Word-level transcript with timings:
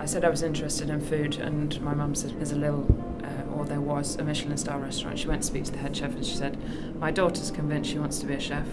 I 0.00 0.06
said 0.06 0.24
I 0.24 0.30
was 0.30 0.42
interested 0.42 0.88
in 0.88 0.98
food, 0.98 1.36
and 1.36 1.78
my 1.82 1.92
mum 1.92 2.14
said 2.14 2.30
there's 2.38 2.52
a 2.52 2.56
little, 2.56 2.86
uh, 3.22 3.54
or 3.54 3.66
there 3.66 3.82
was 3.82 4.16
a 4.16 4.24
Michelin 4.24 4.56
star 4.56 4.80
restaurant. 4.80 5.18
She 5.18 5.28
went 5.28 5.42
to 5.42 5.46
speak 5.46 5.64
to 5.64 5.72
the 5.72 5.78
head 5.78 5.94
chef, 5.94 6.14
and 6.14 6.24
she 6.24 6.36
said, 6.36 6.56
"My 6.98 7.10
daughter's 7.10 7.50
convinced 7.50 7.90
she 7.90 7.98
wants 7.98 8.18
to 8.20 8.26
be 8.26 8.32
a 8.32 8.40
chef. 8.40 8.66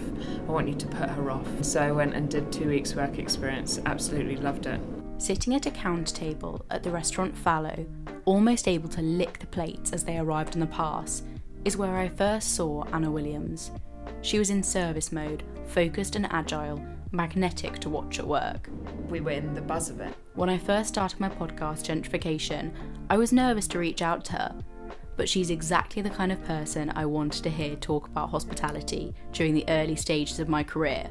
I 0.48 0.50
want 0.50 0.68
you 0.68 0.74
to 0.74 0.86
put 0.86 1.10
her 1.10 1.30
off." 1.30 1.46
So 1.62 1.82
I 1.82 1.92
went 1.92 2.14
and 2.14 2.30
did 2.30 2.50
two 2.50 2.68
weeks 2.68 2.94
work 2.94 3.18
experience. 3.18 3.78
Absolutely 3.84 4.36
loved 4.36 4.64
it. 4.64 4.80
Sitting 5.18 5.54
at 5.54 5.66
a 5.66 5.70
counter 5.70 6.14
table 6.14 6.64
at 6.70 6.82
the 6.82 6.90
restaurant 6.90 7.36
Fallow, 7.36 7.84
almost 8.24 8.66
able 8.66 8.88
to 8.88 9.02
lick 9.02 9.38
the 9.38 9.46
plates 9.48 9.92
as 9.92 10.04
they 10.04 10.16
arrived 10.16 10.54
on 10.54 10.60
the 10.60 10.66
pass, 10.66 11.22
is 11.66 11.76
where 11.76 11.96
I 11.96 12.08
first 12.08 12.54
saw 12.54 12.84
Anna 12.94 13.10
Williams. 13.10 13.70
She 14.22 14.38
was 14.38 14.48
in 14.48 14.62
service 14.62 15.12
mode, 15.12 15.42
focused 15.66 16.16
and 16.16 16.26
agile, 16.32 16.82
magnetic 17.12 17.78
to 17.80 17.88
watch 17.88 18.18
at 18.18 18.26
work. 18.26 18.68
We 19.08 19.20
were 19.20 19.30
in 19.30 19.54
the 19.54 19.60
buzz 19.60 19.90
of 19.90 20.00
it. 20.00 20.14
When 20.34 20.48
I 20.48 20.58
first 20.58 20.90
started 20.90 21.20
my 21.20 21.28
podcast, 21.28 21.86
Gentrification, 21.86 22.72
I 23.10 23.16
was 23.16 23.32
nervous 23.32 23.66
to 23.68 23.78
reach 23.78 24.02
out 24.02 24.24
to 24.26 24.32
her. 24.32 24.54
But 25.16 25.28
she's 25.28 25.50
exactly 25.50 26.00
the 26.00 26.10
kind 26.10 26.30
of 26.30 26.44
person 26.44 26.92
I 26.94 27.04
wanted 27.04 27.42
to 27.42 27.50
hear 27.50 27.74
talk 27.76 28.06
about 28.06 28.30
hospitality 28.30 29.14
during 29.32 29.52
the 29.52 29.64
early 29.68 29.96
stages 29.96 30.38
of 30.38 30.48
my 30.48 30.62
career. 30.62 31.10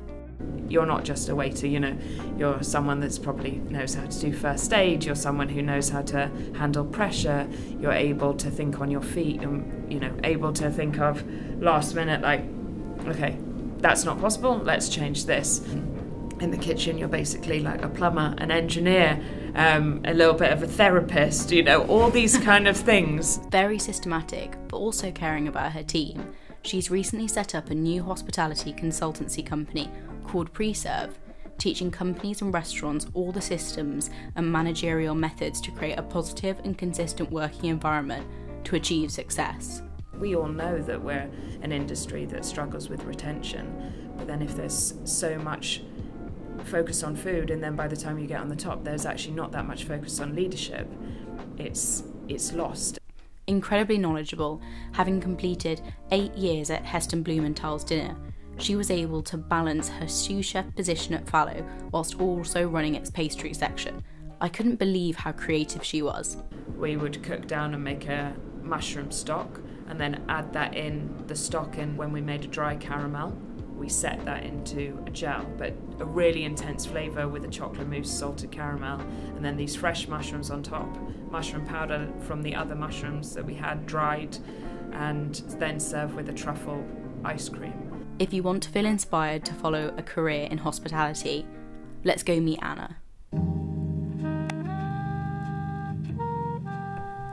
You're 0.70 0.86
not 0.86 1.04
just 1.04 1.30
a 1.30 1.36
waiter, 1.36 1.68
you 1.68 1.80
know, 1.80 1.98
you're 2.38 2.62
someone 2.62 3.00
that's 3.00 3.18
probably 3.18 3.58
knows 3.70 3.96
how 3.96 4.05
to 4.05 4.20
do 4.20 4.32
first 4.32 4.72
aid, 4.72 5.04
you're 5.04 5.16
someone 5.16 5.50
who 5.50 5.62
knows 5.62 5.90
how 5.90 6.04
to 6.04 6.30
handle 6.55 6.86
pressure, 6.86 7.50
you're 7.80 7.91
able 7.91 8.34
to 8.36 8.52
think 8.52 8.80
on 8.80 8.91
your 8.91 9.02
feet 9.02 9.41
and, 9.41 9.91
you 9.91 10.00
know, 10.00 10.14
able 10.24 10.54
to 10.54 10.70
think 10.70 11.00
of 11.00 11.24
last 11.62 11.96
minute, 11.96 12.22
like, 12.22 12.44
okay, 13.08 13.38
that's 13.80 14.04
not 14.04 14.20
possible, 14.20 14.58
let's 14.58 14.90
change 14.90 15.26
this. 15.26 15.59
In 16.40 16.52
the 16.52 16.57
kitchen, 16.57 16.98
you're 16.98 17.07
basically 17.07 17.62
like 17.62 17.84
a 17.84 17.90
plumber, 17.90 18.35
an 18.38 18.52
engineer, 18.52 19.20
um, 19.55 20.02
a 20.05 20.13
little 20.13 20.35
bit 20.35 20.52
of 20.52 20.62
a 20.62 20.68
therapist, 20.68 21.52
you 21.52 21.63
know, 21.63 21.84
all 21.87 22.10
these 22.10 22.37
kind 22.52 22.68
of 22.68 22.77
things. 22.77 23.37
Very 23.49 23.79
systematic, 23.79 24.55
but 24.68 24.77
also 24.77 25.12
caring 25.12 25.48
about 25.48 25.71
her 25.71 25.84
team. 25.84 26.34
She's 26.62 26.91
recently 26.91 27.27
set 27.27 27.55
up 27.55 27.70
a 27.70 27.76
new 27.76 28.04
hospitality 28.04 28.74
consultancy 28.74 29.46
company 29.46 29.90
called 30.26 30.54
Preserve, 30.54 31.18
teaching 31.57 31.90
companies 31.90 32.41
and 32.41 32.54
restaurants 32.54 33.07
all 33.13 33.32
the 33.32 33.41
systems 33.41 34.09
and 34.35 34.52
managerial 34.52 35.15
methods 35.15 35.59
to 35.62 35.71
create 35.71 35.98
a 35.98 36.04
positive 36.04 36.59
and 36.63 36.77
consistent 36.77 37.32
working 37.32 37.70
environment 37.70 38.27
to 38.65 38.76
achieve 38.76 39.12
success. 39.12 39.82
We 40.20 40.35
all 40.35 40.48
know 40.48 40.79
that 40.79 41.01
we're 41.01 41.29
an 41.62 41.71
industry 41.71 42.26
that 42.26 42.46
struggles 42.46 42.90
with 42.90 43.04
retention, 43.04 44.13
but 44.18 44.27
then 44.27 44.41
if 44.41 44.55
there's 44.55 44.96
so 45.04 45.37
much 45.37 45.82
focus 46.65 47.04
on 47.04 47.15
food 47.15 47.49
and 47.51 47.63
then 47.63 47.76
by 47.76 47.87
the 47.87 47.96
time 47.96 48.18
you 48.18 48.27
get 48.27 48.41
on 48.41 48.49
the 48.49 48.55
top 48.55 48.84
there's 48.84 49.05
actually 49.05 49.34
not 49.34 49.51
that 49.51 49.65
much 49.65 49.84
focus 49.84 50.20
on 50.20 50.35
leadership, 50.35 50.91
it's 51.57 52.04
it's 52.27 52.54
lost. 52.54 52.99
Incredibly 53.46 53.98
knowledgeable, 53.98 54.62
having 54.91 55.21
completed 55.21 55.82
eight 56.12 56.34
years 56.35 56.70
at 56.70 56.84
Heston 56.84 57.24
Blumenthal's 57.24 57.85
dinner, 57.85 58.18
she 58.57 58.76
was 58.76 58.91
able 58.91 59.21
to 59.24 59.37
balance 59.37 59.87
her 59.87 60.07
sous 60.07 60.46
chef 60.46 60.76
position 60.76 61.13
at 61.13 61.29
Fallow 61.29 61.65
whilst 61.91 62.20
also 62.20 62.68
running 62.68 62.96
its 62.96 63.09
pastry 63.09 63.54
section. 63.54 64.03
I 64.41 64.50
couldn't 64.50 64.75
believe 64.75 65.16
how 65.16 65.31
creative 65.31 65.84
she 65.84 66.02
was. 66.02 66.38
We 66.75 66.97
would 66.97 67.24
cook 67.24 67.47
down 67.47 67.74
and 67.74 67.84
make 67.84 68.07
a 68.07 68.35
mushroom 68.62 69.12
stock 69.12 69.62
and 69.88 70.00
then 70.00 70.24
add 70.30 70.53
that 70.53 70.75
in 70.75 71.24
the 71.28 71.35
stock 71.35 71.78
in 71.78 71.96
when 71.97 72.12
we 72.12 72.22
made 72.22 72.44
a 72.44 72.47
dry 72.47 72.75
caramel. 72.75 73.38
We 73.75 73.90
set 73.90 74.25
that 74.25 74.44
into 74.44 75.02
a 75.06 75.12
gel, 75.12 75.46
but 75.57 75.74
a 76.00 76.06
really 76.06 76.44
intense 76.46 76.85
flavour 76.85 77.28
with 77.28 77.46
a 77.46 77.47
chocolate 77.47 77.88
mousse, 77.88 78.09
salted 78.09 78.52
caramel, 78.52 79.02
and 79.35 79.46
then 79.46 79.56
these 79.56 79.75
fresh 79.75 80.08
mushrooms 80.08 80.50
on 80.50 80.64
top. 80.64 80.98
Mushroom 81.30 81.66
powder 81.66 82.09
from 82.22 82.42
the 82.42 82.56
other 82.56 82.74
mushrooms 82.74 83.34
that 83.36 83.46
we 83.46 83.53
had 83.53 83.86
dried, 83.86 84.38
and 84.94 85.36
then 85.59 85.80
served 85.80 86.16
with 86.16 86.28
a 86.30 86.34
truffle 86.34 86.84
ice 87.24 87.50
cream. 87.50 88.06
If 88.18 88.34
you 88.34 88.42
want 88.42 88.64
to 88.64 88.69
feel 88.69 88.88
inspired 88.88 89.46
to 89.46 89.54
follow 89.54 89.94
a 89.96 90.02
career 90.02 90.48
in 90.50 90.58
hospitality, 90.58 91.46
let's 92.04 92.24
go 92.24 92.40
meet 92.40 92.59
Anna. 92.64 92.98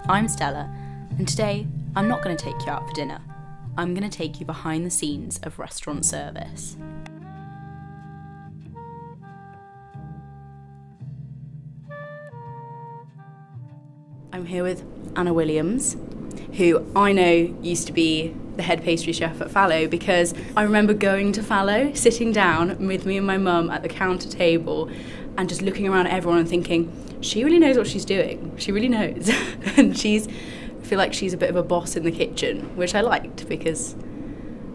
I'm 0.07 0.29
Stella, 0.29 0.71
and 1.19 1.29
today 1.29 1.67
I'm 1.95 2.09
not 2.09 2.23
going 2.23 2.37
to 2.37 2.45
take 2.45 2.67
you 2.67 2.73
out 2.73 2.89
for 2.89 2.95
dinner. 2.95 3.21
I'm 3.77 3.95
going 3.95 4.09
to 4.09 4.17
take 4.17 4.41
you 4.41 4.47
behind 4.47 4.85
the 4.85 4.91
scenes 4.91 5.39
of 5.43 5.59
restaurant 5.59 6.05
service. 6.05 6.77
I'm 14.33 14.47
here 14.47 14.65
with 14.65 14.85
Anna 15.17 15.33
Williams, 15.33 15.97
who 16.57 16.85
I 16.97 17.13
know 17.13 17.55
used 17.63 17.87
to 17.87 17.93
be 17.93 18.35
the 18.57 18.63
head 18.63 18.83
pastry 18.83 19.13
chef 19.13 19.41
at 19.41 19.51
Fallow 19.51 19.87
because 19.87 20.35
I 20.57 20.63
remember 20.63 20.95
going 20.95 21.33
to 21.33 21.43
Fallow, 21.43 21.93
sitting 21.95 22.33
down 22.33 22.87
with 22.87 23.07
me 23.07 23.17
and 23.17 23.27
my 23.27 23.39
mum 23.39 23.71
at 23.71 23.83
the 23.83 23.89
counter 23.89 24.29
table 24.29 24.91
and 25.37 25.49
just 25.49 25.63
looking 25.63 25.89
around 25.89 26.07
at 26.07 26.13
everyone 26.13 26.41
and 26.41 26.49
thinking, 26.49 26.93
she 27.21 27.45
really 27.45 27.59
knows 27.59 27.77
what 27.77 27.87
she's 27.87 28.05
doing. 28.05 28.53
She 28.57 28.73
really 28.73 28.89
knows. 28.89 29.31
and 29.77 29.97
she's 29.97 30.29
feel 30.85 30.99
like 30.99 31.13
she's 31.13 31.33
a 31.33 31.37
bit 31.37 31.51
of 31.51 31.57
a 31.57 31.63
boss 31.63 31.97
in 31.97 32.05
the 32.05 32.13
kitchen, 32.13 32.77
which 32.77 32.95
I 32.95 33.01
liked 33.01 33.49
because 33.49 33.97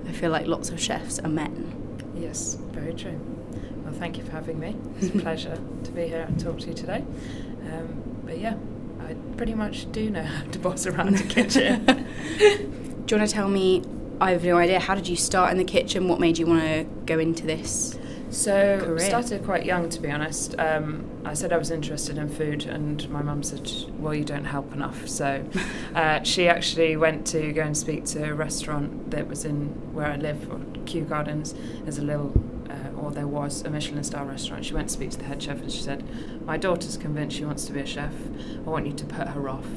I 0.08 0.12
feel 0.12 0.31
like 0.31 0.47
lots 0.47 0.70
of 0.70 0.80
chefs 0.80 1.20
are 1.20 1.30
men. 1.30 1.75
Yes, 2.16 2.56
very 2.72 2.94
true. 2.94 3.20
Well, 3.84 3.94
thank 3.94 4.18
you 4.18 4.24
for 4.24 4.31
having 4.31 4.59
me. 4.59 4.75
It's 5.00 5.16
a 5.16 5.20
pleasure 5.22 5.59
to 5.84 5.92
be 5.92 6.08
here 6.08 6.22
and 6.22 6.40
talk 6.40 6.59
to 6.59 6.68
you 6.68 6.74
today. 6.74 7.03
Um, 7.72 8.03
but 8.25 8.38
yeah, 8.40 8.56
I 9.08 9.14
pretty 9.38 9.53
much 9.53 9.92
do 9.92 10.09
know 10.09 10.24
how 10.24 10.44
to 10.46 10.59
boss 10.59 10.86
around 10.86 11.18
the 11.18 11.24
kitchen. 11.24 11.86
do 12.38 12.46
you 12.46 13.18
want 13.18 13.30
to 13.30 13.34
tell 13.34 13.47
me? 13.47 13.84
I 14.22 14.31
have 14.31 14.44
no 14.44 14.58
idea. 14.58 14.80
How 14.80 14.96
did 14.96 15.08
you 15.08 15.16
start 15.16 15.52
in 15.52 15.58
the 15.58 15.64
kitchen? 15.64 16.08
What 16.09 16.20
made 16.20 16.38
you 16.38 16.46
want 16.46 16.62
to 16.62 16.84
go 17.06 17.20
into 17.20 17.46
this? 17.46 17.97
So 18.29 18.79
Career. 18.79 19.00
started 19.00 19.44
quite 19.44 19.66
young, 19.66 19.90
to 19.90 20.00
be 20.00 20.09
honest. 20.12 20.57
Um, 20.59 21.09
I 21.25 21.34
said 21.34 21.51
I 21.51 21.57
was 21.57 21.72
interested 21.72 22.17
in 22.17 22.29
food, 22.29 22.66
and 22.66 23.09
my 23.09 23.22
mum 23.22 23.44
said, 23.44 23.69
"Well, 23.97 24.13
you 24.13 24.23
don't 24.23 24.45
help 24.45 24.72
enough." 24.73 25.07
So 25.07 25.44
uh, 25.95 26.22
she 26.23 26.47
actually 26.47 26.95
went 26.95 27.25
to 27.28 27.51
go 27.51 27.63
and 27.63 27.75
speak 27.75 28.06
to 28.06 28.29
a 28.29 28.34
restaurant 28.34 29.12
that 29.12 29.28
was 29.28 29.45
in 29.45 29.67
where 29.94 30.07
I 30.07 30.16
live, 30.16 30.51
or 30.51 30.62
Kew 30.85 31.03
Gardens. 31.03 31.56
There's 31.81 31.97
a 31.97 32.03
little, 32.03 32.31
uh, 32.69 33.00
or 33.00 33.12
there 33.12 33.28
was 33.28 33.63
a 33.63 33.69
Michelin 33.69 34.03
star 34.03 34.25
restaurant. 34.25 34.63
She 34.66 34.73
went 34.73 34.90
to 34.90 34.94
speak 34.94 35.09
to 35.11 35.17
the 35.17 35.25
head 35.25 35.41
chef, 35.41 35.59
and 35.61 35.72
she 35.72 35.81
said, 35.81 36.03
"My 36.46 36.57
daughter's 36.57 36.97
convinced 36.97 37.35
she 37.35 37.46
wants 37.46 37.66
to 37.66 37.73
be 37.73 37.79
a 37.79 37.85
chef. 37.85 38.13
I 38.66 38.69
want 38.69 38.85
you 38.85 38.94
to 38.94 39.06
put 39.06 39.29
her 39.29 39.50
off." 39.50 39.67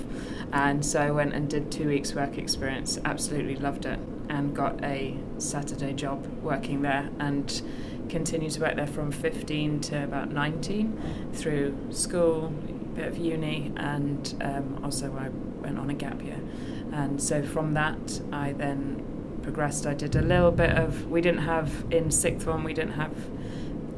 And 0.53 0.85
so 0.85 1.01
I 1.01 1.11
went 1.11 1.33
and 1.33 1.49
did 1.49 1.73
two 1.73 1.89
weeks 1.89 2.15
work 2.15 2.37
experience. 2.37 2.99
Absolutely 3.03 3.57
loved 3.57 3.87
it, 3.87 3.99
and 4.29 4.55
got 4.55 4.85
a 4.85 5.17
Saturday 5.39 5.95
job 5.95 6.27
working 6.43 6.83
there, 6.83 7.09
and 7.19 7.63
continued 8.13 8.53
to 8.53 8.61
work 8.61 8.77
there 8.77 8.87
from 8.87 9.11
15 9.11 9.81
to 9.81 10.05
about 10.05 10.31
19 10.31 11.31
through 11.33 11.75
school, 11.91 12.53
a 12.69 12.97
bit 12.97 13.09
of 13.09 13.17
uni, 13.17 13.73
and 13.77 14.35
um, 14.43 14.81
also 14.85 15.07
I 15.17 15.31
went 15.65 15.79
on 15.79 15.89
a 15.89 15.95
gap 15.95 16.23
year. 16.23 16.39
And 16.93 17.21
so 17.21 17.43
from 17.43 17.73
that, 17.73 18.21
I 18.31 18.53
then 18.53 19.03
progressed. 19.43 19.87
I 19.87 19.95
did 19.95 20.15
a 20.15 20.21
little 20.21 20.53
bit 20.53 20.73
of, 20.73 21.07
we 21.07 21.23
didn't 21.23 21.41
have, 21.45 21.87
in 21.91 22.11
sixth 22.11 22.45
form, 22.45 22.65
we 22.65 22.75
didn't 22.75 22.93
have 22.93 23.17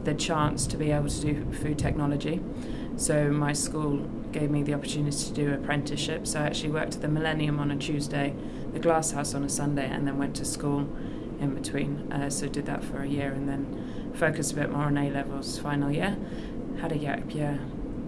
the 0.04 0.14
chance 0.14 0.68
to 0.68 0.76
be 0.76 0.92
able 0.92 1.08
to 1.08 1.20
do 1.20 1.52
food 1.52 1.76
technology. 1.76 2.40
So 2.96 3.30
my 3.30 3.52
school 3.52 3.96
gave 4.30 4.48
me 4.48 4.62
the 4.62 4.74
opportunity 4.74 5.16
to 5.16 5.32
do 5.32 5.52
apprenticeship. 5.52 6.28
So 6.28 6.40
I 6.40 6.44
actually 6.44 6.70
worked 6.70 6.94
at 6.94 7.02
the 7.02 7.08
Millennium 7.08 7.58
on 7.58 7.72
a 7.72 7.76
Tuesday, 7.76 8.32
the 8.72 8.78
Glass 8.78 9.10
House 9.10 9.34
on 9.34 9.42
a 9.42 9.48
Sunday, 9.48 9.88
and 9.88 10.06
then 10.06 10.18
went 10.18 10.36
to 10.36 10.44
school 10.44 10.88
in 11.40 11.52
between. 11.54 12.12
Uh, 12.12 12.30
so 12.30 12.46
did 12.46 12.66
that 12.66 12.84
for 12.84 13.02
a 13.02 13.08
year 13.08 13.32
and 13.32 13.48
then 13.48 13.83
focused 14.14 14.52
a 14.52 14.56
bit 14.56 14.70
more 14.70 14.84
on 14.84 14.96
A 14.96 15.10
levels 15.10 15.58
final 15.58 15.90
year. 15.90 16.16
Had 16.80 16.92
a 16.92 16.98
gap 16.98 17.34
year, 17.34 17.60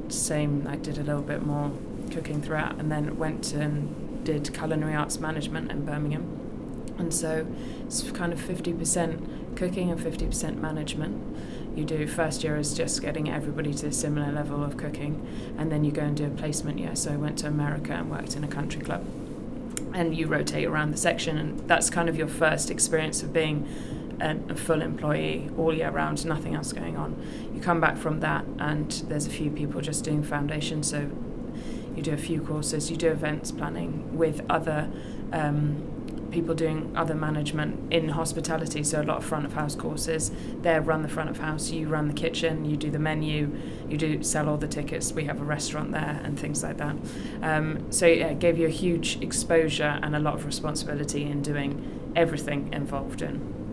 same. 0.08 0.66
I 0.68 0.76
did 0.76 0.98
a 0.98 1.02
little 1.02 1.22
bit 1.22 1.44
more 1.44 1.72
cooking 2.10 2.42
throughout, 2.42 2.78
and 2.78 2.90
then 2.90 3.16
went 3.16 3.52
and 3.52 4.24
did 4.24 4.52
culinary 4.52 4.94
arts 4.94 5.18
management 5.18 5.70
in 5.70 5.84
Birmingham. 5.84 6.94
And 6.98 7.12
so 7.12 7.46
it's 7.84 8.10
kind 8.12 8.32
of 8.32 8.40
50% 8.40 9.56
cooking 9.56 9.90
and 9.90 10.00
50% 10.00 10.56
management. 10.56 11.36
You 11.76 11.84
do 11.84 12.06
first 12.06 12.42
year 12.42 12.56
is 12.56 12.72
just 12.74 13.02
getting 13.02 13.30
everybody 13.30 13.74
to 13.74 13.88
a 13.88 13.92
similar 13.92 14.32
level 14.32 14.64
of 14.64 14.76
cooking, 14.76 15.26
and 15.58 15.70
then 15.70 15.84
you 15.84 15.92
go 15.92 16.02
and 16.02 16.16
do 16.16 16.26
a 16.26 16.30
placement 16.30 16.78
year. 16.78 16.96
So 16.96 17.12
I 17.12 17.16
went 17.16 17.38
to 17.40 17.48
America 17.48 17.92
and 17.92 18.10
worked 18.10 18.34
in 18.34 18.44
a 18.44 18.48
country 18.48 18.80
club, 18.80 19.04
and 19.92 20.16
you 20.16 20.26
rotate 20.26 20.66
around 20.66 20.90
the 20.90 20.96
section, 20.96 21.36
and 21.36 21.68
that's 21.68 21.90
kind 21.90 22.08
of 22.08 22.16
your 22.16 22.28
first 22.28 22.70
experience 22.70 23.22
of 23.22 23.32
being 23.32 23.68
a, 24.20 24.36
a 24.48 24.54
full 24.54 24.82
employee 24.82 25.50
all 25.56 25.72
year 25.72 25.90
round, 25.90 26.24
nothing 26.24 26.54
else 26.54 26.72
going 26.72 26.96
on. 26.96 27.16
You 27.54 27.60
come 27.60 27.80
back 27.80 27.96
from 27.96 28.20
that, 28.20 28.44
and 28.58 28.90
there's 29.08 29.26
a 29.26 29.30
few 29.30 29.50
people 29.50 29.80
just 29.80 30.04
doing 30.04 30.22
foundation, 30.22 30.82
so 30.82 31.10
you 31.94 32.02
do 32.02 32.12
a 32.12 32.18
few 32.18 32.40
courses, 32.40 32.90
you 32.90 32.96
do 32.96 33.08
events 33.08 33.50
planning 33.50 34.16
with 34.16 34.44
other 34.50 34.90
um, 35.32 35.92
people 36.30 36.54
doing 36.54 36.92
other 36.94 37.14
management 37.14 37.92
in 37.92 38.10
hospitality, 38.10 38.82
so 38.82 39.00
a 39.00 39.04
lot 39.04 39.18
of 39.18 39.24
front 39.24 39.46
of 39.46 39.54
house 39.54 39.74
courses. 39.74 40.30
They 40.60 40.78
run 40.78 41.02
the 41.02 41.08
front 41.08 41.30
of 41.30 41.38
house, 41.38 41.70
you 41.70 41.88
run 41.88 42.08
the 42.08 42.14
kitchen, 42.14 42.64
you 42.64 42.76
do 42.76 42.90
the 42.90 42.98
menu, 42.98 43.58
you 43.88 43.96
do 43.96 44.22
sell 44.22 44.48
all 44.48 44.58
the 44.58 44.68
tickets. 44.68 45.12
We 45.12 45.24
have 45.24 45.40
a 45.40 45.44
restaurant 45.44 45.92
there 45.92 46.20
and 46.22 46.38
things 46.38 46.62
like 46.62 46.76
that. 46.78 46.96
Um, 47.42 47.90
so 47.90 48.06
yeah, 48.06 48.28
it 48.28 48.38
gave 48.38 48.58
you 48.58 48.66
a 48.66 48.70
huge 48.70 49.22
exposure 49.22 49.98
and 50.02 50.14
a 50.14 50.20
lot 50.20 50.34
of 50.34 50.44
responsibility 50.44 51.24
in 51.24 51.40
doing 51.42 52.12
everything 52.14 52.72
involved 52.72 53.22
in 53.22 53.65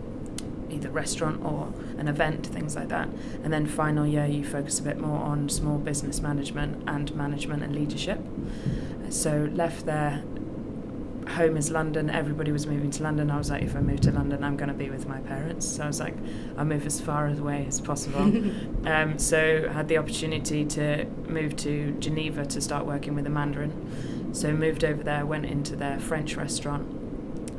either 0.74 0.90
restaurant 0.90 1.44
or 1.44 1.72
an 1.98 2.08
event, 2.08 2.46
things 2.46 2.76
like 2.76 2.88
that. 2.88 3.08
And 3.42 3.52
then 3.52 3.66
final 3.66 4.06
year, 4.06 4.26
you 4.26 4.44
focus 4.44 4.78
a 4.80 4.82
bit 4.82 4.98
more 4.98 5.18
on 5.18 5.48
small 5.48 5.78
business 5.78 6.20
management 6.20 6.82
and 6.86 7.14
management 7.14 7.62
and 7.62 7.74
leadership. 7.74 8.20
So 9.10 9.48
left 9.52 9.86
there 9.86 10.22
home 11.28 11.56
is 11.56 11.70
London. 11.70 12.10
Everybody 12.10 12.52
was 12.52 12.66
moving 12.66 12.90
to 12.92 13.02
London. 13.02 13.30
I 13.30 13.38
was 13.38 13.50
like, 13.50 13.62
if 13.62 13.74
I 13.74 13.80
move 13.80 14.00
to 14.02 14.12
London, 14.12 14.44
I'm 14.44 14.56
going 14.56 14.68
to 14.68 14.74
be 14.74 14.90
with 14.90 15.08
my 15.08 15.18
parents. 15.20 15.66
So 15.66 15.84
I 15.84 15.86
was 15.86 16.00
like, 16.00 16.14
I'll 16.56 16.64
move 16.64 16.86
as 16.86 17.00
far 17.00 17.28
away 17.28 17.64
as 17.66 17.80
possible. 17.80 18.22
um, 18.86 19.18
so 19.18 19.68
had 19.68 19.88
the 19.88 19.98
opportunity 19.98 20.64
to 20.66 21.06
move 21.28 21.56
to 21.56 21.92
Geneva 21.98 22.46
to 22.46 22.60
start 22.60 22.86
working 22.86 23.14
with 23.14 23.26
a 23.26 23.30
Mandarin. 23.30 24.32
So 24.34 24.52
moved 24.52 24.84
over 24.84 25.02
there, 25.02 25.24
went 25.26 25.46
into 25.46 25.76
their 25.76 25.98
French 25.98 26.36
restaurant, 26.36 26.88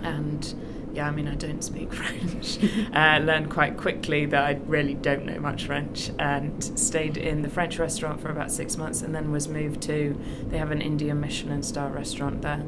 and 0.01 0.53
yeah, 0.95 1.09
I 1.09 1.11
mean, 1.11 1.27
I 1.27 1.35
don't 1.35 1.61
speak 1.61 1.91
French. 1.99 2.57
uh, 2.93 3.19
learned 3.21 3.51
quite 3.51 3.75
quickly 3.75 4.25
that 4.27 4.43
I 4.45 4.59
really 4.65 4.93
don't 4.93 5.25
know 5.25 5.39
much 5.39 5.65
French 5.65 6.09
and 6.17 6.63
stayed 6.79 7.17
in 7.17 7.41
the 7.41 7.49
French 7.49 7.77
restaurant 7.77 8.21
for 8.21 8.29
about 8.29 8.49
six 8.49 8.77
months 8.77 9.01
and 9.01 9.13
then 9.13 9.29
was 9.29 9.49
moved 9.49 9.81
to, 9.83 10.17
they 10.47 10.57
have 10.57 10.71
an 10.71 10.81
Indian 10.81 11.19
Michelin 11.19 11.63
star 11.63 11.89
restaurant 11.89 12.41
there. 12.41 12.63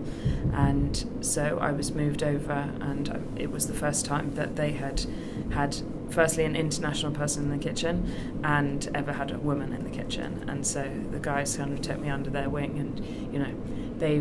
And 0.53 1.05
so 1.21 1.57
I 1.61 1.71
was 1.71 1.93
moved 1.93 2.21
over 2.21 2.69
and 2.81 3.33
it 3.37 3.49
was 3.49 3.67
the 3.67 3.73
first 3.73 4.05
time 4.05 4.35
that 4.35 4.57
they 4.57 4.73
had 4.73 5.05
had 5.53 5.77
firstly 6.09 6.43
an 6.43 6.55
international 6.55 7.13
person 7.13 7.45
in 7.45 7.57
the 7.57 7.63
kitchen 7.63 8.39
and 8.43 8.89
ever 8.93 9.13
had 9.13 9.31
a 9.31 9.37
woman 9.37 9.71
in 9.71 9.85
the 9.85 9.89
kitchen. 9.89 10.43
And 10.49 10.67
so 10.67 10.91
the 11.11 11.19
guys 11.19 11.55
kind 11.55 11.71
of 11.71 11.81
took 11.81 11.99
me 11.99 12.09
under 12.09 12.29
their 12.29 12.49
wing 12.49 12.77
and, 12.77 13.33
you 13.33 13.39
know, 13.39 13.53
they 13.97 14.19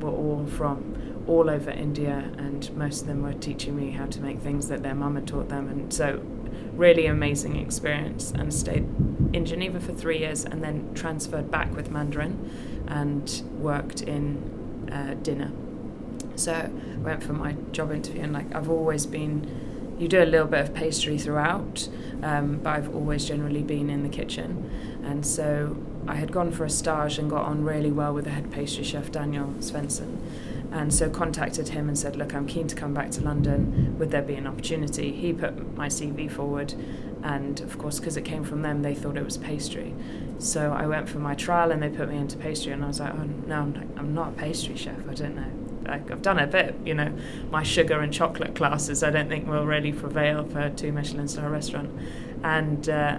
were 0.00 0.10
all 0.10 0.46
from 0.46 0.94
all 1.26 1.50
over 1.50 1.70
India, 1.70 2.30
and 2.38 2.74
most 2.76 3.02
of 3.02 3.06
them 3.08 3.22
were 3.22 3.32
teaching 3.32 3.76
me 3.76 3.90
how 3.90 4.06
to 4.06 4.20
make 4.20 4.38
things 4.40 4.68
that 4.68 4.82
their 4.82 4.94
mum 4.94 5.16
had 5.16 5.26
taught 5.26 5.48
them. 5.48 5.68
And 5.68 5.92
so, 5.92 6.22
really 6.72 7.06
amazing 7.06 7.56
experience. 7.56 8.30
And 8.30 8.52
stayed 8.52 8.86
in 9.32 9.44
Geneva 9.44 9.80
for 9.80 9.92
three 9.92 10.18
years, 10.18 10.44
and 10.44 10.62
then 10.62 10.92
transferred 10.94 11.50
back 11.50 11.74
with 11.74 11.90
Mandarin, 11.90 12.84
and 12.86 13.42
worked 13.58 14.02
in 14.02 14.88
uh, 14.92 15.14
dinner. 15.22 15.50
So 16.36 16.52
I 16.52 16.98
went 16.98 17.22
for 17.22 17.32
my 17.32 17.56
job 17.72 17.92
interview, 17.92 18.22
and 18.22 18.32
like 18.32 18.54
I've 18.54 18.70
always 18.70 19.06
been. 19.06 19.74
You 19.98 20.08
do 20.08 20.22
a 20.22 20.26
little 20.26 20.46
bit 20.46 20.60
of 20.60 20.74
pastry 20.74 21.16
throughout, 21.16 21.88
um, 22.22 22.58
but 22.58 22.68
I've 22.68 22.94
always 22.94 23.24
generally 23.24 23.62
been 23.62 23.88
in 23.88 24.02
the 24.02 24.10
kitchen, 24.10 24.70
and 25.02 25.24
so 25.24 25.74
I 26.06 26.16
had 26.16 26.32
gone 26.32 26.52
for 26.52 26.66
a 26.66 26.70
stage 26.70 27.18
and 27.18 27.30
got 27.30 27.46
on 27.46 27.64
really 27.64 27.90
well 27.90 28.12
with 28.12 28.24
the 28.24 28.30
head 28.30 28.52
pastry 28.52 28.84
chef 28.84 29.10
Daniel 29.10 29.54
Svensson 29.60 30.18
and 30.76 30.92
so 30.92 31.08
contacted 31.08 31.68
him 31.68 31.88
and 31.88 31.98
said, 31.98 32.16
"Look, 32.16 32.34
I'm 32.34 32.46
keen 32.46 32.66
to 32.68 32.76
come 32.76 32.92
back 32.92 33.10
to 33.12 33.22
London. 33.22 33.96
Would 33.98 34.10
there 34.10 34.22
be 34.22 34.34
an 34.34 34.46
opportunity?" 34.46 35.12
He 35.12 35.32
put 35.32 35.74
my 35.76 35.88
CV 35.88 36.30
forward, 36.30 36.74
and 37.22 37.60
of 37.60 37.78
course, 37.78 37.98
because 37.98 38.16
it 38.16 38.24
came 38.24 38.44
from 38.44 38.62
them, 38.62 38.82
they 38.82 38.94
thought 38.94 39.16
it 39.16 39.24
was 39.24 39.38
pastry. 39.38 39.94
So 40.38 40.72
I 40.72 40.86
went 40.86 41.08
for 41.08 41.18
my 41.18 41.34
trial, 41.34 41.72
and 41.72 41.82
they 41.82 41.88
put 41.88 42.10
me 42.10 42.18
into 42.18 42.36
pastry, 42.36 42.72
and 42.72 42.84
I 42.84 42.88
was 42.88 43.00
like, 43.00 43.14
"Oh 43.14 43.24
no, 43.46 43.56
I'm, 43.56 43.92
I'm 43.96 44.14
not 44.14 44.28
a 44.28 44.32
pastry 44.32 44.76
chef. 44.76 45.08
I 45.08 45.14
don't 45.14 45.34
know." 45.34 45.50
I've 45.88 46.22
done 46.22 46.40
a 46.40 46.48
bit, 46.48 46.74
you 46.84 46.94
know, 46.94 47.12
my 47.50 47.62
sugar 47.62 48.00
and 48.00 48.12
chocolate 48.12 48.56
classes 48.56 49.04
I 49.04 49.10
don't 49.10 49.28
think 49.28 49.46
will 49.46 49.64
really 49.64 49.92
prevail 49.92 50.44
for 50.44 50.58
a 50.58 50.70
two 50.70 50.90
Michelin 50.90 51.28
star 51.28 51.48
restaurant. 51.48 51.90
And 52.42 52.88
uh, 52.88 53.18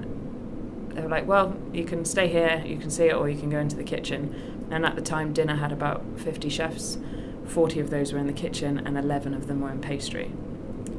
they 0.90 1.02
were 1.02 1.08
like, 1.08 1.28
well, 1.28 1.56
you 1.72 1.86
can 1.86 2.04
stay 2.06 2.28
here, 2.28 2.62
you 2.66 2.78
can 2.78 2.90
see 2.90 3.06
it, 3.06 3.14
or 3.14 3.30
you 3.30 3.40
can 3.40 3.50
go 3.50 3.60
into 3.60 3.78
the 3.78 3.86
kitchen. 3.86 4.68
And 4.70 4.86
at 4.86 4.96
the 4.96 5.02
time, 5.02 5.32
dinner 5.32 5.56
had 5.56 5.72
about 5.72 6.04
50 6.18 6.50
chefs. 6.50 6.98
40 7.48 7.80
of 7.80 7.90
those 7.90 8.14
were 8.14 8.20
in 8.20 8.28
the 8.28 8.34
kitchen 8.34 8.78
and 8.78 8.98
11 8.98 9.34
of 9.34 9.48
them 9.48 9.62
were 9.62 9.72
in 9.72 9.82
pastry. 9.82 10.32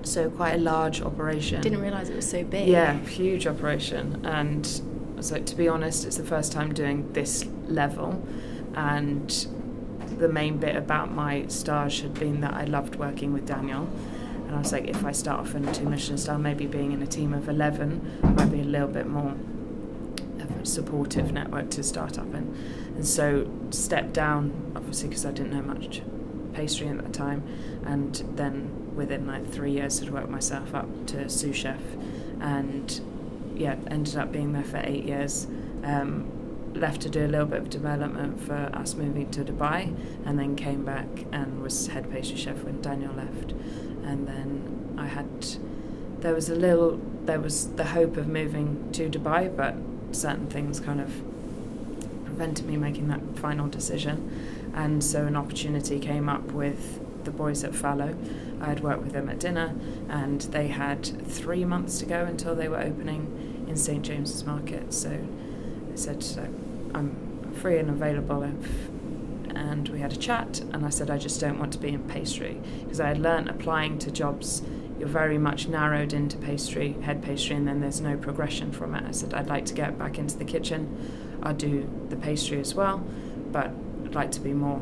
So 0.02 0.30
quite 0.30 0.54
a 0.54 0.58
large 0.58 1.02
operation. 1.02 1.60
Didn't 1.60 1.80
realise 1.80 2.08
it 2.08 2.16
was 2.16 2.28
so 2.28 2.44
big. 2.44 2.68
Yeah, 2.68 2.98
huge 3.00 3.46
operation. 3.46 4.24
And 4.24 4.66
so 5.20 5.38
to 5.40 5.56
be 5.56 5.68
honest, 5.68 6.04
it's 6.04 6.16
the 6.16 6.24
first 6.24 6.52
time 6.52 6.72
doing 6.72 7.12
this 7.12 7.44
level. 7.66 8.22
And 8.74 9.30
the 10.18 10.28
main 10.28 10.58
bit 10.58 10.76
about 10.76 11.12
my 11.12 11.46
stage 11.48 12.00
had 12.00 12.14
been 12.14 12.40
that 12.40 12.54
I 12.54 12.64
loved 12.64 12.96
working 12.96 13.32
with 13.32 13.46
Daniel. 13.46 13.88
And 14.46 14.56
I 14.56 14.58
was 14.58 14.72
like, 14.72 14.86
if 14.88 15.04
I 15.04 15.12
start 15.12 15.40
off 15.40 15.54
in 15.54 15.68
a 15.68 15.74
two 15.74 15.84
Michelin 15.84 16.16
star, 16.16 16.38
maybe 16.38 16.66
being 16.66 16.92
in 16.92 17.02
a 17.02 17.06
team 17.06 17.34
of 17.34 17.48
11 17.48 18.34
might 18.34 18.50
be 18.50 18.60
a 18.60 18.64
little 18.64 18.88
bit 18.88 19.06
more 19.06 19.34
of 20.40 20.50
a 20.50 20.64
supportive 20.64 21.32
network 21.32 21.68
to 21.70 21.82
start 21.82 22.18
up 22.18 22.32
in. 22.32 22.54
And 22.96 23.06
so 23.06 23.50
stepped 23.70 24.14
down, 24.14 24.72
obviously, 24.74 25.08
because 25.08 25.26
I 25.26 25.32
didn't 25.32 25.52
know 25.52 25.62
much 25.62 26.00
pastry 26.58 26.88
at 26.88 26.98
that 26.98 27.12
time, 27.12 27.40
and 27.86 28.12
then 28.34 28.52
within 28.96 29.26
like 29.26 29.48
three 29.56 29.70
years, 29.72 30.00
had 30.00 30.10
worked 30.10 30.28
myself 30.28 30.74
up 30.74 30.88
to 31.06 31.28
sous 31.28 31.54
chef, 31.54 31.80
and 32.40 33.00
yeah, 33.54 33.76
ended 33.90 34.16
up 34.16 34.32
being 34.32 34.52
there 34.52 34.64
for 34.64 34.80
eight 34.84 35.04
years. 35.04 35.46
Um, 35.84 36.32
left 36.74 37.00
to 37.02 37.08
do 37.08 37.24
a 37.24 37.30
little 37.34 37.46
bit 37.46 37.60
of 37.60 37.70
development 37.70 38.40
for 38.40 38.70
us 38.74 38.94
moving 38.94 39.30
to 39.30 39.44
Dubai, 39.44 39.94
and 40.26 40.38
then 40.38 40.56
came 40.56 40.84
back 40.84 41.08
and 41.32 41.62
was 41.62 41.86
head 41.86 42.10
pastry 42.10 42.36
chef 42.36 42.58
when 42.64 42.80
Daniel 42.82 43.14
left, 43.14 43.52
and 44.08 44.26
then 44.26 44.94
I 44.98 45.06
had 45.06 45.30
there 46.20 46.34
was 46.34 46.48
a 46.48 46.56
little 46.56 47.00
there 47.24 47.40
was 47.40 47.68
the 47.80 47.84
hope 47.84 48.16
of 48.16 48.26
moving 48.26 48.90
to 48.92 49.08
Dubai, 49.08 49.42
but 49.62 49.74
certain 50.10 50.48
things 50.48 50.80
kind 50.80 51.00
of 51.00 51.10
prevented 52.24 52.66
me 52.66 52.76
making 52.76 53.08
that 53.08 53.20
final 53.36 53.68
decision 53.68 54.16
and 54.74 55.02
so 55.02 55.26
an 55.26 55.36
opportunity 55.36 55.98
came 55.98 56.28
up 56.28 56.52
with 56.52 57.00
the 57.24 57.30
boys 57.30 57.64
at 57.64 57.74
Fallow. 57.74 58.16
I 58.60 58.66
had 58.66 58.80
worked 58.80 59.02
with 59.02 59.12
them 59.12 59.28
at 59.28 59.38
dinner, 59.38 59.74
and 60.08 60.40
they 60.40 60.68
had 60.68 61.04
three 61.28 61.64
months 61.64 61.98
to 61.98 62.06
go 62.06 62.24
until 62.24 62.54
they 62.54 62.68
were 62.68 62.80
opening 62.80 63.66
in 63.68 63.76
St 63.76 64.04
James's 64.04 64.44
Market. 64.44 64.94
So 64.94 65.10
I 65.92 65.96
said, 65.96 66.24
I'm 66.94 67.52
free 67.60 67.78
and 67.78 67.90
available. 67.90 68.42
And 69.54 69.88
we 69.88 70.00
had 70.00 70.12
a 70.12 70.16
chat, 70.16 70.60
and 70.72 70.86
I 70.86 70.90
said, 70.90 71.10
I 71.10 71.18
just 71.18 71.40
don't 71.40 71.58
want 71.58 71.72
to 71.72 71.78
be 71.78 71.88
in 71.88 72.02
pastry 72.08 72.60
because 72.80 73.00
I 73.00 73.08
had 73.08 73.18
learnt 73.18 73.48
applying 73.48 73.98
to 74.00 74.10
jobs. 74.10 74.62
You're 74.98 75.08
very 75.08 75.38
much 75.38 75.68
narrowed 75.68 76.12
into 76.12 76.36
pastry, 76.38 76.92
head 77.02 77.22
pastry, 77.22 77.56
and 77.56 77.66
then 77.66 77.80
there's 77.80 78.00
no 78.00 78.16
progression 78.16 78.72
from 78.72 78.94
it. 78.94 79.04
I 79.06 79.10
said, 79.12 79.34
I'd 79.34 79.48
like 79.48 79.66
to 79.66 79.74
get 79.74 79.98
back 79.98 80.18
into 80.18 80.36
the 80.36 80.44
kitchen. 80.44 81.38
I'll 81.42 81.54
do 81.54 81.88
the 82.08 82.16
pastry 82.16 82.58
as 82.60 82.74
well, 82.74 82.98
but 83.52 83.70
I'd 84.08 84.14
like 84.14 84.30
to 84.32 84.40
be 84.40 84.54
more 84.54 84.80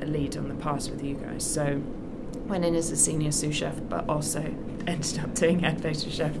a 0.00 0.06
lead 0.06 0.36
on 0.36 0.48
the 0.48 0.54
path 0.54 0.88
with 0.88 1.02
you 1.02 1.14
guys. 1.16 1.44
So 1.44 1.82
went 2.46 2.64
in 2.64 2.76
as 2.76 2.92
a 2.92 2.96
senior 2.96 3.32
sous 3.32 3.56
chef, 3.56 3.80
but 3.88 4.08
also 4.08 4.40
ended 4.86 5.18
up 5.18 5.34
doing 5.34 5.58
head 5.60 5.82
pastry 5.82 6.12
chef 6.12 6.32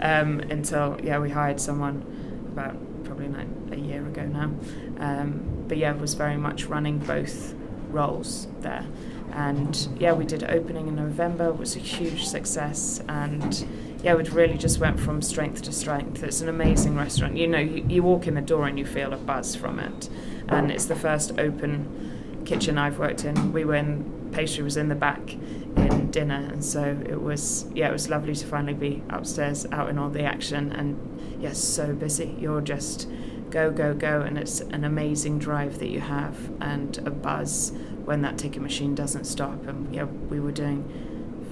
um, 0.00 0.40
until 0.40 0.98
yeah 1.04 1.20
we 1.20 1.30
hired 1.30 1.60
someone 1.60 2.04
about 2.52 2.76
probably 3.04 3.28
like 3.28 3.46
a 3.70 3.76
year 3.76 4.04
ago 4.04 4.24
now. 4.26 4.50
Um, 4.98 5.64
but 5.68 5.78
yeah, 5.78 5.92
was 5.92 6.14
very 6.14 6.36
much 6.36 6.64
running 6.64 6.98
both 6.98 7.54
roles 7.90 8.48
there. 8.60 8.84
And 9.32 9.88
yeah, 10.00 10.12
we 10.12 10.24
did 10.24 10.42
opening 10.42 10.88
in 10.88 10.96
November. 10.96 11.52
Was 11.52 11.76
a 11.76 11.78
huge 11.78 12.26
success, 12.26 13.00
and 13.08 13.64
yeah, 14.02 14.14
we 14.14 14.22
really 14.24 14.56
just 14.56 14.78
went 14.78 14.98
from 14.98 15.22
strength 15.22 15.62
to 15.62 15.72
strength. 15.72 16.22
It's 16.22 16.40
an 16.40 16.48
amazing 16.48 16.96
restaurant. 16.96 17.36
You 17.36 17.46
know, 17.46 17.58
you, 17.58 17.84
you 17.88 18.02
walk 18.02 18.26
in 18.26 18.34
the 18.34 18.40
door 18.40 18.66
and 18.66 18.78
you 18.78 18.86
feel 18.86 19.12
a 19.12 19.16
buzz 19.16 19.54
from 19.54 19.78
it 19.78 20.08
and 20.50 20.70
it's 20.70 20.86
the 20.86 20.96
first 20.96 21.38
open 21.38 22.42
kitchen 22.44 22.76
I've 22.76 22.98
worked 22.98 23.24
in. 23.24 23.52
We 23.52 23.64
were 23.64 23.76
in 23.76 24.30
pastry 24.32 24.62
was 24.62 24.76
in 24.76 24.88
the 24.88 24.94
back 24.94 25.34
in 25.76 26.10
dinner, 26.10 26.48
and 26.52 26.64
so 26.64 27.00
it 27.08 27.20
was 27.20 27.66
yeah, 27.74 27.88
it 27.88 27.92
was 27.92 28.08
lovely 28.08 28.34
to 28.34 28.46
finally 28.46 28.74
be 28.74 29.02
upstairs 29.10 29.66
out 29.72 29.88
in 29.88 29.98
all 29.98 30.10
the 30.10 30.22
action. 30.22 30.72
And 30.72 31.40
yes, 31.40 31.62
so 31.62 31.94
busy. 31.94 32.36
You're 32.38 32.60
just 32.60 33.08
go 33.50 33.70
go 33.70 33.94
go, 33.94 34.22
and 34.22 34.36
it's 34.38 34.60
an 34.60 34.84
amazing 34.84 35.38
drive 35.38 35.78
that 35.78 35.88
you 35.88 36.00
have 36.00 36.36
and 36.60 36.98
a 36.98 37.10
buzz 37.10 37.72
when 38.04 38.22
that 38.22 38.38
ticket 38.38 38.62
machine 38.62 38.94
doesn't 38.94 39.24
stop. 39.24 39.66
And 39.66 39.94
yeah, 39.94 40.04
we 40.04 40.40
were 40.40 40.52
doing. 40.52 41.08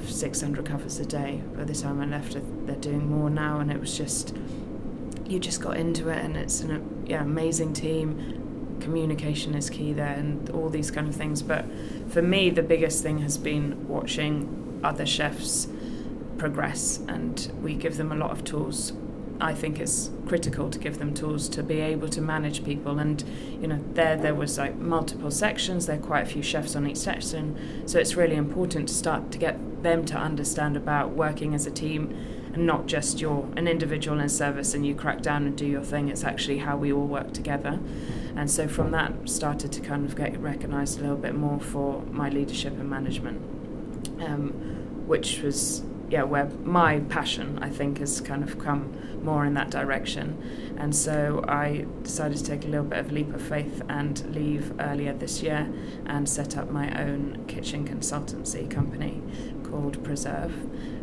600 0.07 0.65
covers 0.65 0.99
a 0.99 1.07
day. 1.07 1.43
By 1.57 1.65
the 1.65 1.75
time 1.75 2.01
I 2.01 2.07
left, 2.07 2.37
they're 2.67 2.77
doing 2.77 3.11
more 3.11 3.31
now, 3.31 3.61
and 3.61 3.71
it 3.71 3.81
was 3.81 3.97
just 3.97 4.37
you 5.27 5.39
just 5.39 5.61
got 5.61 5.77
into 5.77 6.09
it, 6.09 6.25
and 6.25 6.37
it's 6.37 6.61
an 6.61 7.05
yeah 7.07 7.23
amazing 7.23 7.73
team, 7.73 8.79
communication 8.81 9.55
is 9.55 9.69
key 9.71 9.93
there 9.93 10.15
and 10.15 10.49
all 10.51 10.69
these 10.69 10.91
kind 10.91 11.09
of 11.09 11.15
things. 11.15 11.43
But 11.43 11.65
for 12.09 12.23
me, 12.23 12.51
the 12.51 12.63
biggest 12.63 13.03
thing 13.03 13.19
has 13.19 13.37
been 13.37 13.89
watching 13.89 14.81
other 14.85 15.07
chefs 15.07 15.69
progress, 16.39 17.01
and 17.09 17.51
we 17.63 17.75
give 17.75 17.97
them 17.97 18.13
a 18.13 18.17
lot 18.17 18.31
of 18.31 18.45
tools 18.45 18.93
I 19.41 19.55
think 19.55 19.79
it's 19.79 20.11
critical 20.27 20.69
to 20.69 20.79
give 20.79 20.99
them 20.99 21.15
tools 21.15 21.49
to 21.51 21.63
be 21.63 21.81
able 21.81 22.09
to 22.09 22.21
manage 22.21 22.65
people. 22.65 22.99
And 22.99 23.23
you 23.61 23.69
know, 23.69 23.81
there 23.95 24.17
there 24.17 24.35
was 24.35 24.59
like 24.59 24.77
multiple 24.77 25.31
sections. 25.31 25.87
There 25.87 25.99
are 25.99 26.03
quite 26.03 26.23
a 26.23 26.27
few 26.27 26.43
chefs 26.43 26.75
on 26.75 26.87
each 26.87 26.97
section, 26.97 27.87
so 27.87 27.99
it's 27.99 28.17
really 28.17 28.37
important 28.37 28.89
to 28.89 28.95
start 28.95 29.31
to 29.33 29.39
get 29.39 29.83
them 29.83 30.05
to 30.07 30.17
understand 30.17 30.77
about 30.77 31.11
working 31.11 31.55
as 31.55 31.67
a 31.67 31.71
team 31.71 32.17
and 32.53 32.67
not 32.67 32.87
just 32.87 33.21
you're 33.21 33.49
an 33.57 33.69
individual 33.69 34.19
in 34.19 34.29
service 34.29 34.75
and 34.75 34.87
you 34.87 34.95
crack 34.95 35.23
down 35.23 35.47
and 35.47 35.57
do 35.57 35.67
your 35.67 35.83
thing. 35.83 36.09
It's 36.09 36.25
actually 36.25 36.59
how 36.59 36.77
we 36.77 36.93
all 36.93 37.07
work 37.07 37.33
together. 37.33 37.79
And 38.37 38.51
so 38.51 38.67
from 38.67 38.91
that, 38.93 39.29
started 39.29 39.73
to 39.73 39.81
kind 39.81 40.05
of 40.05 40.17
get 40.17 40.39
recognised 40.41 40.99
a 40.99 41.03
little 41.03 41.17
bit 41.17 41.35
more 41.35 41.61
for 41.61 42.03
my 42.11 42.29
leadership 42.29 42.73
and 42.73 42.89
management, 42.89 43.41
um, 44.21 44.51
which 45.07 45.41
was 45.41 45.83
yeah 46.09 46.23
where 46.23 46.47
my 46.65 47.01
passion 47.01 47.59
I 47.61 47.71
think 47.71 47.99
has 47.99 48.21
kind 48.21 48.43
of 48.43 48.59
come 48.59 48.95
more 49.23 49.45
in 49.45 49.55
that 49.55 49.71
direction. 49.71 50.75
And 50.79 50.95
so 50.95 51.45
I 51.49 51.87
decided 52.03 52.39
to 52.39 52.45
take 52.45 52.65
a 52.65 52.69
little 52.69 52.87
bit 52.87 52.99
of 52.99 53.11
a 53.11 53.15
leap 53.15 53.35
of 53.35 53.43
faith 53.43 53.83
and 53.89 54.35
leave 54.35 54.73
earlier 54.81 55.13
this 55.13 55.43
year 55.43 55.69
and 56.07 56.29
set 56.29 56.57
up 56.57 56.71
my 56.71 56.89
own 57.03 57.45
kitchen 57.47 57.87
consultancy 57.87 58.71
company 58.71 59.23
called 59.65 60.03
Preserve 60.03 60.55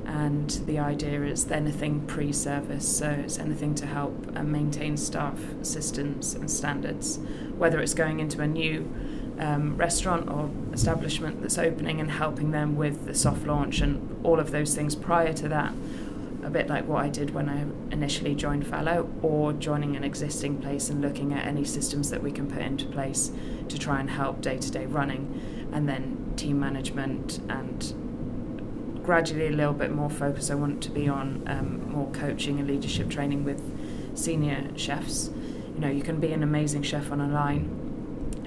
and 0.05 0.49
the 0.65 0.79
idea 0.79 1.23
is 1.23 1.49
anything 1.51 2.05
pre-service 2.07 2.97
so 2.97 3.09
it's 3.09 3.37
anything 3.39 3.75
to 3.75 3.85
help 3.85 4.13
maintain 4.41 4.97
staff 4.97 5.39
systems 5.61 6.33
and 6.35 6.49
standards 6.49 7.19
whether 7.57 7.79
it's 7.79 7.93
going 7.93 8.19
into 8.19 8.41
a 8.41 8.47
new 8.47 8.91
um, 9.39 9.77
restaurant 9.77 10.29
or 10.29 10.49
establishment 10.73 11.41
that's 11.41 11.57
opening 11.57 11.99
and 11.99 12.11
helping 12.11 12.51
them 12.51 12.75
with 12.75 13.05
the 13.05 13.13
soft 13.13 13.45
launch 13.45 13.81
and 13.81 14.25
all 14.25 14.39
of 14.39 14.51
those 14.51 14.73
things 14.75 14.95
prior 14.95 15.33
to 15.33 15.49
that 15.49 15.73
a 16.45 16.49
bit 16.49 16.67
like 16.67 16.87
what 16.87 17.03
I 17.03 17.09
did 17.09 17.31
when 17.31 17.49
I 17.49 17.65
initially 17.91 18.35
joined 18.35 18.67
Fallow, 18.67 19.09
or 19.23 19.51
joining 19.53 19.95
an 19.95 20.03
existing 20.03 20.61
place 20.61 20.89
and 20.89 21.01
looking 21.01 21.33
at 21.33 21.45
any 21.45 21.65
systems 21.65 22.11
that 22.11 22.21
we 22.21 22.31
can 22.31 22.49
put 22.49 22.61
into 22.61 22.85
place 22.85 23.31
to 23.67 23.79
try 23.79 23.99
and 23.99 24.09
help 24.09 24.41
day-to-day 24.41 24.85
running 24.85 25.69
and 25.73 25.89
then 25.89 26.33
team 26.37 26.59
management 26.59 27.39
and 27.49 29.01
gradually 29.03 29.47
a 29.47 29.51
little 29.51 29.73
bit 29.73 29.91
more 29.91 30.09
focus. 30.09 30.51
I 30.51 30.55
want 30.55 30.83
to 30.83 30.91
be 30.91 31.07
on 31.07 31.43
um, 31.47 31.91
more 31.91 32.11
coaching 32.11 32.59
and 32.59 32.67
leadership 32.67 33.09
training 33.09 33.43
with 33.43 33.61
senior 34.15 34.69
chefs. 34.77 35.31
You 35.73 35.81
know, 35.81 35.89
you 35.89 36.03
can 36.03 36.19
be 36.19 36.31
an 36.31 36.43
amazing 36.43 36.83
chef 36.83 37.11
on 37.11 37.19
a 37.21 37.27
line, 37.27 37.84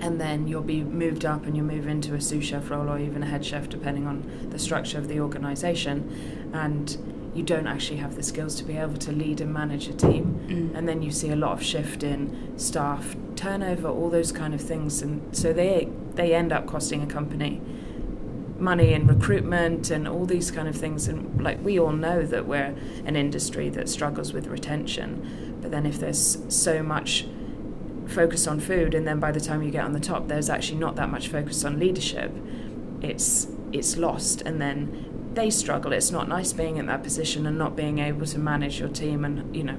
and 0.00 0.21
then 0.21 0.47
you'll 0.47 0.62
be 0.62 0.83
moved 0.83 1.25
up 1.25 1.47
and 1.47 1.57
you'll 1.57 1.67
move 1.67 1.87
into 1.87 2.14
a 2.14 2.21
sous 2.21 2.45
chef 2.45 2.71
role 2.71 2.88
or 2.88 2.99
even 2.99 3.23
a 3.23 3.26
head 3.26 3.45
chef, 3.45 3.69
depending 3.69 4.07
on 4.07 4.49
the 4.50 4.59
structure 4.59 4.99
of 4.99 5.09
the 5.09 5.21
organisation. 5.21 6.50
And 6.52 7.31
you 7.35 7.43
don't 7.43 7.67
actually 7.67 7.99
have 7.99 8.17
the 8.17 8.23
skills 8.23 8.55
to 8.57 8.64
be 8.64 8.76
able 8.76 8.97
to 8.97 9.12
lead 9.12 9.40
and 9.40 9.52
manage 9.52 9.88
a 9.88 9.93
team. 9.93 10.40
Mm. 10.49 10.76
And 10.76 10.88
then 10.88 11.02
you 11.02 11.11
see 11.11 11.31
a 11.31 11.37
lot 11.37 11.52
of 11.52 11.62
shift 11.62 12.02
in 12.02 12.59
staff 12.59 13.17
turnover, 13.37 13.88
all 13.88 14.11
those 14.11 14.33
kind 14.33 14.55
of 14.55 14.61
things, 14.61 15.02
and 15.02 15.37
so 15.37 15.52
they 15.52 15.88
they 16.14 16.35
end 16.35 16.52
up 16.52 16.67
costing 16.67 17.02
a 17.02 17.07
company 17.07 17.61
money 18.59 18.93
in 18.93 19.07
recruitment 19.07 19.90
and 19.90 20.09
all 20.09 20.26
these 20.26 20.50
kind 20.50 20.69
of 20.69 20.75
things 20.75 21.07
and 21.07 21.40
like 21.40 21.62
we 21.64 21.78
all 21.78 21.93
know 21.93 22.26
that 22.26 22.45
we're 22.45 22.75
an 23.05 23.14
industry 23.14 23.69
that 23.69 23.88
struggles 23.88 24.33
with 24.33 24.49
retention 24.49 25.57
but 25.62 25.71
then 25.71 25.87
if 25.87 26.00
there's 26.00 26.38
so 26.49 26.83
much 26.83 27.25
focus 28.09 28.47
on 28.47 28.59
food 28.59 28.95
and 28.95 29.07
then 29.07 29.21
by 29.21 29.31
the 29.31 29.41
time 29.41 29.62
you 29.62 29.71
get 29.71 29.85
on 29.85 29.93
the 29.93 30.00
top 30.00 30.29
there's 30.29 30.50
actually 30.50 30.79
not 30.79 30.97
that 30.97 31.11
much 31.11 31.29
focus 31.29 31.65
on 31.65 31.79
leadership. 31.79 32.33
It's 33.03 33.49
it's 33.73 33.97
lost 33.97 34.41
and 34.43 34.61
then 34.61 35.31
they 35.35 35.50
struggle. 35.50 35.93
It's 35.93 36.11
not 36.11 36.29
nice 36.29 36.53
being 36.53 36.79
in 36.79 36.87
that 36.87 37.03
position 37.03 37.47
and 37.47 37.59
not 37.59 37.77
being 37.77 37.99
able 37.99 38.27
to 38.27 38.38
manage 38.38 38.81
your 38.81 38.88
team 38.88 39.25
and 39.25 39.55
you 39.55 39.62
know 39.62 39.79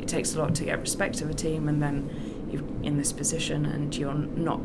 it 0.00 0.08
takes 0.08 0.34
a 0.34 0.38
lot 0.38 0.54
to 0.56 0.64
get 0.64 0.80
respect 0.80 1.20
of 1.20 1.30
a 1.30 1.34
team 1.34 1.68
and 1.68 1.82
then 1.82 2.48
you're 2.50 2.62
in 2.82 2.98
this 2.98 3.12
position 3.12 3.64
and 3.64 3.96
you're 3.96 4.14
not 4.14 4.60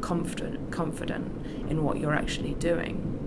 confident 0.00 0.70
confident 0.70 1.70
in 1.70 1.84
what 1.84 1.98
you're 1.98 2.14
actually 2.14 2.54
doing 2.54 3.19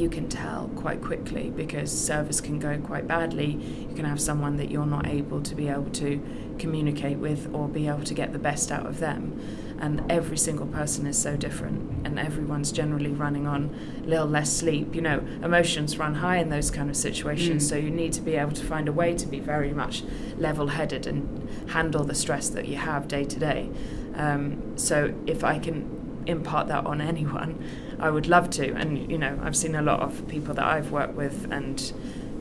you 0.00 0.08
can 0.08 0.28
tell 0.28 0.70
quite 0.76 1.02
quickly 1.02 1.50
because 1.50 1.92
service 1.92 2.40
can 2.40 2.58
go 2.58 2.78
quite 2.78 3.06
badly. 3.06 3.52
You 3.88 3.94
can 3.94 4.06
have 4.06 4.20
someone 4.20 4.56
that 4.56 4.70
you're 4.70 4.86
not 4.86 5.06
able 5.06 5.42
to 5.42 5.54
be 5.54 5.68
able 5.68 5.90
to 5.90 6.20
communicate 6.58 7.18
with 7.18 7.52
or 7.54 7.68
be 7.68 7.86
able 7.86 8.04
to 8.04 8.14
get 8.14 8.32
the 8.32 8.38
best 8.38 8.72
out 8.72 8.86
of 8.86 8.98
them. 8.98 9.38
And 9.78 10.10
every 10.10 10.36
single 10.36 10.66
person 10.66 11.06
is 11.06 11.16
so 11.20 11.38
different, 11.38 12.06
and 12.06 12.18
everyone's 12.18 12.70
generally 12.70 13.12
running 13.12 13.46
on 13.46 13.74
a 14.04 14.06
little 14.06 14.26
less 14.26 14.52
sleep. 14.52 14.94
You 14.94 15.00
know, 15.00 15.26
emotions 15.42 15.96
run 15.96 16.16
high 16.16 16.36
in 16.36 16.50
those 16.50 16.70
kind 16.70 16.90
of 16.90 16.96
situations, 16.96 17.64
mm. 17.64 17.68
so 17.68 17.76
you 17.76 17.90
need 17.90 18.12
to 18.12 18.20
be 18.20 18.34
able 18.34 18.52
to 18.52 18.64
find 18.64 18.88
a 18.88 18.92
way 18.92 19.14
to 19.14 19.26
be 19.26 19.40
very 19.40 19.72
much 19.72 20.02
level 20.36 20.66
headed 20.66 21.06
and 21.06 21.48
handle 21.70 22.04
the 22.04 22.14
stress 22.14 22.50
that 22.50 22.68
you 22.68 22.76
have 22.76 23.08
day 23.08 23.24
to 23.24 23.38
day. 23.38 23.70
Um, 24.16 24.76
so 24.76 25.14
if 25.26 25.44
I 25.44 25.58
can 25.58 26.22
impart 26.26 26.68
that 26.68 26.84
on 26.84 27.00
anyone, 27.12 27.64
I 28.00 28.10
would 28.10 28.26
love 28.26 28.50
to. 28.50 28.72
And 28.74 29.10
you 29.10 29.18
know, 29.18 29.38
I've 29.42 29.56
seen 29.56 29.74
a 29.74 29.82
lot 29.82 30.00
of 30.00 30.26
people 30.28 30.54
that 30.54 30.64
I've 30.64 30.90
worked 30.90 31.14
with 31.14 31.50
and 31.50 31.92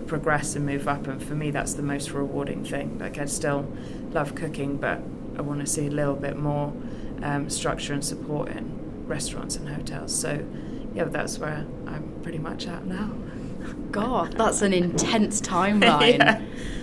progress 0.08 0.56
and 0.56 0.66
move 0.66 0.88
up, 0.88 1.08
and 1.08 1.22
for 1.22 1.36
me, 1.36 1.52
that's 1.52 1.74
the 1.74 1.84
most 1.84 2.12
rewarding 2.12 2.64
thing. 2.64 2.98
Like 3.00 3.18
I 3.18 3.26
still 3.26 3.72
love 4.12 4.36
cooking, 4.36 4.78
but 4.78 5.02
I 5.38 5.42
want 5.42 5.60
to 5.62 5.66
see 5.68 5.88
a 5.88 5.92
little 5.92 6.16
bit 6.16 6.38
more 6.38 6.74
um, 7.22 7.50
structure 7.50 7.94
and 7.94 8.04
support 8.04 8.50
in 8.50 9.08
restaurants 9.08 9.56
and 9.56 9.68
hotels. 9.70 10.14
So 10.14 10.46
yeah, 10.94 11.06
that's 11.06 11.38
where 11.40 11.66
I'm 11.88 12.20
pretty 12.24 12.40
much 12.40 12.68
at 12.68 12.86
now. 12.86 13.12
God, 13.92 14.34
that's 14.34 14.62
an 14.62 14.74
intense 14.74 15.42
timeline. 15.56 16.18
yeah. 16.20 16.42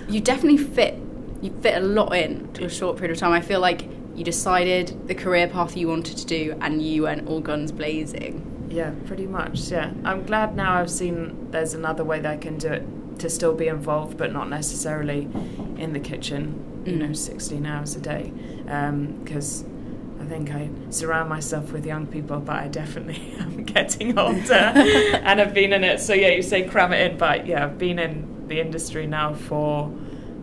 You 0.09 0.21
definitely 0.21 0.59
fit. 0.59 0.99
You 1.42 1.52
fit 1.61 1.76
a 1.76 1.80
lot 1.80 2.14
in 2.14 2.52
to 2.54 2.64
a 2.64 2.71
short 2.71 2.97
period 2.97 3.12
of 3.12 3.18
time. 3.18 3.33
I 3.33 3.40
feel 3.40 3.61
like 3.61 3.88
you 4.14 4.25
decided 4.25 5.09
the 5.09 5.14
career 5.14 5.47
path 5.47 5.76
you 5.76 5.88
wanted 5.88 6.16
to 6.16 6.26
do 6.26 6.56
and 6.61 6.80
you 6.80 7.02
went 7.02 7.28
all 7.28 7.40
guns 7.40 7.73
blazing. 7.73 8.56
Yeah, 8.69 8.93
pretty 9.07 9.27
much. 9.27 9.71
Yeah. 9.71 9.93
I'm 10.05 10.25
glad 10.25 10.57
now 10.57 10.75
I've 10.75 10.91
seen 10.91 11.51
there's 11.51 11.75
another 11.75 12.05
way 12.05 12.21
that 12.21 12.31
I 12.31 12.37
can 12.37 12.59
do 12.59 12.69
it 12.69 13.19
to 13.21 13.31
still 13.31 13.55
be 13.55 13.69
involved, 13.69 14.19
but 14.19 14.33
not 14.33 14.49
necessarily 14.49 15.29
in 15.77 15.93
the 15.93 16.01
kitchen, 16.01 16.83
you 16.85 16.95
mm. 16.95 17.09
know, 17.09 17.13
16 17.13 17.65
hours 17.65 17.97
a 17.97 18.01
day. 18.01 18.33
Because 18.65 19.63
um, 19.63 20.19
I 20.21 20.25
think 20.25 20.51
I 20.51 20.69
surround 20.91 21.29
myself 21.29 21.73
with 21.73 21.87
young 21.87 22.07
people, 22.07 22.41
but 22.41 22.57
I 22.57 22.69
definitely 22.69 23.35
am 23.39 23.65
getting 23.65 24.19
older 24.19 24.53
and 24.53 25.41
I've 25.41 25.55
been 25.55 25.73
in 25.73 25.85
it. 25.85 26.01
So, 26.01 26.13
yeah, 26.15 26.29
you 26.29 26.43
say 26.43 26.65
cram 26.65 26.93
it 26.93 27.13
in, 27.13 27.19
but 27.19 27.47
yeah, 27.47 27.65
I've 27.65 27.79
been 27.79 27.99
in 27.99 28.49
the 28.49 28.61
industry 28.61 29.07
now 29.07 29.35
for 29.35 29.93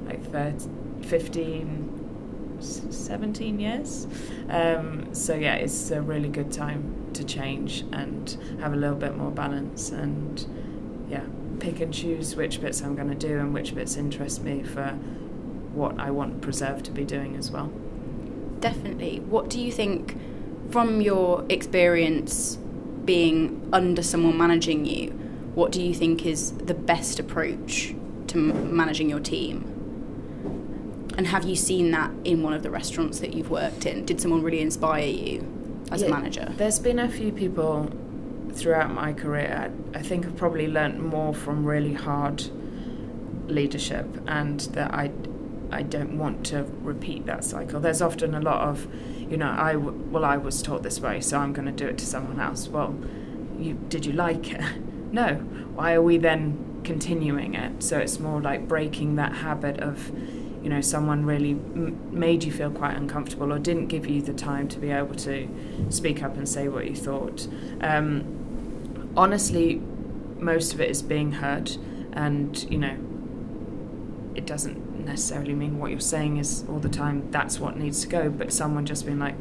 like 0.05 0.23
15 1.05 1.89
17 2.61 3.59
years. 3.59 4.07
Um, 4.49 5.13
so 5.13 5.35
yeah, 5.35 5.55
it's 5.55 5.91
a 5.91 6.01
really 6.01 6.29
good 6.29 6.49
time 6.49 7.02
to 7.15 7.23
change 7.23 7.83
and 7.91 8.37
have 8.59 8.73
a 8.73 8.75
little 8.75 8.95
bit 8.95 9.15
more 9.15 9.31
balance 9.31 9.91
and 9.91 10.45
yeah, 11.09 11.25
pick 11.59 11.79
and 11.79 11.93
choose 11.93 12.35
which 12.35 12.61
bits 12.61 12.81
I'm 12.81 12.95
going 12.95 13.09
to 13.09 13.15
do 13.15 13.39
and 13.39 13.53
which 13.53 13.75
bits 13.75 13.95
interest 13.97 14.43
me 14.43 14.63
for 14.63 14.97
what 15.73 15.99
I 15.99 16.11
want 16.11 16.41
Preserve 16.41 16.83
to 16.83 16.91
be 16.91 17.03
doing 17.03 17.35
as 17.35 17.51
well. 17.51 17.71
Definitely. 18.59 19.19
What 19.19 19.49
do 19.49 19.59
you 19.59 19.71
think, 19.71 20.17
from 20.71 21.01
your 21.01 21.45
experience 21.49 22.57
being 23.05 23.67
under 23.73 24.01
someone 24.03 24.37
managing 24.37 24.85
you, 24.85 25.09
what 25.55 25.71
do 25.71 25.81
you 25.81 25.93
think 25.93 26.25
is 26.25 26.51
the 26.53 26.73
best 26.73 27.19
approach 27.19 27.93
to 28.27 28.37
managing 28.37 29.09
your 29.09 29.19
team? 29.19 29.69
And 31.17 31.27
have 31.27 31.43
you 31.43 31.55
seen 31.55 31.91
that 31.91 32.11
in 32.23 32.41
one 32.41 32.53
of 32.53 32.63
the 32.63 32.71
restaurants 32.71 33.19
that 33.19 33.33
you've 33.33 33.51
worked 33.51 33.85
in? 33.85 34.05
Did 34.05 34.19
someone 34.19 34.41
really 34.41 34.61
inspire 34.61 35.05
you 35.05 35.41
as 35.91 36.01
yeah, 36.01 36.07
a 36.07 36.11
manager? 36.11 36.53
There's 36.57 36.79
been 36.79 36.99
a 36.99 37.09
few 37.09 37.31
people 37.31 37.91
throughout 38.53 38.93
my 38.93 39.13
career. 39.13 39.71
I 39.93 40.01
think 40.01 40.25
I've 40.25 40.37
probably 40.37 40.67
learnt 40.67 40.99
more 40.99 41.33
from 41.33 41.65
really 41.65 41.93
hard 41.93 42.43
leadership, 43.47 44.05
and 44.27 44.59
that 44.61 44.93
I, 44.93 45.11
I 45.71 45.83
don't 45.83 46.17
want 46.17 46.45
to 46.47 46.63
repeat 46.81 47.25
that 47.25 47.43
cycle. 47.43 47.79
There's 47.79 48.01
often 48.01 48.35
a 48.35 48.39
lot 48.39 48.61
of, 48.67 48.87
you 49.29 49.37
know, 49.37 49.49
I 49.49 49.75
well 49.75 50.25
I 50.25 50.37
was 50.37 50.61
taught 50.61 50.83
this 50.83 50.99
way, 50.99 51.21
so 51.21 51.39
I'm 51.39 51.53
going 51.53 51.65
to 51.65 51.71
do 51.71 51.87
it 51.87 51.97
to 51.99 52.05
someone 52.05 52.39
else. 52.39 52.67
Well, 52.67 52.95
you 53.57 53.73
did 53.89 54.05
you 54.05 54.13
like 54.13 54.51
it? 54.51 54.61
no. 55.11 55.35
Why 55.75 55.93
are 55.93 56.01
we 56.01 56.17
then 56.17 56.81
continuing 56.83 57.55
it? 57.55 57.81
So 57.81 57.97
it's 57.97 58.19
more 58.19 58.41
like 58.41 58.67
breaking 58.67 59.15
that 59.15 59.33
habit 59.33 59.79
of 59.79 60.11
you 60.63 60.69
know 60.69 60.81
someone 60.81 61.25
really 61.25 61.51
m- 61.51 61.97
made 62.11 62.43
you 62.43 62.51
feel 62.51 62.71
quite 62.71 62.95
uncomfortable 62.95 63.51
or 63.51 63.59
didn't 63.59 63.87
give 63.87 64.07
you 64.07 64.21
the 64.21 64.33
time 64.33 64.67
to 64.69 64.79
be 64.79 64.89
able 64.91 65.15
to 65.15 65.47
speak 65.89 66.23
up 66.23 66.37
and 66.37 66.47
say 66.47 66.67
what 66.69 66.87
you 66.87 66.95
thought. 66.95 67.47
Um, 67.81 69.13
honestly, 69.17 69.81
most 70.39 70.73
of 70.73 70.81
it 70.81 70.89
is 70.89 71.01
being 71.01 71.33
heard, 71.33 71.75
and 72.13 72.63
you 72.71 72.77
know, 72.77 72.97
it 74.35 74.45
doesn't 74.45 75.05
necessarily 75.05 75.53
mean 75.53 75.79
what 75.79 75.91
you're 75.91 75.99
saying 75.99 76.37
is 76.37 76.63
all 76.69 76.79
the 76.79 76.89
time 76.89 77.29
that's 77.29 77.59
what 77.59 77.77
needs 77.77 78.01
to 78.01 78.07
go, 78.07 78.29
but 78.29 78.53
someone 78.53 78.85
just 78.85 79.05
being 79.05 79.19
like, 79.19 79.35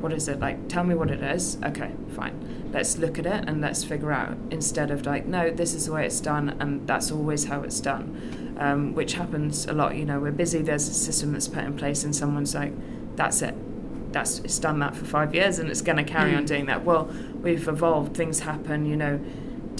what 0.00 0.12
is 0.12 0.28
it 0.28 0.40
like 0.40 0.68
tell 0.68 0.84
me 0.84 0.94
what 0.94 1.10
it 1.10 1.22
is? 1.22 1.58
Okay 1.64 1.92
fine. 2.10 2.70
Let's 2.72 2.98
look 2.98 3.18
at 3.18 3.26
it 3.26 3.48
and 3.48 3.60
let's 3.60 3.82
figure 3.84 4.12
out 4.12 4.36
instead 4.50 4.90
of 4.90 5.06
like 5.06 5.26
no 5.26 5.50
this 5.50 5.74
is 5.74 5.86
the 5.86 5.92
way 5.92 6.06
it's 6.06 6.20
done 6.20 6.56
and 6.60 6.86
that's 6.86 7.10
always 7.10 7.44
how 7.44 7.62
it's 7.62 7.80
done 7.80 8.56
um, 8.58 8.94
which 8.94 9.14
happens 9.14 9.66
a 9.66 9.72
lot 9.72 9.96
you 9.96 10.04
know 10.04 10.20
we're 10.20 10.30
busy 10.30 10.62
there's 10.62 10.88
a 10.88 10.94
system 10.94 11.32
that's 11.32 11.48
put 11.48 11.64
in 11.64 11.76
place 11.76 12.04
and 12.04 12.14
someone's 12.14 12.54
like 12.54 12.72
that's 13.16 13.42
it. 13.42 13.54
That's 14.12 14.40
it's 14.40 14.58
done 14.58 14.78
that 14.80 14.96
for 14.96 15.04
five 15.04 15.34
years 15.34 15.58
and 15.58 15.70
it's 15.70 15.82
going 15.82 15.98
to 15.98 16.04
carry 16.04 16.32
mm. 16.32 16.38
on 16.38 16.44
doing 16.44 16.66
that. 16.66 16.84
Well 16.84 17.10
we've 17.42 17.66
evolved 17.68 18.16
things 18.16 18.40
happen 18.40 18.86
you 18.86 18.96
know 18.96 19.20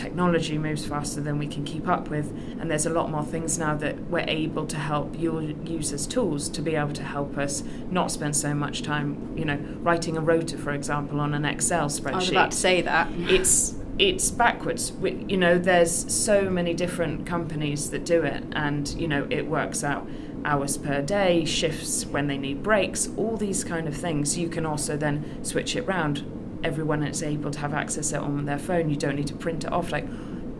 technology 0.00 0.56
moves 0.56 0.86
faster 0.86 1.20
than 1.20 1.38
we 1.38 1.46
can 1.46 1.62
keep 1.64 1.86
up 1.86 2.08
with, 2.08 2.32
and 2.58 2.70
there's 2.70 2.86
a 2.86 2.90
lot 2.90 3.10
more 3.10 3.22
things 3.22 3.58
now 3.58 3.74
that 3.76 4.00
we're 4.08 4.24
able 4.26 4.66
to 4.66 4.76
help 4.76 5.14
your 5.18 5.42
users 5.42 6.06
tools 6.06 6.48
to 6.48 6.62
be 6.62 6.74
able 6.74 6.94
to 6.94 7.02
help 7.02 7.36
us 7.36 7.62
not 7.90 8.10
spend 8.10 8.34
so 8.34 8.54
much 8.54 8.82
time, 8.82 9.34
you 9.36 9.44
know, 9.44 9.58
writing 9.82 10.16
a 10.16 10.20
rota, 10.20 10.56
for 10.56 10.72
example, 10.72 11.20
on 11.20 11.34
an 11.34 11.44
Excel 11.44 11.88
spreadsheet. 11.88 12.12
I 12.12 12.16
was 12.16 12.30
about 12.30 12.50
to 12.52 12.56
say 12.56 12.80
that. 12.82 13.08
It's 13.12 13.74
it's 13.98 14.30
backwards. 14.30 14.92
We, 14.92 15.26
you 15.28 15.36
know, 15.36 15.58
there's 15.58 16.10
so 16.10 16.48
many 16.48 16.72
different 16.72 17.26
companies 17.26 17.90
that 17.90 18.06
do 18.06 18.22
it, 18.22 18.42
and 18.52 18.88
you 18.94 19.06
know, 19.06 19.26
it 19.28 19.46
works 19.46 19.84
out 19.84 20.08
hours 20.42 20.78
per 20.78 21.02
day, 21.02 21.44
shifts 21.44 22.06
when 22.06 22.26
they 22.26 22.38
need 22.38 22.62
breaks, 22.62 23.10
all 23.18 23.36
these 23.36 23.62
kind 23.62 23.86
of 23.86 23.94
things. 23.94 24.38
You 24.38 24.48
can 24.48 24.64
also 24.64 24.96
then 24.96 25.44
switch 25.44 25.76
it 25.76 25.86
round 25.86 26.24
everyone 26.62 27.02
is 27.02 27.22
able 27.22 27.50
to 27.50 27.58
have 27.60 27.74
access 27.74 28.10
to 28.10 28.16
it 28.16 28.22
on 28.22 28.44
their 28.44 28.58
phone. 28.58 28.90
You 28.90 28.96
don't 28.96 29.16
need 29.16 29.28
to 29.28 29.34
print 29.34 29.64
it 29.64 29.72
off. 29.72 29.92
Like 29.92 30.06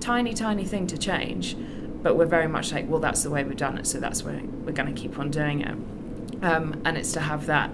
tiny, 0.00 0.34
tiny 0.34 0.64
thing 0.64 0.86
to 0.88 0.98
change, 0.98 1.56
but 2.02 2.16
we're 2.16 2.26
very 2.26 2.48
much 2.48 2.72
like, 2.72 2.88
well, 2.88 3.00
that's 3.00 3.22
the 3.22 3.30
way 3.30 3.44
we've 3.44 3.56
done 3.56 3.78
it, 3.78 3.86
so 3.86 4.00
that's 4.00 4.22
where 4.22 4.40
we're 4.64 4.72
going 4.72 4.92
to 4.92 5.00
keep 5.00 5.18
on 5.18 5.30
doing 5.30 5.60
it. 5.60 5.76
Um, 6.42 6.80
and 6.84 6.96
it's 6.96 7.12
to 7.12 7.20
have 7.20 7.46
that 7.46 7.70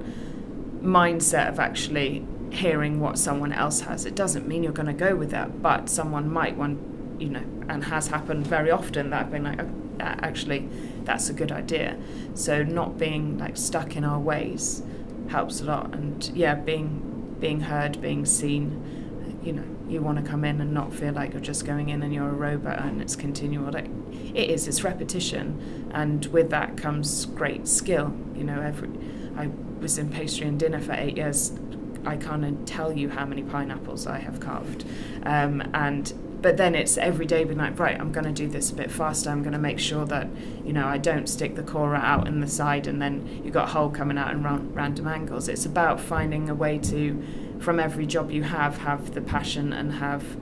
mindset 0.83 1.49
of 1.49 1.61
actually 1.61 2.27
hearing 2.51 3.01
what 3.01 3.19
someone 3.19 3.53
else 3.53 3.81
has. 3.81 4.05
It 4.05 4.15
doesn't 4.15 4.47
mean 4.47 4.63
you're 4.63 4.73
going 4.73 4.87
to 4.87 4.93
go 4.93 5.15
with 5.15 5.31
that, 5.31 5.63
but 5.63 5.89
someone 5.89 6.33
might 6.33 6.57
want, 6.57 6.81
you 7.21 7.29
know, 7.29 7.45
and 7.69 7.85
has 7.85 8.09
happened 8.09 8.47
very 8.47 8.71
often 8.71 9.11
that 9.11 9.21
I've 9.21 9.31
been 9.31 9.45
like, 9.45 9.61
oh, 9.61 9.71
actually, 10.01 10.69
that's 11.05 11.29
a 11.29 11.33
good 11.33 11.53
idea. 11.53 11.97
So 12.35 12.63
not 12.63 12.99
being 12.99 13.39
like 13.39 13.57
stuck 13.57 13.97
in 13.97 14.05
our 14.05 14.19
ways 14.19 14.83
helps 15.29 15.61
a 15.61 15.65
lot, 15.65 15.95
and 15.95 16.29
yeah, 16.35 16.55
being 16.55 17.16
being 17.41 17.61
heard, 17.61 18.01
being 18.01 18.27
seen. 18.27 19.41
You 19.43 19.53
know, 19.53 19.65
you 19.89 20.03
want 20.03 20.19
to 20.19 20.29
come 20.29 20.45
in 20.45 20.61
and 20.61 20.73
not 20.75 20.93
feel 20.93 21.13
like 21.13 21.33
you're 21.33 21.41
just 21.41 21.65
going 21.65 21.91
in 21.91 22.03
and 22.03 22.13
you're 22.13 22.29
a 22.29 22.33
robot 22.33 22.81
and 22.81 23.01
it's 23.01 23.15
continual. 23.15 23.75
It 23.77 23.89
is. 24.35 24.67
It's 24.67 24.83
repetition, 24.83 25.91
and 25.93 26.27
with 26.27 26.51
that 26.51 26.77
comes 26.77 27.27
great 27.27 27.69
skill. 27.69 28.13
You 28.35 28.45
know, 28.45 28.61
every 28.61 28.89
I 29.37 29.49
was 29.81 29.99
in 29.99 30.11
pastry 30.11 30.49
and 30.49 30.59
dinner 30.59 30.81
for 30.81 30.93
eight 30.93 31.17
years. 31.17 31.53
I 32.05 32.17
can't 32.17 32.67
tell 32.67 32.93
you 32.93 33.09
how 33.09 33.25
many 33.27 33.43
pineapples 33.43 34.07
I 34.07 34.19
have 34.19 34.41
carved, 34.41 34.85
um, 35.25 35.63
and 35.75 36.13
but 36.43 36.57
then 36.57 36.75
it's 36.75 36.99
every 36.99 37.27
day 37.27 37.45
being 37.45 37.59
like, 37.59 37.79
right, 37.79 37.99
I'm 37.99 38.13
going 38.13 38.27
to 38.27 38.33
do 38.33 38.49
this 38.49 38.71
a 38.71 38.75
bit 38.75 38.91
faster. 38.91 39.31
I'm 39.31 39.43
going 39.43 39.53
to 39.53 39.59
make 39.59 39.79
sure 39.79 40.05
that, 40.07 40.29
you 40.65 40.73
know, 40.73 40.87
I 40.87 40.99
don't 40.99 41.29
stick 41.29 41.57
the 41.57 41.63
core 41.63 41.95
out 41.95 42.29
in 42.29 42.41
the 42.41 42.47
side 42.47 42.87
and 42.87 43.01
then 43.01 43.41
you've 43.43 43.55
got 43.55 43.69
a 43.69 43.73
hole 43.73 43.91
coming 43.91 44.19
out 44.19 44.33
in 44.33 44.43
random 44.75 45.07
angles. 45.09 45.49
It's 45.49 45.65
about 45.65 46.01
finding 46.01 46.49
a 46.51 46.55
way 46.55 46.79
to, 46.79 47.23
from 47.59 47.81
every 47.81 48.07
job 48.07 48.31
you 48.31 48.43
have, 48.43 48.79
have 48.79 49.15
the 49.15 49.23
passion 49.23 49.73
and 49.73 49.95
have 49.95 50.37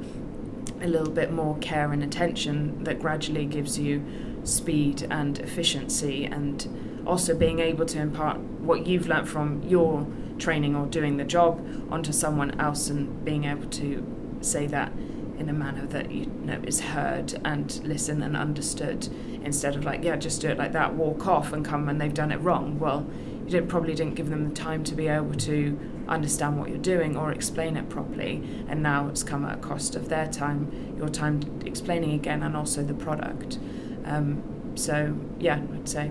a 0.82 0.88
little 0.88 1.12
bit 1.12 1.32
more 1.32 1.56
care 1.58 1.92
and 1.92 2.02
attention 2.02 2.84
that 2.84 3.00
gradually 3.00 3.46
gives 3.46 3.78
you 3.78 4.04
speed 4.42 5.06
and 5.10 5.38
efficiency 5.38 6.26
and 6.26 7.02
also 7.06 7.34
being 7.34 7.60
able 7.60 7.86
to 7.86 7.98
impart 7.98 8.38
what 8.38 8.86
you've 8.86 9.06
learnt 9.06 9.28
from 9.28 9.62
your 9.62 10.06
training 10.38 10.74
or 10.74 10.86
doing 10.86 11.16
the 11.16 11.24
job 11.24 11.64
onto 11.90 12.12
someone 12.12 12.58
else 12.60 12.90
and 12.90 13.24
being 13.24 13.44
able 13.44 13.68
to 13.70 14.04
say 14.40 14.66
that 14.66 14.92
in 15.38 15.48
a 15.48 15.52
manner 15.52 15.86
that 15.86 16.10
you 16.10 16.26
know 16.26 16.60
is 16.64 16.80
heard 16.80 17.34
and 17.44 17.80
listened 17.84 18.22
and 18.22 18.36
understood 18.36 19.08
instead 19.42 19.76
of 19.76 19.84
like 19.84 20.02
yeah 20.04 20.16
just 20.16 20.40
do 20.40 20.48
it 20.48 20.58
like 20.58 20.72
that 20.72 20.94
walk 20.94 21.26
off 21.26 21.52
and 21.52 21.64
come 21.64 21.86
when 21.86 21.98
they've 21.98 22.14
done 22.14 22.32
it 22.32 22.38
wrong. 22.38 22.78
Well 22.78 23.06
you 23.44 23.50
didn't 23.50 23.68
probably 23.68 23.94
didn't 23.94 24.14
give 24.14 24.30
them 24.30 24.48
the 24.48 24.54
time 24.54 24.84
to 24.84 24.94
be 24.94 25.08
able 25.08 25.34
to 25.34 25.78
understand 26.08 26.58
what 26.58 26.68
you're 26.68 26.78
doing 26.78 27.16
or 27.16 27.32
explain 27.32 27.76
it 27.76 27.88
properly 27.88 28.42
and 28.68 28.82
now 28.82 29.08
it's 29.08 29.22
come 29.22 29.44
at 29.44 29.58
a 29.58 29.60
cost 29.60 29.96
of 29.96 30.08
their 30.08 30.26
time 30.26 30.94
your 30.98 31.08
time 31.08 31.40
explaining 31.64 32.12
again 32.12 32.42
and 32.42 32.56
also 32.56 32.82
the 32.82 32.94
product. 32.94 33.58
Um, 34.04 34.42
so 34.76 35.16
yeah 35.38 35.60
I'd 35.74 35.88
say 35.88 36.10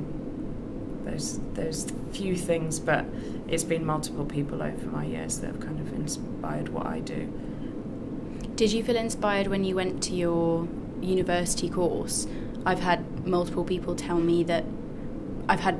those 1.05 1.39
those 1.53 1.87
few 2.11 2.35
things 2.35 2.79
but 2.79 3.05
it's 3.47 3.63
been 3.63 3.85
multiple 3.85 4.25
people 4.25 4.61
over 4.61 4.87
my 4.87 5.05
years 5.05 5.39
that 5.39 5.47
have 5.47 5.59
kind 5.59 5.79
of 5.79 5.93
inspired 5.93 6.69
what 6.69 6.85
I 6.85 6.99
do 6.99 7.31
did 8.55 8.71
you 8.71 8.83
feel 8.83 8.95
inspired 8.95 9.47
when 9.47 9.63
you 9.63 9.75
went 9.75 10.03
to 10.03 10.13
your 10.13 10.67
university 11.01 11.69
course? 11.69 12.27
I've 12.65 12.79
had 12.79 13.25
multiple 13.25 13.63
people 13.63 13.95
tell 13.95 14.19
me 14.19 14.43
that 14.43 14.63
I've 15.49 15.59
had 15.59 15.79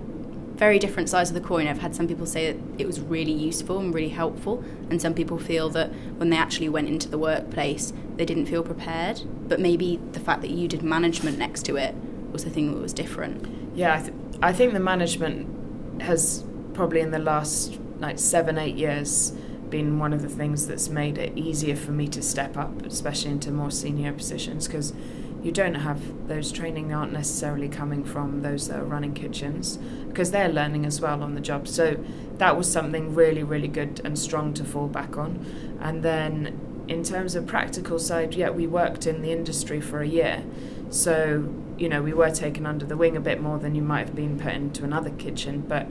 very 0.55 0.77
different 0.79 1.09
sides 1.09 1.29
of 1.29 1.33
the 1.36 1.41
coin. 1.41 1.67
I've 1.67 1.79
had 1.79 1.95
some 1.95 2.07
people 2.07 2.25
say 2.25 2.51
that 2.51 2.62
it 2.77 2.86
was 2.86 2.99
really 2.99 3.31
useful 3.31 3.79
and 3.79 3.93
really 3.93 4.09
helpful, 4.09 4.63
and 4.89 5.01
some 5.01 5.13
people 5.13 5.38
feel 5.38 5.69
that 5.69 5.91
when 6.17 6.29
they 6.29 6.38
actually 6.38 6.69
went 6.69 6.88
into 6.88 7.09
the 7.09 7.17
workplace, 7.17 7.93
they 8.17 8.25
didn't 8.25 8.45
feel 8.45 8.63
prepared. 8.63 9.21
But 9.47 9.59
maybe 9.59 9.99
the 10.12 10.19
fact 10.19 10.41
that 10.41 10.51
you 10.51 10.67
did 10.67 10.83
management 10.83 11.38
next 11.38 11.63
to 11.65 11.75
it 11.75 11.95
was 12.31 12.43
the 12.43 12.49
thing 12.49 12.73
that 12.73 12.79
was 12.79 12.93
different. 12.93 13.75
Yeah, 13.75 13.95
I, 13.95 13.99
th- 13.99 14.13
I 14.41 14.53
think 14.53 14.73
the 14.73 14.79
management 14.79 16.01
has 16.01 16.43
probably 16.73 17.01
in 17.01 17.12
the 17.12 17.19
last 17.19 17.79
like 17.99 18.19
seven, 18.19 18.57
eight 18.57 18.75
years 18.75 19.33
been 19.73 19.97
one 19.97 20.13
of 20.13 20.21
the 20.21 20.29
things 20.29 20.67
that's 20.67 20.88
made 20.88 21.17
it 21.17 21.36
easier 21.36 21.75
for 21.75 21.89
me 21.89 22.07
to 22.07 22.21
step 22.21 22.55
up, 22.55 22.86
especially 22.86 23.31
into 23.31 23.49
more 23.49 23.71
senior 23.71 24.13
positions, 24.13 24.67
because 24.67 24.93
you 25.41 25.51
don't 25.51 25.73
have 25.73 26.27
those 26.27 26.51
training 26.51 26.93
aren't 26.93 27.12
necessarily 27.12 27.67
coming 27.67 28.03
from 28.03 28.43
those 28.43 28.67
that 28.67 28.79
are 28.79 28.83
running 28.83 29.15
kitchens 29.15 29.77
because 30.07 30.29
they're 30.29 30.47
learning 30.47 30.86
as 30.86 31.01
well 31.01 31.23
on 31.23 31.33
the 31.33 31.41
job. 31.41 31.67
So 31.67 31.97
that 32.38 32.55
was 32.55 32.71
something 32.71 33.15
really, 33.15 33.41
really 33.41 33.67
good 33.67 33.99
and 34.05 34.17
strong 34.17 34.53
to 34.53 34.63
fall 34.63 34.88
back 34.88 35.17
on. 35.17 35.43
And 35.81 36.03
then 36.03 36.86
in 36.88 37.03
terms 37.03 37.33
of 37.33 37.47
practical 37.47 37.97
side, 37.97 38.36
yeah, 38.36 38.51
we 38.51 38.67
worked 38.67 39.07
in 39.07 39.23
the 39.23 39.31
industry 39.31 39.81
for 39.81 40.01
a 40.01 40.07
year. 40.07 40.43
So, 40.91 41.51
you 41.79 41.89
know, 41.89 42.03
we 42.03 42.13
were 42.13 42.29
taken 42.29 42.67
under 42.67 42.86
the 42.86 42.95
wing 42.95 43.17
a 43.17 43.19
bit 43.19 43.41
more 43.41 43.57
than 43.57 43.73
you 43.73 43.81
might 43.81 44.05
have 44.05 44.15
been 44.15 44.38
put 44.39 44.53
into 44.53 44.83
another 44.83 45.09
kitchen, 45.09 45.62
but 45.67 45.88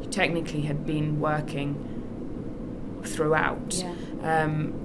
you 0.00 0.08
technically 0.08 0.62
had 0.62 0.86
been 0.86 1.18
working 1.18 1.93
throughout. 3.06 3.74
Yeah. 3.74 4.42
Um, 4.42 4.80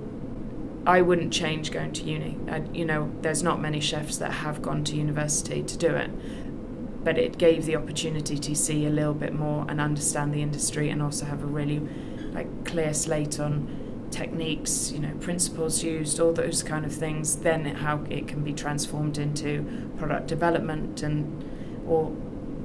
I 0.85 1.01
wouldn't 1.01 1.33
change 1.33 1.71
going 1.71 1.91
to 1.93 2.03
uni. 2.03 2.37
I, 2.49 2.63
you 2.73 2.85
know, 2.85 3.11
there's 3.21 3.43
not 3.43 3.59
many 3.61 3.79
chefs 3.79 4.17
that 4.17 4.31
have 4.31 4.61
gone 4.61 4.83
to 4.85 4.95
university 4.95 5.61
to 5.61 5.77
do 5.77 5.93
it, 5.93 6.09
but 7.03 7.17
it 7.17 7.37
gave 7.37 7.65
the 7.65 7.75
opportunity 7.75 8.37
to 8.37 8.55
see 8.55 8.85
a 8.85 8.89
little 8.89 9.13
bit 9.13 9.33
more 9.33 9.65
and 9.69 9.81
understand 9.81 10.33
the 10.33 10.41
industry, 10.41 10.89
and 10.89 11.01
also 11.01 11.25
have 11.25 11.43
a 11.43 11.47
really 11.47 11.79
like 12.31 12.65
clear 12.65 12.93
slate 12.93 13.39
on 13.39 14.07
techniques, 14.09 14.91
you 14.91 14.99
know, 14.99 15.13
principles 15.19 15.83
used, 15.83 16.19
all 16.19 16.33
those 16.33 16.63
kind 16.63 16.85
of 16.85 16.93
things. 16.93 17.37
Then 17.37 17.65
how 17.65 18.03
it 18.09 18.27
can 18.27 18.43
be 18.43 18.53
transformed 18.53 19.17
into 19.17 19.91
product 19.97 20.27
development, 20.27 21.03
and 21.03 21.43
or 21.87 22.15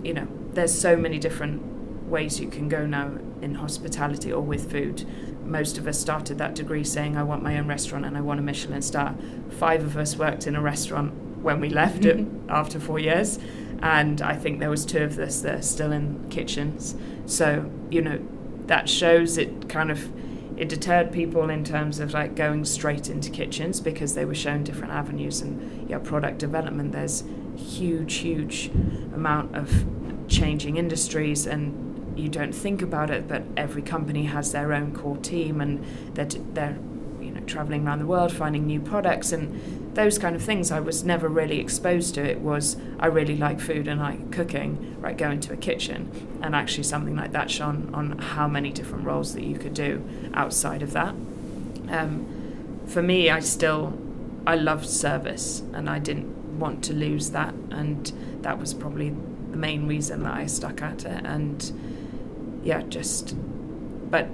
you 0.02 0.14
know, 0.14 0.28
there's 0.52 0.72
so 0.72 0.96
many 0.96 1.18
different 1.18 1.62
ways 2.06 2.40
you 2.40 2.48
can 2.48 2.68
go 2.68 2.86
now 2.86 3.12
in 3.40 3.54
hospitality 3.54 4.32
or 4.32 4.42
with 4.42 4.70
food 4.70 5.04
most 5.46 5.78
of 5.78 5.86
us 5.86 5.98
started 5.98 6.38
that 6.38 6.54
degree 6.54 6.84
saying, 6.84 7.16
I 7.16 7.22
want 7.22 7.42
my 7.42 7.58
own 7.58 7.66
restaurant 7.66 8.04
and 8.04 8.16
I 8.16 8.20
want 8.20 8.40
a 8.40 8.42
Michelin 8.42 8.82
star. 8.82 9.14
Five 9.50 9.84
of 9.84 9.96
us 9.96 10.16
worked 10.16 10.46
in 10.46 10.56
a 10.56 10.60
restaurant 10.60 11.12
when 11.42 11.60
we 11.60 11.68
left 11.68 12.04
it 12.04 12.18
mm-hmm. 12.18 12.50
after 12.50 12.80
four 12.80 12.98
years. 12.98 13.38
And 13.82 14.22
I 14.22 14.34
think 14.34 14.60
there 14.60 14.70
was 14.70 14.86
two 14.86 15.02
of 15.02 15.18
us 15.18 15.42
that 15.42 15.54
are 15.56 15.62
still 15.62 15.92
in 15.92 16.28
kitchens. 16.30 16.94
So, 17.26 17.70
you 17.90 18.00
know, 18.00 18.20
that 18.66 18.88
shows 18.88 19.36
it 19.36 19.68
kind 19.68 19.90
of 19.90 20.10
it 20.56 20.68
deterred 20.68 21.10
people 21.10 21.50
in 21.50 21.64
terms 21.64 21.98
of 21.98 22.14
like 22.14 22.36
going 22.36 22.64
straight 22.64 23.10
into 23.10 23.28
kitchens 23.28 23.80
because 23.80 24.14
they 24.14 24.24
were 24.24 24.36
shown 24.36 24.62
different 24.62 24.92
avenues 24.92 25.40
and 25.42 25.90
yeah 25.90 25.98
product 25.98 26.38
development 26.38 26.92
there's 26.92 27.24
huge 27.56 28.14
huge 28.14 28.68
amount 29.12 29.54
of 29.56 29.84
changing 30.28 30.76
industries 30.76 31.44
and 31.44 31.83
you 32.16 32.28
don't 32.28 32.54
think 32.54 32.82
about 32.82 33.10
it, 33.10 33.28
but 33.28 33.42
every 33.56 33.82
company 33.82 34.24
has 34.24 34.52
their 34.52 34.72
own 34.72 34.94
core 34.94 35.16
team, 35.16 35.60
and 35.60 35.84
they're, 36.14 36.26
they're 36.26 36.78
you 37.20 37.30
know 37.30 37.40
traveling 37.40 37.86
around 37.86 38.00
the 38.00 38.06
world 38.06 38.32
finding 38.32 38.66
new 38.66 38.80
products 38.80 39.32
and 39.32 39.94
those 39.94 40.18
kind 40.18 40.36
of 40.36 40.42
things. 40.42 40.70
I 40.70 40.80
was 40.80 41.04
never 41.04 41.28
really 41.28 41.58
exposed 41.58 42.14
to. 42.14 42.22
It 42.22 42.40
was 42.40 42.76
I 42.98 43.06
really 43.06 43.36
like 43.36 43.60
food 43.60 43.88
and 43.88 44.00
like 44.00 44.30
cooking. 44.30 44.96
Right, 45.00 45.16
go 45.16 45.30
into 45.30 45.52
a 45.52 45.56
kitchen, 45.56 46.38
and 46.42 46.54
actually 46.54 46.84
something 46.84 47.16
like 47.16 47.32
that 47.32 47.50
shone 47.50 47.90
on 47.94 48.18
how 48.18 48.48
many 48.48 48.70
different 48.70 49.04
roles 49.04 49.34
that 49.34 49.44
you 49.44 49.58
could 49.58 49.74
do 49.74 50.02
outside 50.34 50.82
of 50.82 50.92
that. 50.92 51.14
Um, 51.88 52.82
for 52.86 53.02
me, 53.02 53.30
I 53.30 53.40
still 53.40 53.98
I 54.46 54.56
loved 54.56 54.88
service, 54.88 55.62
and 55.72 55.88
I 55.88 55.98
didn't 55.98 56.58
want 56.58 56.84
to 56.84 56.92
lose 56.92 57.30
that, 57.30 57.54
and 57.70 58.12
that 58.42 58.58
was 58.58 58.72
probably 58.74 59.14
the 59.50 59.56
main 59.56 59.86
reason 59.86 60.24
that 60.24 60.34
I 60.34 60.46
stuck 60.46 60.82
at 60.82 61.04
it 61.04 61.24
and 61.24 61.93
yeah, 62.64 62.82
just, 62.82 63.36
but 64.10 64.28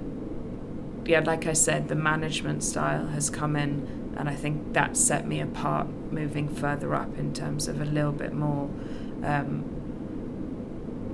yeah, 1.05 1.19
like 1.19 1.45
I 1.47 1.53
said, 1.53 1.89
the 1.89 1.95
management 1.95 2.63
style 2.63 3.07
has 3.07 3.29
come 3.29 3.55
in, 3.55 4.15
and 4.17 4.29
I 4.29 4.35
think 4.35 4.73
that 4.73 4.95
set 4.95 5.27
me 5.27 5.41
apart 5.41 5.87
moving 6.11 6.47
further 6.47 6.95
up 6.95 7.17
in 7.17 7.33
terms 7.33 7.67
of 7.67 7.81
a 7.81 7.85
little 7.85 8.11
bit 8.11 8.33
more 8.33 8.69
um, 9.23 9.65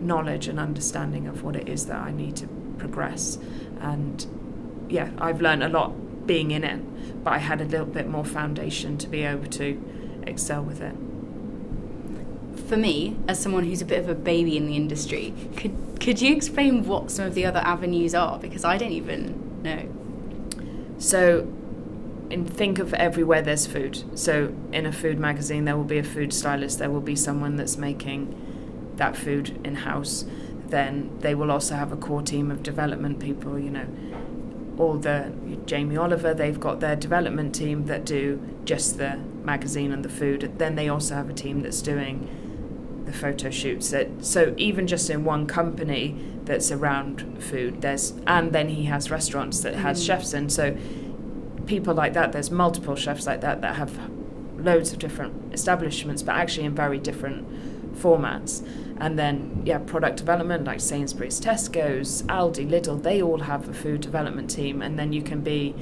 knowledge 0.01 0.47
and 0.47 0.59
understanding 0.59 1.27
of 1.27 1.43
what 1.43 1.55
it 1.55 1.67
is 1.67 1.87
that 1.87 1.97
I 1.97 2.11
need 2.11 2.35
to 2.37 2.47
progress. 2.77 3.39
And 3.79 4.85
yeah, 4.89 5.11
I've 5.17 5.41
learned 5.41 5.63
a 5.63 5.69
lot 5.69 6.27
being 6.27 6.51
in 6.51 6.63
it, 6.63 7.23
but 7.23 7.33
I 7.33 7.37
had 7.39 7.61
a 7.61 7.65
little 7.65 7.85
bit 7.85 8.07
more 8.07 8.25
foundation 8.25 8.97
to 8.99 9.07
be 9.07 9.23
able 9.23 9.47
to 9.47 10.21
excel 10.25 10.61
with 10.61 10.81
it. 10.81 10.95
For 12.65 12.77
me, 12.77 13.15
as 13.27 13.39
someone 13.39 13.63
who's 13.63 13.81
a 13.81 13.85
bit 13.85 13.99
of 13.99 14.09
a 14.09 14.15
baby 14.15 14.57
in 14.57 14.67
the 14.67 14.75
industry, 14.75 15.33
could 15.55 15.75
could 15.99 16.21
you 16.21 16.33
explain 16.33 16.85
what 16.85 17.11
some 17.11 17.25
of 17.25 17.33
the 17.33 17.45
other 17.45 17.59
avenues 17.59 18.15
are? 18.15 18.39
Because 18.39 18.63
I 18.63 18.77
don't 18.77 18.91
even 18.91 19.61
know. 19.63 19.89
So, 20.99 21.51
and 22.31 22.51
think 22.51 22.79
of 22.79 22.93
everywhere 22.93 23.41
there's 23.41 23.67
food. 23.67 24.03
So, 24.17 24.53
in 24.71 24.85
a 24.85 24.91
food 24.91 25.19
magazine, 25.19 25.65
there 25.65 25.75
will 25.75 25.83
be 25.83 25.97
a 25.97 26.03
food 26.03 26.33
stylist. 26.33 26.79
There 26.79 26.89
will 26.89 27.01
be 27.01 27.15
someone 27.15 27.55
that's 27.55 27.77
making 27.77 28.33
that 28.95 29.15
food 29.15 29.59
in 29.65 29.75
house. 29.75 30.25
Then 30.67 31.17
they 31.19 31.35
will 31.35 31.51
also 31.51 31.75
have 31.75 31.91
a 31.91 31.97
core 31.97 32.21
team 32.21 32.51
of 32.51 32.63
development 32.63 33.19
people. 33.19 33.59
You 33.59 33.71
know, 33.71 33.87
all 34.77 34.97
the 34.97 35.31
Jamie 35.65 35.97
Oliver, 35.97 36.33
they've 36.33 36.59
got 36.59 36.79
their 36.79 36.95
development 36.95 37.55
team 37.55 37.85
that 37.85 38.05
do 38.05 38.41
just 38.65 38.97
the 38.97 39.17
magazine 39.43 39.91
and 39.91 40.05
the 40.05 40.09
food. 40.09 40.53
Then 40.57 40.75
they 40.75 40.89
also 40.89 41.15
have 41.15 41.29
a 41.29 41.33
team 41.33 41.61
that's 41.61 41.81
doing 41.81 42.29
the 43.07 43.13
photo 43.13 43.49
shoots. 43.49 43.89
That 43.89 44.23
so 44.23 44.53
even 44.57 44.85
just 44.85 45.09
in 45.09 45.23
one 45.23 45.47
company 45.47 46.15
that's 46.43 46.71
around 46.71 47.41
food, 47.43 47.81
there's 47.81 48.13
and 48.27 48.53
then 48.53 48.69
he 48.69 48.85
has 48.85 49.09
restaurants 49.09 49.61
that 49.61 49.73
has 49.75 50.01
mm. 50.01 50.05
chefs 50.05 50.33
in. 50.33 50.49
So 50.49 50.77
people 51.65 51.95
like 51.95 52.13
that, 52.13 52.31
there's 52.31 52.51
multiple 52.51 52.95
chefs 52.95 53.25
like 53.25 53.41
that 53.41 53.61
that 53.61 53.75
have 53.75 53.97
loads 54.57 54.93
of 54.93 54.99
different 54.99 55.53
establishments, 55.53 56.21
but 56.21 56.35
actually 56.35 56.65
in 56.65 56.75
very 56.75 56.99
different 56.99 57.95
formats. 57.95 58.65
And 58.99 59.17
then, 59.17 59.61
yeah, 59.65 59.77
product 59.77 60.17
development 60.17 60.65
like 60.65 60.79
Sainsbury's, 60.79 61.39
Tesco's, 61.39 62.23
Aldi, 62.23 62.67
Lidl, 62.67 63.01
they 63.01 63.21
all 63.21 63.39
have 63.39 63.69
a 63.69 63.73
food 63.73 64.01
development 64.01 64.49
team. 64.49 64.81
And 64.81 64.97
then 64.97 65.13
you 65.13 65.21
can 65.21 65.41
be, 65.41 65.75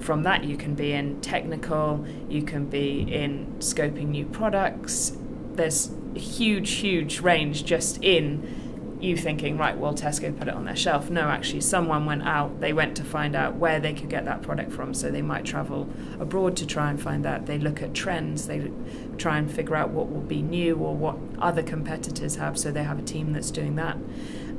from 0.00 0.22
that, 0.24 0.44
you 0.44 0.56
can 0.56 0.74
be 0.74 0.92
in 0.92 1.20
technical, 1.22 2.04
you 2.28 2.42
can 2.42 2.66
be 2.66 3.00
in 3.00 3.54
scoping 3.58 4.08
new 4.08 4.26
products. 4.26 5.16
There's 5.58 5.90
huge, 6.14 6.70
huge 6.70 7.20
range 7.20 7.64
just 7.64 8.02
in 8.02 8.96
you 9.00 9.16
thinking, 9.16 9.56
right, 9.56 9.76
well, 9.76 9.94
Tesco 9.94 10.36
put 10.36 10.48
it 10.48 10.54
on 10.54 10.64
their 10.64 10.76
shelf. 10.76 11.10
No, 11.10 11.22
actually, 11.22 11.60
someone 11.60 12.04
went 12.04 12.22
out, 12.22 12.60
they 12.60 12.72
went 12.72 12.96
to 12.96 13.04
find 13.04 13.36
out 13.36 13.56
where 13.56 13.78
they 13.80 13.92
could 13.92 14.08
get 14.08 14.24
that 14.24 14.42
product 14.42 14.72
from. 14.72 14.94
So 14.94 15.10
they 15.10 15.22
might 15.22 15.44
travel 15.44 15.88
abroad 16.18 16.56
to 16.58 16.66
try 16.66 16.90
and 16.90 17.00
find 17.00 17.24
that. 17.24 17.46
They 17.46 17.58
look 17.58 17.82
at 17.82 17.94
trends, 17.94 18.46
they 18.46 18.70
try 19.16 19.38
and 19.38 19.50
figure 19.50 19.76
out 19.76 19.90
what 19.90 20.10
will 20.10 20.20
be 20.20 20.42
new 20.42 20.76
or 20.76 20.96
what 20.96 21.16
other 21.40 21.62
competitors 21.62 22.36
have. 22.36 22.58
So 22.58 22.70
they 22.70 22.82
have 22.82 22.98
a 22.98 23.02
team 23.02 23.32
that's 23.32 23.50
doing 23.50 23.76
that. 23.76 23.96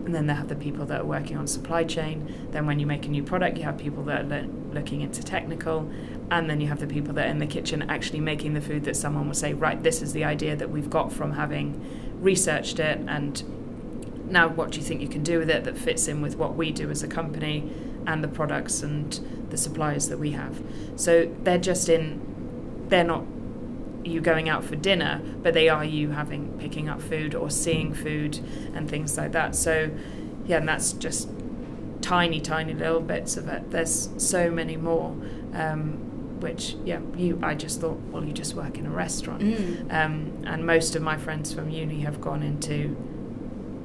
And 0.06 0.16
then 0.16 0.28
they 0.28 0.34
have 0.34 0.48
the 0.48 0.56
people 0.56 0.86
that 0.86 1.02
are 1.02 1.06
working 1.06 1.38
on 1.38 1.48
supply 1.48 1.84
chain. 1.84 2.48
Then 2.52 2.66
when 2.66 2.80
you 2.80 2.86
make 2.86 3.06
a 3.06 3.10
new 3.10 3.24
product, 3.24 3.58
you 3.58 3.64
have 3.64 3.78
people 3.78 4.04
that 4.06 4.22
are 4.22 4.28
le- 4.28 4.48
looking 4.74 5.02
into 5.02 5.24
technical. 5.24 5.90
And 6.32 6.50
then 6.50 6.62
you 6.62 6.68
have 6.68 6.80
the 6.80 6.88
people 6.88 7.14
that 7.16 7.28
are 7.28 7.30
in 7.30 7.40
the 7.40 7.48
kitchen 7.48 7.90
actually 7.90 8.22
making 8.22 8.54
the 8.54 8.62
food 8.62 8.86
that 8.86 8.96
someone 8.96 9.28
will 9.28 9.34
say, 9.34 9.54
right, 9.54 9.82
this 9.82 10.02
is 10.02 10.14
the 10.14 10.24
idea 10.24 10.56
that 10.56 10.70
we've 10.70 10.90
got 10.90 11.12
from 11.12 11.34
having 11.34 11.80
researched 12.22 12.80
it 12.80 13.00
and 13.08 13.44
now 14.32 14.48
what 14.48 14.72
do 14.72 14.80
you 14.80 14.86
think 14.86 15.02
you 15.02 15.08
can 15.08 15.24
do 15.24 15.40
with 15.40 15.50
it 15.50 15.64
that 15.64 15.78
fits 15.78 16.08
in 16.08 16.22
with 16.22 16.36
what 16.36 16.56
we 16.56 16.72
do 16.72 16.90
as 16.90 17.02
a 17.02 17.08
company 17.08 17.72
and 18.06 18.24
the 18.24 18.28
products 18.28 18.84
and 18.84 19.20
the 19.50 19.58
suppliers 19.58 20.10
that 20.10 20.20
we 20.20 20.32
have 20.32 20.62
so 20.96 21.34
they're 21.44 21.58
just 21.58 21.90
in 21.90 22.22
they're 22.90 23.04
not 23.04 23.24
you 24.04 24.22
going 24.22 24.50
out 24.50 24.64
for 24.64 24.76
dinner 24.76 25.22
but 25.42 25.54
they 25.54 25.70
are 25.70 25.84
you 25.84 26.12
having 26.12 26.58
picking 26.60 26.90
up 26.90 27.02
food 27.02 27.36
or 27.36 27.50
seeing 27.50 27.94
food 27.94 28.40
and 28.74 28.90
things 28.90 29.18
like 29.18 29.32
that 29.32 29.56
so 29.56 29.90
yeah 30.46 30.58
and 30.58 30.68
that's 30.68 30.94
just 30.94 31.30
tiny 32.02 32.40
tiny 32.40 32.74
little 32.74 33.02
bits 33.02 33.36
of 33.36 33.48
it 33.48 33.70
there's 33.72 34.10
so 34.18 34.50
many 34.50 34.78
more 34.78 35.16
um, 35.54 36.40
which 36.40 36.78
yeah 36.86 37.00
you 37.18 37.38
I 37.44 37.56
just 37.56 37.82
thought 37.82 38.00
well 38.12 38.24
you 38.24 38.32
just 38.32 38.54
work 38.54 38.78
in 38.78 38.86
a 38.86 38.90
restaurant 38.90 39.42
mm. 39.42 39.94
um, 39.94 40.44
and 40.46 40.66
most 40.66 40.96
of 40.96 41.02
my 41.02 41.18
friends 41.18 41.54
from 41.54 41.70
uni 41.70 42.02
have 42.02 42.22
gone 42.22 42.42
into 42.42 42.96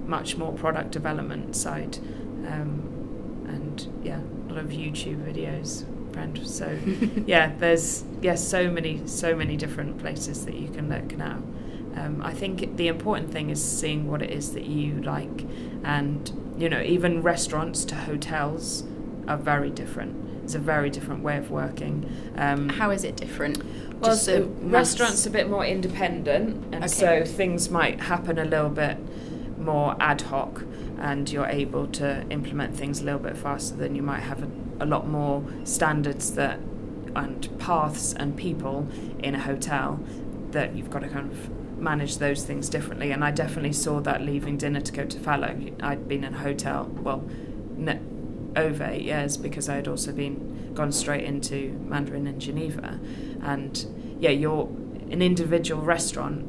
much 0.07 0.37
more 0.37 0.53
product 0.53 0.91
development 0.91 1.57
side, 1.57 1.99
um, 2.47 3.47
and 3.49 3.89
yeah, 4.03 4.21
a 4.21 4.53
lot 4.53 4.65
of 4.65 4.71
YouTube 4.71 5.25
videos. 5.25 5.85
Brand. 6.15 6.47
So 6.47 6.79
yeah, 7.27 7.53
there's 7.59 8.05
yes, 8.23 8.23
yeah, 8.23 8.35
so 8.35 8.71
many 8.71 9.07
so 9.07 9.35
many 9.35 9.57
different 9.57 9.99
places 9.99 10.45
that 10.47 10.55
you 10.55 10.69
can 10.69 10.89
look 10.89 11.17
now. 11.17 11.43
Um, 11.97 12.23
I 12.25 12.33
think 12.33 12.77
the 12.77 12.89
important 12.89 13.31
thing 13.31 13.51
is 13.51 13.63
seeing 13.63 14.11
what 14.11 14.21
it 14.23 14.31
is 14.31 14.53
that 14.55 14.65
you 14.65 15.01
like, 15.03 15.45
and 15.85 16.55
you 16.59 16.69
know, 16.69 16.81
even 16.81 17.23
restaurants 17.23 17.85
to 17.87 17.95
hotels 17.95 18.85
are 19.29 19.37
very 19.37 19.71
different. 19.71 20.43
It's 20.43 20.55
a 20.55 20.59
very 20.59 20.91
different 20.91 21.23
way 21.23 21.39
of 21.39 21.51
working. 21.51 22.11
Um, 22.37 22.69
How 22.69 22.91
is 22.91 23.05
it 23.05 23.17
different? 23.17 23.63
Well, 24.01 24.17
so 24.17 24.53
restaurants 24.61 25.25
a 25.25 25.31
bit 25.31 25.49
more 25.49 25.65
independent, 25.65 26.65
and 26.73 26.85
okay. 26.85 26.89
so 26.89 27.25
things 27.25 27.71
might 27.71 28.01
happen 28.01 28.39
a 28.39 28.45
little 28.45 28.71
bit 28.71 28.99
more 29.59 29.97
ad 30.01 30.21
hoc 30.23 30.63
and 31.01 31.31
you're 31.31 31.47
able 31.47 31.87
to 31.89 32.25
implement 32.31 32.77
things 32.77 33.01
a 33.01 33.05
little 33.05 33.21
bit 33.21 33.37
faster 33.37 33.75
than 33.77 33.95
you 33.95 34.03
might 34.03 34.21
have 34.21 34.43
a, 34.43 34.49
a 34.81 34.87
lot 34.87 35.09
more 35.09 35.45
standards 35.65 36.35
that 36.35 36.59
and 37.15 37.59
paths 37.59 38.13
and 38.15 38.37
people 38.37 38.89
in 39.21 39.35
a 39.35 39.41
hotel 39.41 40.01
that 40.51 40.75
you've 40.75 40.91
got 40.91 41.01
to 41.01 41.09
kind 41.09 41.31
of 41.31 41.79
manage 41.79 42.19
those 42.19 42.45
things 42.45 42.69
differently. 42.69 43.11
And 43.11 43.25
I 43.25 43.31
definitely 43.31 43.73
saw 43.73 44.01
that 44.01 44.23
leaving 44.23 44.57
dinner 44.57 44.81
to 44.81 44.93
go 44.93 45.05
to 45.05 45.19
Fallow 45.19 45.57
I'd 45.81 46.09
been 46.09 46.25
in 46.25 46.35
a 46.35 46.39
hotel 46.39 46.91
well 47.03 47.25
over 48.57 48.85
eight 48.85 49.03
years 49.03 49.37
because 49.37 49.69
I 49.69 49.77
had 49.77 49.89
also 49.89 50.13
been 50.13 50.73
gone 50.75 50.93
straight 50.93 51.25
into 51.25 51.73
Mandarin 51.87 52.27
in 52.27 52.41
Geneva. 52.41 53.01
And 53.43 54.17
yeah 54.19 54.31
you're 54.31 54.67
an 55.11 55.23
individual 55.23 55.83
restaurant 55.83 56.47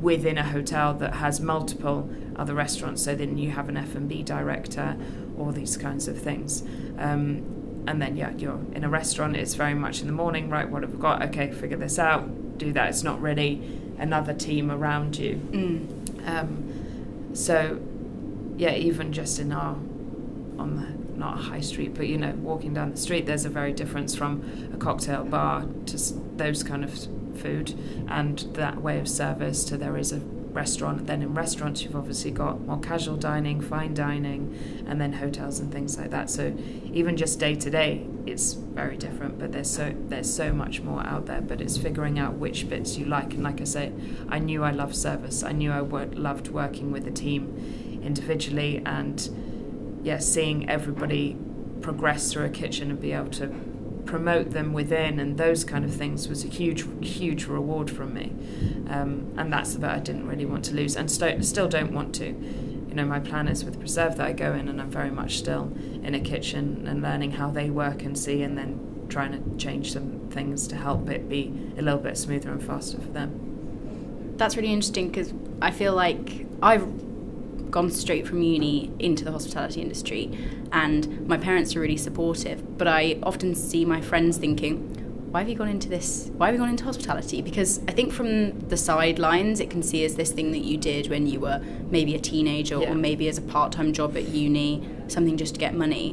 within 0.00 0.38
a 0.38 0.44
hotel 0.44 0.94
that 0.94 1.14
has 1.14 1.40
multiple 1.40 2.08
other 2.38 2.54
restaurants. 2.54 3.02
So 3.02 3.14
then 3.14 3.36
you 3.36 3.50
have 3.50 3.68
an 3.68 3.76
F&B 3.76 4.22
director, 4.22 4.96
all 5.38 5.52
these 5.52 5.76
kinds 5.76 6.08
of 6.08 6.18
things. 6.18 6.62
Um, 6.98 7.84
and 7.86 8.00
then 8.02 8.16
yeah, 8.16 8.32
you're 8.36 8.60
in 8.74 8.84
a 8.84 8.88
restaurant. 8.88 9.36
It's 9.36 9.54
very 9.54 9.74
much 9.74 10.00
in 10.00 10.06
the 10.06 10.12
morning, 10.12 10.50
right? 10.50 10.68
What 10.68 10.82
have 10.82 10.92
we 10.92 10.98
got? 10.98 11.22
Okay, 11.24 11.50
figure 11.50 11.76
this 11.76 11.98
out. 11.98 12.58
Do 12.58 12.72
that. 12.72 12.90
It's 12.90 13.02
not 13.02 13.20
really 13.20 13.62
another 13.98 14.34
team 14.34 14.70
around 14.70 15.16
you. 15.16 15.36
Mm. 15.50 16.28
Um, 16.28 17.34
so 17.34 17.80
yeah, 18.56 18.74
even 18.74 19.12
just 19.12 19.38
in 19.38 19.52
our 19.52 19.76
on 20.58 20.76
the 20.76 21.18
not 21.18 21.38
a 21.38 21.42
high 21.42 21.60
street, 21.60 21.94
but 21.94 22.06
you 22.06 22.16
know, 22.16 22.32
walking 22.32 22.74
down 22.74 22.90
the 22.92 22.96
street, 22.96 23.26
there's 23.26 23.44
a 23.44 23.48
very 23.48 23.72
difference 23.72 24.14
from 24.14 24.70
a 24.72 24.76
cocktail 24.76 25.24
bar 25.24 25.66
to 25.86 25.96
those 26.36 26.62
kind 26.62 26.84
of 26.84 26.92
food 27.36 27.74
and 28.08 28.38
that 28.54 28.80
way 28.80 28.98
of 28.98 29.08
service 29.08 29.64
to 29.64 29.76
there 29.76 29.96
is 29.96 30.12
a 30.12 30.20
restaurant. 30.52 31.06
Then 31.06 31.22
in 31.22 31.34
restaurants, 31.34 31.82
you've 31.82 31.96
obviously 31.96 32.30
got 32.30 32.60
more 32.60 32.80
casual 32.80 33.16
dining, 33.16 33.60
fine 33.60 33.94
dining, 33.94 34.84
and 34.86 35.00
then 35.00 35.14
hotels 35.14 35.60
and 35.60 35.72
things 35.72 35.98
like 35.98 36.10
that. 36.10 36.30
So 36.30 36.54
even 36.92 37.16
just 37.16 37.38
day 37.38 37.54
to 37.54 37.70
day, 37.70 38.06
it's 38.26 38.54
very 38.54 38.96
different. 38.96 39.38
But 39.38 39.52
there's 39.52 39.70
so 39.70 39.94
there's 39.96 40.32
so 40.32 40.52
much 40.52 40.80
more 40.80 41.04
out 41.06 41.26
there. 41.26 41.40
But 41.40 41.60
it's 41.60 41.76
figuring 41.76 42.18
out 42.18 42.34
which 42.34 42.68
bits 42.68 42.96
you 42.96 43.06
like. 43.06 43.34
And 43.34 43.42
like 43.42 43.60
I 43.60 43.64
say, 43.64 43.92
I 44.28 44.38
knew 44.38 44.64
I 44.64 44.70
loved 44.70 44.96
service. 44.96 45.42
I 45.42 45.52
knew 45.52 45.72
I 45.72 45.80
loved 45.80 46.48
working 46.48 46.90
with 46.92 47.04
the 47.04 47.10
team 47.10 48.00
individually, 48.02 48.82
and 48.84 50.00
yeah, 50.02 50.18
seeing 50.18 50.68
everybody 50.68 51.36
progress 51.80 52.32
through 52.32 52.44
a 52.44 52.50
kitchen 52.50 52.90
and 52.90 53.00
be 53.00 53.12
able 53.12 53.30
to 53.30 53.48
promote 54.08 54.52
them 54.52 54.72
within 54.72 55.20
and 55.20 55.36
those 55.36 55.64
kind 55.64 55.84
of 55.84 55.94
things 55.94 56.28
was 56.28 56.42
a 56.42 56.48
huge, 56.48 56.86
huge 57.02 57.44
reward 57.44 57.90
from 57.90 58.14
me. 58.14 58.32
Um, 58.88 59.34
and 59.36 59.52
that's 59.52 59.74
the 59.74 59.80
bit 59.80 59.90
I 59.90 59.98
didn't 59.98 60.26
really 60.26 60.46
want 60.46 60.64
to 60.66 60.74
lose 60.74 60.96
and 60.96 61.10
st- 61.10 61.44
still 61.44 61.68
don't 61.68 61.92
want 61.92 62.14
to. 62.16 62.26
You 62.26 62.94
know, 62.94 63.04
my 63.04 63.20
plan 63.20 63.48
is 63.48 63.64
with 63.64 63.78
Preserve 63.78 64.16
that 64.16 64.26
I 64.26 64.32
go 64.32 64.54
in 64.54 64.68
and 64.68 64.80
I'm 64.80 64.90
very 64.90 65.10
much 65.10 65.38
still 65.38 65.72
in 66.02 66.14
a 66.14 66.20
kitchen 66.20 66.86
and 66.86 67.02
learning 67.02 67.32
how 67.32 67.50
they 67.50 67.68
work 67.68 68.02
and 68.02 68.18
see 68.18 68.42
and 68.42 68.56
then 68.56 69.06
trying 69.08 69.32
to 69.32 69.56
change 69.58 69.92
some 69.92 70.28
things 70.30 70.66
to 70.68 70.76
help 70.76 71.08
it 71.10 71.28
be 71.28 71.52
a 71.76 71.82
little 71.82 72.00
bit 72.00 72.16
smoother 72.16 72.50
and 72.50 72.62
faster 72.62 72.98
for 72.98 73.08
them. 73.10 74.34
That's 74.36 74.56
really 74.56 74.72
interesting 74.72 75.08
because 75.08 75.34
I 75.60 75.70
feel 75.70 75.94
like 75.94 76.46
I've 76.62 76.86
gone 77.70 77.90
straight 77.90 78.26
from 78.26 78.42
uni 78.42 78.90
into 78.98 79.24
the 79.24 79.32
hospitality 79.32 79.80
industry, 79.80 80.38
and 80.72 81.26
my 81.26 81.36
parents 81.36 81.76
are 81.76 81.80
really 81.80 81.96
supportive. 81.96 82.78
But 82.78 82.88
I 82.88 83.18
often 83.22 83.54
see 83.54 83.84
my 83.84 84.00
friends 84.00 84.38
thinking, 84.38 84.97
why 85.30 85.40
have 85.40 85.48
you 85.48 85.54
gone 85.54 85.68
into 85.68 85.88
this? 85.90 86.30
Why 86.36 86.46
have 86.46 86.54
you 86.54 86.60
gone 86.60 86.70
into 86.70 86.84
hospitality? 86.84 87.42
Because 87.42 87.80
I 87.86 87.92
think 87.92 88.12
from 88.12 88.58
the 88.60 88.78
sidelines, 88.78 89.60
it 89.60 89.68
can 89.68 89.82
see 89.82 90.04
as 90.04 90.14
this 90.14 90.32
thing 90.32 90.52
that 90.52 90.60
you 90.60 90.78
did 90.78 91.08
when 91.08 91.26
you 91.26 91.38
were 91.38 91.62
maybe 91.90 92.14
a 92.14 92.18
teenager 92.18 92.80
yeah. 92.80 92.90
or 92.90 92.94
maybe 92.94 93.28
as 93.28 93.36
a 93.36 93.42
part 93.42 93.70
time 93.70 93.92
job 93.92 94.16
at 94.16 94.28
uni, 94.28 94.88
something 95.08 95.36
just 95.36 95.54
to 95.54 95.60
get 95.60 95.74
money. 95.74 96.12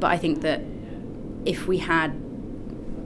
But 0.00 0.10
I 0.10 0.18
think 0.18 0.42
that 0.42 0.60
if 1.46 1.66
we 1.66 1.78
had 1.78 2.10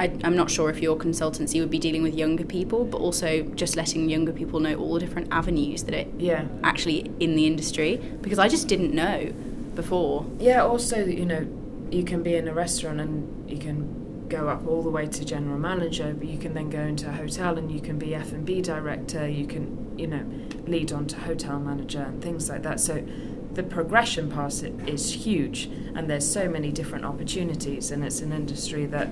I, 0.00 0.06
am 0.24 0.34
not 0.34 0.50
sure 0.50 0.70
if 0.70 0.80
your 0.80 0.96
consultancy 0.96 1.60
would 1.60 1.70
be 1.70 1.78
dealing 1.78 2.02
with 2.02 2.14
younger 2.14 2.44
people, 2.44 2.86
but 2.86 2.98
also 2.98 3.42
just 3.42 3.76
letting 3.76 4.08
younger 4.08 4.32
people 4.32 4.58
know 4.58 4.74
all 4.76 4.94
the 4.94 5.00
different 5.00 5.28
avenues 5.30 5.84
that 5.84 5.94
it 5.94 6.08
yeah 6.18 6.46
actually 6.64 7.10
in 7.20 7.36
the 7.36 7.46
industry 7.46 7.98
because 8.22 8.38
I 8.38 8.48
just 8.48 8.66
didn't 8.66 8.94
know 8.94 9.32
before. 9.74 10.26
Yeah, 10.38 10.64
also 10.64 11.04
you 11.04 11.26
know 11.26 11.46
you 11.90 12.02
can 12.02 12.22
be 12.22 12.34
in 12.34 12.48
a 12.48 12.54
restaurant 12.54 13.00
and 13.00 13.50
you 13.50 13.58
can 13.58 13.99
go 14.30 14.48
up 14.48 14.66
all 14.66 14.82
the 14.82 14.90
way 14.90 15.06
to 15.06 15.24
general 15.24 15.58
manager, 15.58 16.14
but 16.16 16.28
you 16.28 16.38
can 16.38 16.54
then 16.54 16.70
go 16.70 16.80
into 16.80 17.08
a 17.08 17.12
hotel 17.12 17.58
and 17.58 17.70
you 17.70 17.80
can 17.80 17.98
be 17.98 18.14
F 18.14 18.32
and 18.32 18.46
B 18.46 18.62
director. 18.62 19.28
You 19.28 19.46
can 19.46 19.94
you 19.98 20.06
know 20.06 20.24
lead 20.66 20.92
on 20.92 21.06
to 21.08 21.16
hotel 21.16 21.58
manager 21.58 22.00
and 22.02 22.22
things 22.22 22.48
like 22.48 22.62
that. 22.62 22.80
So 22.80 23.04
the 23.52 23.62
progression 23.62 24.30
path 24.30 24.62
is 24.86 25.26
huge, 25.26 25.66
and 25.94 26.08
there's 26.08 26.30
so 26.30 26.48
many 26.48 26.70
different 26.70 27.04
opportunities, 27.04 27.90
and 27.90 28.04
it's 28.04 28.20
an 28.20 28.32
industry 28.32 28.86
that 28.86 29.10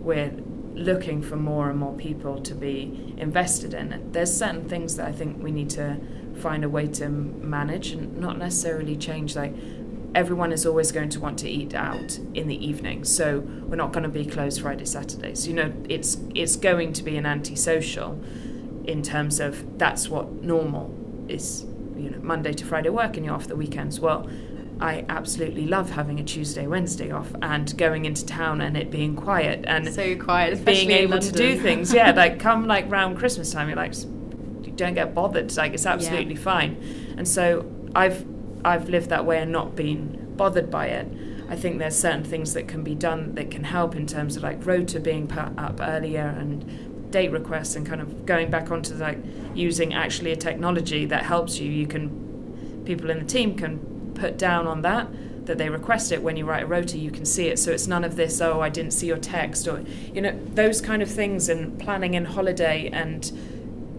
we're 0.00 0.32
looking 0.74 1.22
for 1.22 1.36
more 1.36 1.70
and 1.70 1.78
more 1.78 1.94
people 1.94 2.42
to 2.42 2.54
be 2.54 3.14
invested 3.16 3.72
in. 3.72 4.10
There's 4.12 4.36
certain 4.36 4.68
things 4.68 4.96
that 4.96 5.06
I 5.06 5.12
think 5.12 5.42
we 5.42 5.50
need 5.50 5.70
to 5.70 5.98
find 6.36 6.64
a 6.64 6.68
way 6.68 6.86
to 6.86 7.08
manage 7.08 7.92
and 7.92 8.18
not 8.18 8.36
necessarily 8.36 8.96
change. 8.96 9.34
Like 9.34 9.54
everyone 10.16 10.50
is 10.50 10.64
always 10.64 10.90
going 10.90 11.10
to 11.10 11.20
want 11.20 11.38
to 11.38 11.48
eat 11.48 11.74
out 11.74 12.18
in 12.32 12.48
the 12.48 12.66
evening, 12.66 13.04
so 13.04 13.40
we're 13.40 13.76
not 13.76 13.92
going 13.92 14.02
to 14.02 14.08
be 14.08 14.24
closed 14.24 14.62
Friday, 14.62 14.86
Saturdays. 14.86 15.46
You 15.46 15.54
know, 15.54 15.72
it's 15.88 16.16
it's 16.34 16.56
going 16.56 16.94
to 16.94 17.04
be 17.04 17.16
an 17.16 17.26
antisocial 17.26 18.20
in 18.84 19.02
terms 19.02 19.38
of 19.38 19.78
that's 19.78 20.08
what 20.08 20.32
normal 20.42 20.92
is. 21.28 21.66
You 21.96 22.10
know, 22.10 22.18
Monday 22.20 22.52
to 22.54 22.64
Friday 22.64 22.88
work 22.88 23.16
and 23.16 23.24
you're 23.24 23.34
off 23.34 23.46
the 23.46 23.56
weekends. 23.56 24.00
Well, 24.00 24.28
I 24.80 25.04
absolutely 25.08 25.66
love 25.66 25.90
having 25.90 26.18
a 26.18 26.24
Tuesday, 26.24 26.66
Wednesday 26.66 27.10
off 27.10 27.34
and 27.40 27.76
going 27.78 28.04
into 28.04 28.26
town 28.26 28.60
and 28.60 28.76
it 28.76 28.90
being 28.90 29.16
quiet 29.16 29.64
and 29.66 29.92
so 29.94 30.16
quiet, 30.16 30.64
being 30.64 30.90
able 30.90 31.18
to 31.18 31.32
do 31.32 31.58
things. 31.58 31.92
Yeah, 31.92 32.10
like 32.16 32.38
come 32.38 32.66
like 32.66 32.90
round 32.90 33.18
Christmas 33.18 33.52
time, 33.52 33.68
you're 33.68 33.76
like, 33.76 33.94
you 33.94 34.72
don't 34.74 34.94
get 34.94 35.14
bothered. 35.14 35.54
Like 35.56 35.74
it's 35.74 35.86
absolutely 35.86 36.34
yeah. 36.34 36.40
fine. 36.40 37.14
And 37.18 37.26
so 37.26 37.70
I've 37.94 38.35
I've 38.66 38.88
lived 38.88 39.10
that 39.10 39.24
way 39.24 39.38
and 39.38 39.52
not 39.52 39.76
been 39.76 40.34
bothered 40.36 40.70
by 40.70 40.88
it. 40.88 41.06
I 41.48 41.54
think 41.54 41.78
there's 41.78 41.96
certain 41.96 42.24
things 42.24 42.52
that 42.54 42.66
can 42.66 42.82
be 42.82 42.96
done 42.96 43.36
that 43.36 43.48
can 43.50 43.62
help 43.62 43.94
in 43.94 44.06
terms 44.06 44.36
of 44.36 44.42
like 44.42 44.66
rota 44.66 44.98
being 44.98 45.28
put 45.28 45.56
up 45.56 45.78
earlier 45.80 46.34
and 46.36 47.12
date 47.12 47.30
requests 47.30 47.76
and 47.76 47.86
kind 47.86 48.00
of 48.00 48.26
going 48.26 48.50
back 48.50 48.72
onto 48.72 48.94
like 48.94 49.18
using 49.54 49.94
actually 49.94 50.32
a 50.32 50.36
technology 50.36 51.04
that 51.06 51.22
helps 51.22 51.60
you. 51.60 51.70
You 51.70 51.86
can 51.86 52.82
people 52.84 53.08
in 53.08 53.20
the 53.20 53.24
team 53.24 53.54
can 53.56 54.12
put 54.14 54.36
down 54.36 54.66
on 54.66 54.82
that 54.82 55.06
that 55.46 55.58
they 55.58 55.68
request 55.68 56.10
it 56.10 56.22
when 56.22 56.36
you 56.36 56.44
write 56.44 56.64
a 56.64 56.66
rota 56.66 56.98
you 56.98 57.10
can 57.10 57.24
see 57.24 57.46
it 57.46 57.58
so 57.58 57.70
it's 57.70 57.86
none 57.86 58.02
of 58.02 58.16
this 58.16 58.40
oh 58.40 58.60
i 58.60 58.68
didn't 58.68 58.92
see 58.92 59.06
your 59.06 59.18
text 59.18 59.68
or 59.68 59.84
you 60.12 60.20
know 60.20 60.36
those 60.54 60.80
kind 60.80 61.02
of 61.02 61.10
things 61.10 61.48
and 61.48 61.78
planning 61.78 62.14
in 62.14 62.24
holiday 62.24 62.88
and 62.92 63.30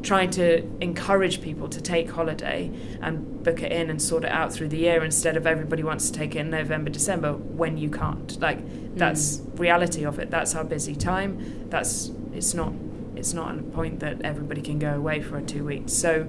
trying 0.01 0.29
to 0.31 0.63
encourage 0.81 1.41
people 1.41 1.67
to 1.69 1.81
take 1.81 2.11
holiday 2.11 2.71
and 3.01 3.43
book 3.43 3.61
it 3.61 3.71
in 3.71 3.89
and 3.89 4.01
sort 4.01 4.23
it 4.23 4.31
out 4.31 4.53
through 4.53 4.69
the 4.69 4.77
year 4.77 5.03
instead 5.03 5.37
of 5.37 5.47
everybody 5.47 5.83
wants 5.83 6.09
to 6.09 6.17
take 6.17 6.35
it 6.35 6.39
in 6.39 6.49
november 6.49 6.89
december 6.89 7.33
when 7.33 7.77
you 7.77 7.89
can't. 7.89 8.39
Like 8.39 8.59
that's 8.97 9.37
mm. 9.37 9.59
reality 9.59 10.05
of 10.05 10.19
it. 10.19 10.29
That's 10.29 10.55
our 10.55 10.63
busy 10.63 10.95
time. 10.95 11.69
That's 11.69 12.11
it's 12.33 12.53
not 12.53 12.73
it's 13.15 13.33
not 13.33 13.57
a 13.57 13.63
point 13.63 13.99
that 14.01 14.21
everybody 14.21 14.61
can 14.61 14.79
go 14.79 14.93
away 14.95 15.21
for 15.21 15.41
two 15.41 15.65
weeks. 15.65 15.93
So 15.93 16.27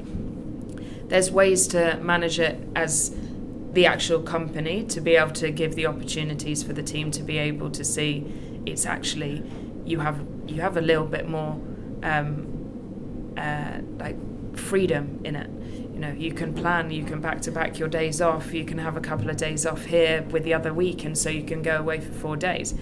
there's 1.09 1.31
ways 1.31 1.67
to 1.69 1.99
manage 1.99 2.39
it 2.39 2.61
as 2.75 3.15
the 3.73 3.87
actual 3.87 4.23
company 4.23 4.85
to 4.85 5.01
be 5.01 5.17
able 5.17 5.33
to 5.33 5.51
give 5.51 5.75
the 5.75 5.87
opportunities 5.87 6.63
for 6.63 6.73
the 6.73 6.83
team 6.83 7.11
to 7.11 7.23
be 7.23 7.39
able 7.39 7.71
to 7.71 7.85
see 7.85 8.27
it's 8.67 8.87
actually 8.87 9.43
you 9.85 10.01
have 10.01 10.25
you 10.47 10.61
have 10.61 10.77
a 10.77 10.81
little 10.81 11.07
bit 11.07 11.29
more 11.29 11.61
um, 12.03 12.58
uh, 13.39 13.81
like 13.99 14.17
freedom 14.57 15.21
in 15.25 15.37
it. 15.37 15.51
You 15.93 16.01
know, 16.01 16.13
you 16.13 16.33
can 16.33 16.55
plan, 16.55 16.91
you 16.91 17.05
can 17.05 17.21
back 17.21 17.41
to 17.43 17.51
back 17.51 17.79
your 17.79 17.89
days 17.89 18.21
off, 18.21 18.53
you 18.53 18.65
can 18.65 18.79
have 18.79 18.97
a 18.97 19.01
couple 19.01 19.31
of 19.31 19.37
days 19.37 19.67
off 19.67 19.85
here 19.85 20.23
with 20.31 20.45
the 20.45 20.55
other 20.55 20.73
week, 20.73 21.05
and 21.05 21.17
so 21.17 21.31
you 21.31 21.43
can 21.43 21.63
go 21.63 21.77
away 21.77 22.01
for 22.01 22.13
four 22.13 22.37
days. 22.37 22.75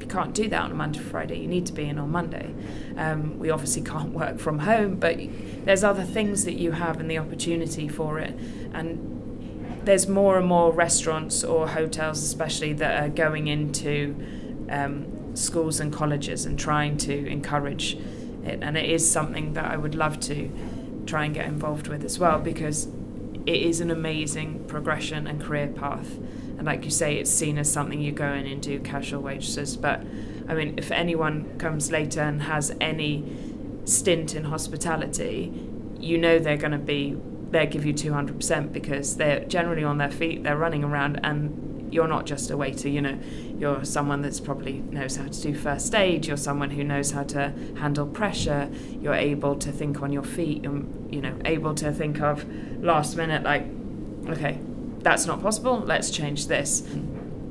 You 0.00 0.06
can't 0.06 0.34
do 0.34 0.48
that 0.48 0.62
on 0.62 0.70
a 0.70 0.74
Monday 0.74 0.98
to 1.00 1.04
Friday. 1.04 1.38
You 1.38 1.48
need 1.48 1.66
to 1.66 1.72
be 1.72 1.84
in 1.84 1.98
on 1.98 2.10
Monday. 2.10 2.54
Um, 2.96 3.38
we 3.38 3.50
obviously 3.50 3.82
can't 3.82 4.12
work 4.12 4.38
from 4.38 4.60
home, 4.60 4.96
but 4.96 5.18
there's 5.64 5.82
other 5.82 6.04
things 6.04 6.44
that 6.44 6.54
you 6.54 6.72
have 6.72 7.00
and 7.00 7.10
the 7.10 7.18
opportunity 7.18 7.88
for 7.88 8.18
it. 8.20 8.38
And 8.72 9.80
there's 9.84 10.08
more 10.08 10.38
and 10.38 10.46
more 10.46 10.72
restaurants 10.72 11.42
or 11.44 11.68
hotels, 11.68 12.22
especially, 12.22 12.72
that 12.74 13.02
are 13.02 13.08
going 13.08 13.48
into 13.48 14.14
um, 14.70 15.34
schools 15.36 15.80
and 15.80 15.92
colleges 15.92 16.46
and 16.46 16.58
trying 16.58 16.96
to 16.98 17.26
encourage 17.26 17.98
it. 18.46 18.60
And 18.62 18.76
it 18.76 18.88
is 18.88 19.08
something 19.08 19.54
that 19.54 19.64
I 19.64 19.76
would 19.76 19.94
love 19.94 20.20
to 20.20 20.50
try 21.06 21.24
and 21.24 21.34
get 21.34 21.46
involved 21.46 21.88
with 21.88 22.04
as 22.04 22.18
well 22.18 22.40
because 22.40 22.88
it 23.46 23.62
is 23.62 23.80
an 23.80 23.90
amazing 23.90 24.64
progression 24.66 25.26
and 25.26 25.40
career 25.40 25.68
path. 25.68 26.16
And 26.58 26.64
like 26.64 26.84
you 26.84 26.90
say, 26.90 27.16
it's 27.16 27.30
seen 27.30 27.58
as 27.58 27.70
something 27.70 28.00
you 28.00 28.12
go 28.12 28.32
in 28.32 28.46
and 28.46 28.62
do 28.62 28.80
casual 28.80 29.22
waitresses. 29.22 29.76
But 29.76 30.02
I 30.48 30.54
mean, 30.54 30.74
if 30.78 30.90
anyone 30.90 31.58
comes 31.58 31.90
later 31.90 32.22
and 32.22 32.42
has 32.42 32.74
any 32.80 33.24
stint 33.84 34.34
in 34.34 34.44
hospitality, 34.44 35.52
you 35.98 36.18
know 36.18 36.38
they're 36.38 36.56
going 36.56 36.72
to 36.72 36.78
be 36.78 37.16
they 37.50 37.66
give 37.66 37.86
you 37.86 37.94
200% 37.94 38.72
because 38.72 39.16
they're 39.16 39.44
generally 39.44 39.84
on 39.84 39.98
their 39.98 40.10
feet, 40.10 40.42
they're 40.42 40.56
running 40.56 40.82
around, 40.82 41.20
and 41.22 41.75
you're 41.90 42.08
not 42.08 42.26
just 42.26 42.50
a 42.50 42.56
waiter, 42.56 42.88
you 42.88 43.00
know, 43.00 43.18
you're 43.58 43.84
someone 43.84 44.22
that's 44.22 44.40
probably 44.40 44.74
knows 44.74 45.16
how 45.16 45.26
to 45.26 45.40
do 45.40 45.54
first 45.54 45.94
aid, 45.94 46.26
you're 46.26 46.36
someone 46.36 46.70
who 46.70 46.84
knows 46.84 47.10
how 47.12 47.22
to 47.24 47.52
handle 47.78 48.06
pressure, 48.06 48.70
you're 49.00 49.14
able 49.14 49.56
to 49.56 49.72
think 49.72 50.02
on 50.02 50.12
your 50.12 50.22
feet, 50.22 50.64
you're, 50.64 50.82
you 51.10 51.20
know, 51.20 51.36
able 51.44 51.74
to 51.74 51.92
think 51.92 52.20
of 52.20 52.44
last 52.82 53.16
minute, 53.16 53.42
like, 53.42 53.64
okay, 54.28 54.58
that's 55.00 55.26
not 55.26 55.40
possible, 55.40 55.78
let's 55.78 56.10
change 56.10 56.48
this. 56.48 56.80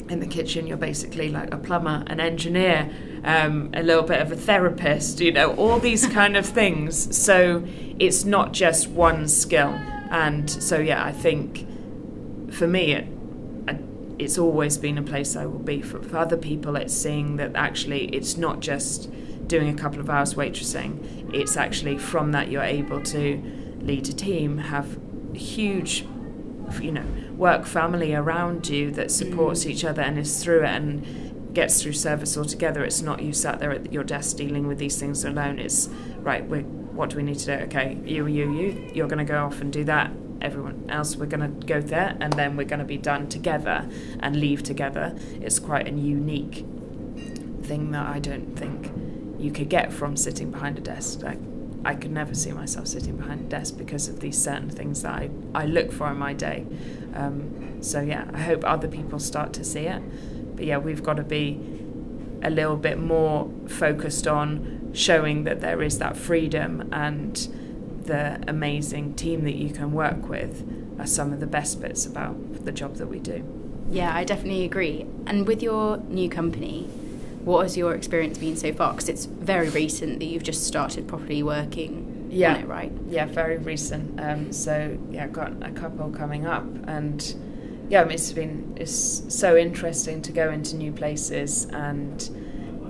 In 0.07 0.19
the 0.19 0.27
kitchen, 0.27 0.67
you're 0.67 0.77
basically 0.77 1.29
like 1.29 1.51
a 1.53 1.57
plumber, 1.57 2.03
an 2.07 2.19
engineer, 2.19 2.91
um, 3.23 3.71
a 3.73 3.81
little 3.81 4.03
bit 4.03 4.21
of 4.21 4.31
a 4.31 4.35
therapist, 4.35 5.19
you 5.19 5.31
know, 5.31 5.55
all 5.55 5.79
these 5.79 6.05
kind 6.19 6.37
of 6.37 6.45
things. 6.45 7.15
So 7.17 7.63
it's 7.97 8.23
not 8.23 8.53
just 8.53 8.87
one 8.87 9.27
skill. 9.27 9.69
And 10.11 10.49
so, 10.49 10.77
yeah, 10.79 11.03
I 11.03 11.11
think 11.11 11.65
for 12.51 12.67
me, 12.67 12.93
it, 12.93 13.07
it's 14.17 14.37
always 14.37 14.77
been 14.77 14.97
a 14.97 15.03
place 15.03 15.35
I 15.35 15.45
will 15.45 15.59
be. 15.59 15.81
For, 15.81 16.01
for 16.01 16.17
other 16.17 16.37
people, 16.37 16.75
it's 16.75 16.93
seeing 16.93 17.35
that 17.37 17.55
actually 17.55 18.05
it's 18.07 18.37
not 18.37 18.59
just 18.59 19.09
doing 19.47 19.69
a 19.69 19.73
couple 19.73 19.99
of 19.99 20.09
hours 20.09 20.33
waitressing, 20.33 21.33
it's 21.33 21.57
actually 21.57 21.97
from 21.97 22.31
that 22.31 22.49
you're 22.49 22.63
able 22.63 23.01
to 23.01 23.41
lead 23.79 24.07
a 24.09 24.13
team, 24.13 24.57
have 24.57 24.97
huge, 25.33 26.05
you 26.81 26.91
know, 26.91 27.05
work 27.35 27.65
family 27.65 28.15
around 28.15 28.67
you 28.67 28.91
that 28.91 29.11
supports 29.11 29.65
mm. 29.65 29.71
each 29.71 29.83
other 29.83 30.01
and 30.01 30.17
is 30.17 30.43
through 30.43 30.63
it 30.63 30.69
and 30.69 31.53
gets 31.53 31.81
through 31.81 31.93
service 31.93 32.37
altogether. 32.37 32.83
It's 32.83 33.01
not 33.01 33.21
you 33.21 33.33
sat 33.33 33.59
there 33.59 33.71
at 33.71 33.91
your 33.91 34.03
desk 34.03 34.37
dealing 34.37 34.67
with 34.67 34.77
these 34.77 34.99
things 34.99 35.23
alone. 35.25 35.59
It's 35.59 35.87
right. 36.19 36.47
we 36.47 36.59
what 36.59 37.09
do 37.09 37.17
we 37.17 37.23
need 37.23 37.37
to 37.39 37.45
do? 37.45 37.63
Okay, 37.65 37.97
you, 38.05 38.25
you, 38.27 38.53
you. 38.53 38.91
You're 38.93 39.07
going 39.07 39.25
to 39.25 39.25
go 39.25 39.43
off 39.43 39.59
and 39.59 39.71
do 39.71 39.83
that. 39.83 40.11
Everyone 40.41 40.85
else, 40.89 41.15
we're 41.15 41.25
going 41.25 41.59
to 41.59 41.65
go 41.65 41.81
there, 41.81 42.17
and 42.19 42.33
then 42.33 42.57
we're 42.57 42.65
going 42.65 42.79
to 42.79 42.85
be 42.85 42.97
done 42.97 43.27
together 43.27 43.89
and 44.19 44.35
leave 44.35 44.63
together. 44.63 45.15
It's 45.41 45.59
quite 45.59 45.87
a 45.87 45.91
unique 45.91 46.65
thing 47.63 47.91
that 47.91 48.05
I 48.07 48.19
don't 48.19 48.55
think 48.55 48.91
you 49.39 49.51
could 49.51 49.69
get 49.69 49.91
from 49.91 50.15
sitting 50.17 50.51
behind 50.51 50.77
a 50.77 50.81
desk. 50.81 51.23
Like, 51.23 51.39
I 51.85 51.93
could 51.93 52.11
never 52.11 52.33
see 52.33 52.51
myself 52.51 52.87
sitting 52.87 53.15
behind 53.15 53.41
a 53.41 53.43
desk 53.43 53.77
because 53.77 54.07
of 54.07 54.19
these 54.19 54.41
certain 54.41 54.69
things 54.69 55.03
that 55.03 55.13
I, 55.13 55.29
I 55.53 55.65
look 55.65 55.91
for 55.91 56.09
in 56.09 56.17
my 56.17 56.33
day. 56.33 56.65
Um, 57.13 57.81
so 57.81 58.01
yeah, 58.01 58.25
I 58.33 58.41
hope 58.41 58.63
other 58.65 58.87
people 58.87 59.19
start 59.19 59.53
to 59.53 59.63
see 59.63 59.81
it. 59.81 60.01
But 60.55 60.65
yeah, 60.65 60.77
we've 60.77 61.03
got 61.03 61.17
to 61.17 61.23
be 61.23 61.59
a 62.41 62.49
little 62.49 62.75
bit 62.75 62.99
more 62.99 63.51
focused 63.67 64.27
on 64.27 64.91
showing 64.93 65.43
that 65.43 65.61
there 65.61 65.83
is 65.83 65.99
that 65.99 66.17
freedom 66.17 66.89
and 66.91 67.47
the 68.05 68.43
amazing 68.47 69.15
team 69.15 69.43
that 69.43 69.55
you 69.55 69.69
can 69.69 69.91
work 69.91 70.29
with 70.29 70.67
are 70.99 71.07
some 71.07 71.33
of 71.33 71.39
the 71.39 71.47
best 71.47 71.81
bits 71.81 72.05
about 72.05 72.65
the 72.65 72.71
job 72.71 72.95
that 72.95 73.07
we 73.07 73.19
do. 73.19 73.43
Yeah, 73.89 74.15
I 74.15 74.23
definitely 74.23 74.63
agree. 74.65 75.05
And 75.27 75.47
with 75.47 75.61
your 75.61 75.97
new 75.97 76.29
company, 76.29 76.83
what 77.43 77.63
has 77.63 77.77
your 77.77 77.93
experience 77.93 78.37
been 78.37 78.55
so 78.55 78.73
far? 78.73 78.93
Because 78.93 79.09
it's 79.09 79.25
very 79.25 79.69
recent 79.69 80.19
that 80.19 80.25
you've 80.25 80.43
just 80.43 80.65
started 80.65 81.07
properly 81.07 81.43
working 81.43 82.15
yeah. 82.35 82.57
It, 82.57 82.67
right? 82.67 82.91
Yeah, 83.07 83.25
very 83.25 83.57
recent. 83.57 84.19
Um, 84.19 84.51
so 84.51 84.97
yeah, 85.09 85.23
I've 85.23 85.33
got 85.33 85.53
a 85.61 85.71
couple 85.71 86.09
coming 86.11 86.45
up, 86.45 86.65
and 86.87 87.35
yeah, 87.89 88.01
I 88.01 88.03
mean, 88.03 88.13
it's 88.13 88.31
been 88.31 88.75
it's 88.75 89.23
so 89.33 89.55
interesting 89.55 90.21
to 90.23 90.31
go 90.31 90.51
into 90.51 90.75
new 90.75 90.91
places 90.91 91.65
and 91.65 92.29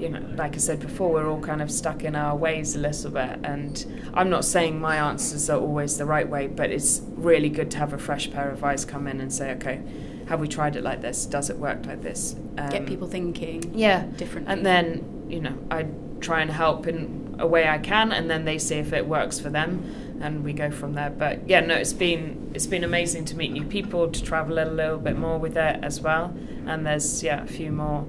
you 0.06 0.12
know, 0.12 0.22
like 0.36 0.54
I 0.54 0.58
said 0.58 0.80
before, 0.80 1.12
we're 1.12 1.28
all 1.28 1.42
kind 1.42 1.62
of 1.64 1.72
stuck 1.72 2.04
in 2.04 2.16
our 2.16 2.36
ways 2.36 2.76
a 2.76 2.80
little 2.80 3.10
bit. 3.10 3.40
And 3.44 3.84
I'm 4.14 4.30
not 4.30 4.46
saying 4.46 4.80
my 4.80 4.98
answers 4.98 5.50
are 5.50 5.60
always 5.60 5.98
the 5.98 6.06
right 6.06 6.30
way, 6.30 6.46
but 6.48 6.70
it's 6.70 7.02
really 7.16 7.50
good 7.50 7.72
to 7.72 7.78
have 7.80 7.92
a 7.92 7.98
fresh 7.98 8.30
pair 8.32 8.52
of 8.52 8.64
eyes 8.64 8.86
come 8.86 9.08
in 9.08 9.20
and 9.20 9.34
say, 9.34 9.52
okay, 9.54 9.82
have 10.28 10.40
we 10.40 10.48
tried 10.48 10.76
it 10.76 10.84
like 10.84 11.02
this? 11.02 11.26
Does 11.26 11.50
it 11.50 11.58
work 11.58 11.86
like 11.88 12.04
this? 12.04 12.36
Um, 12.60 12.70
Get 12.70 12.86
people 12.86 13.08
thinking. 13.08 13.72
yeah, 13.74 14.06
differently. 14.16 14.54
and 14.54 14.64
then 14.66 15.26
you 15.28 15.40
know 15.40 15.58
I 15.72 15.88
try 16.20 16.42
and 16.42 16.52
help 16.52 16.86
in 16.88 17.36
a 17.40 17.48
way 17.48 17.68
I 17.68 17.80
can, 17.80 18.12
and 18.12 18.30
then 18.30 18.46
they 18.46 18.58
see 18.60 18.76
if 18.76 18.94
it 18.94 19.08
works 19.08 19.40
for 19.40 19.50
them, 19.50 20.18
and 20.22 20.44
we 20.44 20.54
go 20.54 20.70
from 20.72 20.94
there. 20.94 21.10
But 21.10 21.50
yeah, 21.50 21.62
no, 21.62 21.76
it's 21.76 21.94
been 21.94 22.52
it's 22.54 22.68
been 22.68 22.84
amazing 22.84 23.26
to 23.26 23.36
meet 23.38 23.52
new 23.52 23.66
people, 23.66 24.10
to 24.12 24.24
travel 24.24 24.60
a 24.60 24.66
little 24.66 25.00
bit 25.00 25.18
more 25.18 25.40
with 25.40 25.58
it 25.58 25.84
as 25.84 26.00
well, 26.02 26.36
and 26.68 26.86
there's 26.86 27.24
yeah 27.24 27.44
a 27.44 27.48
few 27.48 27.72
more 27.72 28.06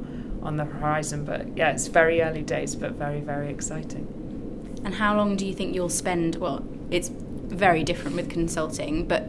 on 0.47 0.57
the 0.57 0.65
horizon. 0.65 1.25
But 1.25 1.57
yeah, 1.57 1.71
it's 1.71 1.89
very 1.89 2.23
early 2.23 2.43
days, 2.43 2.75
but 2.75 2.93
very 2.93 3.21
very 3.21 3.51
exciting. 3.51 4.07
And 4.85 4.95
how 4.95 5.17
long 5.17 5.37
do 5.37 5.45
you 5.47 5.53
think 5.53 5.75
you'll 5.75 5.89
spend? 5.89 6.37
Well, 6.37 6.65
it's 6.91 7.09
very 7.11 7.83
different 7.85 8.17
with 8.17 8.31
consulting, 8.31 9.07
but 9.07 9.29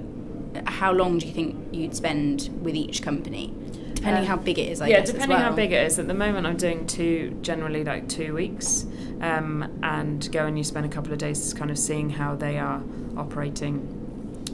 how 0.65 0.91
long 0.91 1.17
do 1.19 1.25
you 1.27 1.34
think 1.34 1.56
you'd 1.71 1.95
spend 1.95 2.49
with 2.62 2.75
each 2.75 3.01
company? 3.01 3.53
Depending 3.93 4.23
Um, 4.23 4.27
how 4.27 4.38
big 4.38 4.60
it 4.60 4.69
is, 4.71 4.80
I 4.82 4.88
yeah, 4.88 4.99
guess. 4.99 5.10
as 5.10 5.13
depending 5.13 5.38
how 5.39 5.47
well. 5.47 5.56
big 5.56 5.71
it 5.71 5.84
is. 5.88 5.97
At 5.97 6.08
the 6.08 6.13
moment, 6.13 6.45
I'm 6.45 6.58
doing 6.58 6.86
two, 6.86 7.36
generally 7.41 7.84
like 7.84 8.08
two 8.08 8.34
weeks, 8.36 8.86
um, 9.21 9.80
and 9.82 10.32
go 10.32 10.45
and 10.45 10.56
you 10.58 10.63
spend 10.63 10.86
a 10.86 10.89
couple 10.89 11.12
of 11.12 11.17
days 11.17 11.53
kind 11.56 11.71
of 11.71 11.80
seeing 11.80 12.12
how 12.12 12.36
they 12.36 12.60
are 12.60 12.82
operating, 13.17 13.75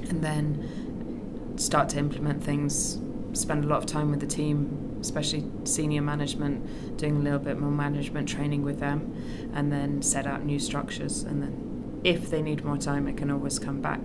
and 0.09 0.23
then 0.23 1.53
start 1.57 1.89
to 1.89 1.99
implement 1.99 2.41
things. 2.43 2.99
Spend 3.33 3.65
a 3.65 3.67
lot 3.67 3.79
of 3.79 3.85
time 3.85 4.11
with 4.11 4.19
the 4.19 4.27
team, 4.27 4.97
especially 5.01 5.43
senior 5.63 6.01
management, 6.01 6.97
doing 6.97 7.17
a 7.17 7.19
little 7.19 7.39
bit 7.39 7.59
more 7.59 7.71
management 7.71 8.29
training 8.29 8.63
with 8.63 8.79
them, 8.79 9.51
and 9.53 9.71
then 9.71 10.01
set 10.01 10.25
out 10.25 10.45
new 10.45 10.59
structures. 10.59 11.23
And 11.23 11.41
then, 11.41 12.01
if 12.03 12.29
they 12.29 12.41
need 12.41 12.63
more 12.63 12.77
time, 12.77 13.07
I 13.07 13.13
can 13.13 13.31
always 13.31 13.59
come 13.59 13.81
back. 13.81 14.01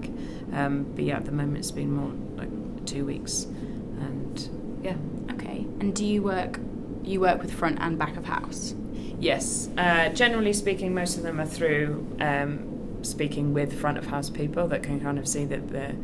Um, 0.53 0.85
but 0.95 1.05
yeah, 1.05 1.17
at 1.17 1.25
the 1.25 1.33
moment, 1.33 1.59
it's 1.59 1.71
been 1.71 1.93
more 1.93 2.13
like 2.37 2.87
two 2.87 3.05
weeks, 3.05 3.45
and 3.45 4.49
yeah. 4.83 4.97
Okay. 5.33 5.67
And 5.81 5.95
do 5.95 6.05
you 6.05 6.23
work? 6.23 6.59
You 7.03 7.21
work 7.21 7.41
with 7.41 7.53
front 7.53 7.79
and 7.81 7.99
back 7.99 8.17
of 8.17 8.25
house. 8.25 8.75
Yes. 9.21 9.69
Uh, 9.77 10.11
generally 10.11 10.53
speaking, 10.53 10.95
most 10.95 11.17
of 11.17 11.23
them 11.23 11.41
are 11.41 11.47
through 11.47 12.07
um, 12.21 12.99
speaking 13.03 13.53
with 13.53 13.79
front 13.79 13.99
of 13.99 14.07
house 14.07 14.31
people 14.31 14.69
that 14.69 14.83
can 14.83 15.01
kind 15.01 15.19
of 15.19 15.27
see 15.27 15.45
that 15.47 15.69
the, 15.69 15.95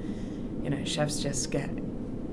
you 0.62 0.70
know, 0.70 0.84
chefs 0.84 1.22
just 1.22 1.50
get 1.50 1.70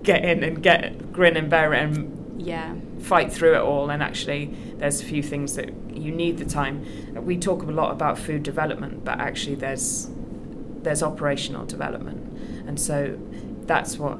get 0.03 0.23
in 0.25 0.43
and 0.43 0.61
get 0.63 1.11
grin 1.13 1.37
and 1.37 1.49
bear 1.49 1.73
it 1.73 1.83
and 1.83 2.41
Yeah. 2.41 2.73
fight 2.99 3.31
through 3.31 3.55
it 3.55 3.61
all. 3.61 3.89
And 3.89 4.01
actually, 4.01 4.53
there's 4.77 5.01
a 5.01 5.05
few 5.05 5.21
things 5.23 5.55
that 5.55 5.71
you 5.93 6.11
need 6.11 6.37
the 6.37 6.45
time. 6.45 6.83
We 7.15 7.37
talk 7.37 7.63
a 7.63 7.71
lot 7.71 7.91
about 7.91 8.17
food 8.17 8.43
development, 8.43 9.03
but 9.05 9.19
actually, 9.19 9.55
there's 9.55 10.09
there's 10.83 11.03
operational 11.03 11.63
development, 11.65 12.19
and 12.65 12.79
so 12.79 13.15
that's 13.67 13.99
what 13.99 14.17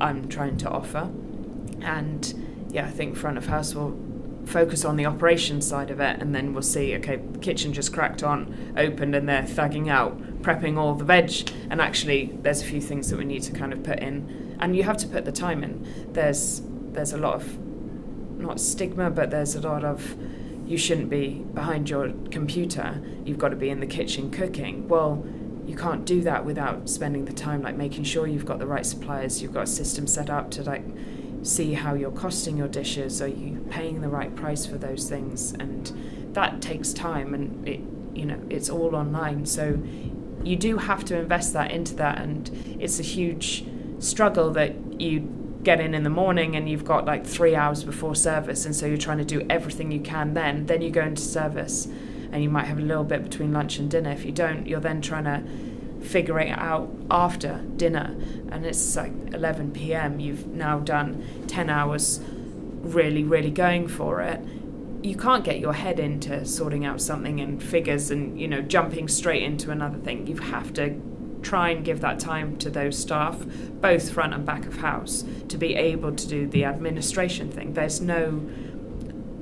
I'm 0.00 0.28
trying 0.28 0.56
to 0.58 0.70
offer. 0.70 1.10
And 1.82 2.32
yeah, 2.70 2.86
I 2.86 2.90
think 2.90 3.16
front 3.16 3.36
of 3.36 3.46
house 3.46 3.74
will 3.74 3.90
focus 4.46 4.84
on 4.84 4.96
the 4.96 5.06
operations 5.06 5.66
side 5.66 5.90
of 5.90 6.00
it, 6.00 6.20
and 6.20 6.34
then 6.34 6.52
we'll 6.52 6.62
see. 6.62 6.94
Okay, 6.96 7.16
the 7.16 7.38
kitchen 7.38 7.72
just 7.72 7.92
cracked 7.92 8.22
on, 8.22 8.74
opened, 8.76 9.14
and 9.14 9.28
they're 9.28 9.42
thugging 9.42 9.88
out, 9.88 10.20
prepping 10.42 10.76
all 10.76 10.94
the 10.94 11.04
veg. 11.04 11.50
And 11.70 11.80
actually, 11.80 12.36
there's 12.42 12.62
a 12.62 12.64
few 12.64 12.80
things 12.80 13.10
that 13.10 13.18
we 13.18 13.24
need 13.24 13.42
to 13.44 13.52
kind 13.52 13.72
of 13.72 13.82
put 13.82 14.00
in, 14.00 14.56
and 14.60 14.76
you 14.76 14.82
have 14.82 14.96
to 14.98 15.06
put 15.06 15.24
the 15.24 15.32
time 15.32 15.62
in. 15.62 16.12
There's 16.12 16.62
there's 16.92 17.12
a 17.12 17.18
lot 17.18 17.34
of 17.34 17.58
not 18.38 18.60
stigma, 18.60 19.10
but 19.10 19.30
there's 19.30 19.54
a 19.54 19.60
lot 19.60 19.84
of 19.84 20.16
you 20.66 20.78
shouldn't 20.78 21.10
be 21.10 21.44
behind 21.54 21.90
your 21.90 22.12
computer. 22.30 23.02
You've 23.24 23.38
got 23.38 23.48
to 23.48 23.56
be 23.56 23.70
in 23.70 23.80
the 23.80 23.86
kitchen 23.86 24.30
cooking. 24.30 24.86
Well, 24.88 25.24
you 25.66 25.76
can't 25.76 26.04
do 26.04 26.22
that 26.22 26.44
without 26.44 26.88
spending 26.88 27.24
the 27.24 27.32
time, 27.32 27.62
like 27.62 27.76
making 27.76 28.04
sure 28.04 28.26
you've 28.26 28.46
got 28.46 28.58
the 28.58 28.66
right 28.66 28.84
suppliers, 28.84 29.40
you've 29.40 29.52
got 29.52 29.64
a 29.64 29.66
system 29.66 30.06
set 30.06 30.30
up 30.30 30.50
to 30.52 30.62
like 30.62 30.84
see 31.42 31.74
how 31.74 31.94
you're 31.94 32.10
costing 32.10 32.56
your 32.56 32.68
dishes. 32.68 33.20
Are 33.22 33.28
you 33.28 33.64
paying 33.70 34.00
the 34.00 34.08
right 34.08 34.34
price 34.34 34.66
for 34.66 34.78
those 34.78 35.08
things? 35.08 35.52
And 35.52 35.92
that 36.34 36.60
takes 36.60 36.92
time, 36.92 37.34
and 37.34 37.66
it 37.68 37.80
you 38.14 38.26
know 38.26 38.40
it's 38.50 38.68
all 38.68 38.94
online. 38.94 39.46
So 39.46 39.80
you 40.42 40.56
do 40.56 40.78
have 40.78 41.04
to 41.06 41.18
invest 41.18 41.52
that 41.52 41.70
into 41.70 41.94
that, 41.96 42.18
and 42.18 42.76
it's 42.80 42.98
a 42.98 43.04
huge 43.04 43.64
struggle 43.98 44.50
that 44.52 45.00
you 45.00 45.36
get 45.62 45.80
in 45.80 45.94
in 45.94 46.02
the 46.04 46.10
morning 46.10 46.56
and 46.56 46.68
you've 46.68 46.86
got 46.86 47.04
like 47.04 47.26
three 47.26 47.54
hours 47.54 47.84
before 47.84 48.14
service 48.14 48.64
and 48.64 48.74
so 48.74 48.86
you're 48.86 48.96
trying 48.96 49.18
to 49.18 49.24
do 49.26 49.44
everything 49.50 49.92
you 49.92 50.00
can 50.00 50.32
then 50.32 50.64
then 50.64 50.80
you 50.80 50.88
go 50.88 51.02
into 51.02 51.20
service 51.20 51.86
and 52.32 52.42
you 52.42 52.48
might 52.48 52.64
have 52.64 52.78
a 52.78 52.82
little 52.82 53.04
bit 53.04 53.22
between 53.22 53.52
lunch 53.52 53.78
and 53.78 53.90
dinner 53.90 54.10
if 54.10 54.24
you 54.24 54.32
don't 54.32 54.66
you're 54.66 54.80
then 54.80 55.02
trying 55.02 55.24
to 55.24 55.42
figure 56.02 56.38
it 56.40 56.50
out 56.50 56.90
after 57.10 57.62
dinner. 57.76 58.16
And 58.50 58.66
it's 58.66 58.96
like 58.96 59.12
11 59.32 59.72
p.m 59.72 60.20
you've 60.20 60.46
now 60.46 60.78
done 60.78 61.44
10 61.46 61.70
hours 61.70 62.20
really 62.80 63.24
really 63.24 63.50
going 63.50 63.88
for 63.88 64.20
it. 64.20 64.40
You 65.02 65.16
can't 65.16 65.44
get 65.44 65.60
your 65.60 65.72
head 65.72 65.98
into 65.98 66.44
sorting 66.44 66.84
out 66.84 67.00
something 67.00 67.38
in 67.38 67.58
figures 67.60 68.10
and 68.10 68.40
you 68.40 68.48
know 68.48 68.60
jumping 68.60 69.08
straight 69.08 69.42
into 69.42 69.70
another 69.70 69.98
thing. 69.98 70.26
You 70.26 70.36
have 70.36 70.72
to 70.74 71.00
try 71.42 71.70
and 71.70 71.84
give 71.84 72.00
that 72.00 72.18
time 72.18 72.56
to 72.58 72.70
those 72.70 72.98
staff, 72.98 73.44
both 73.80 74.10
front 74.10 74.34
and 74.34 74.44
back 74.44 74.66
of 74.66 74.76
house, 74.76 75.24
to 75.48 75.56
be 75.56 75.74
able 75.74 76.14
to 76.14 76.28
do 76.28 76.46
the 76.46 76.64
administration 76.64 77.50
thing. 77.50 77.72
There's 77.74 78.00
no, 78.00 78.42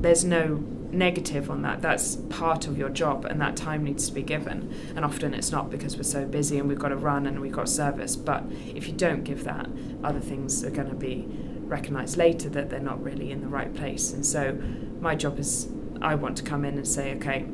there's 0.00 0.24
no 0.24 0.64
negative 0.92 1.50
on 1.50 1.62
that. 1.62 1.82
That's 1.82 2.16
part 2.16 2.66
of 2.66 2.78
your 2.78 2.88
job, 2.88 3.24
and 3.24 3.40
that 3.40 3.56
time 3.56 3.84
needs 3.84 4.06
to 4.08 4.12
be 4.12 4.22
given. 4.22 4.74
And 4.96 5.04
often 5.04 5.34
it's 5.34 5.52
not 5.52 5.70
because 5.70 5.96
we're 5.96 6.02
so 6.02 6.24
busy 6.24 6.58
and 6.58 6.68
we've 6.68 6.78
got 6.78 6.88
to 6.88 6.96
run 6.96 7.26
and 7.26 7.40
we've 7.40 7.52
got 7.52 7.68
service. 7.68 8.16
But 8.16 8.44
if 8.74 8.86
you 8.86 8.94
don't 8.94 9.24
give 9.24 9.44
that, 9.44 9.68
other 10.02 10.20
things 10.20 10.64
are 10.64 10.70
going 10.70 10.88
to 10.88 10.96
be 10.96 11.26
recognised 11.64 12.16
later 12.16 12.48
that 12.50 12.70
they're 12.70 12.80
not 12.80 13.02
really 13.02 13.30
in 13.30 13.40
the 13.40 13.48
right 13.48 13.74
place. 13.74 14.12
And 14.12 14.24
so, 14.24 14.58
my 15.00 15.14
job 15.14 15.38
is, 15.38 15.68
I 16.00 16.14
want 16.14 16.36
to 16.38 16.42
come 16.42 16.64
in 16.64 16.76
and 16.76 16.88
say, 16.88 17.14
okay, 17.16 17.46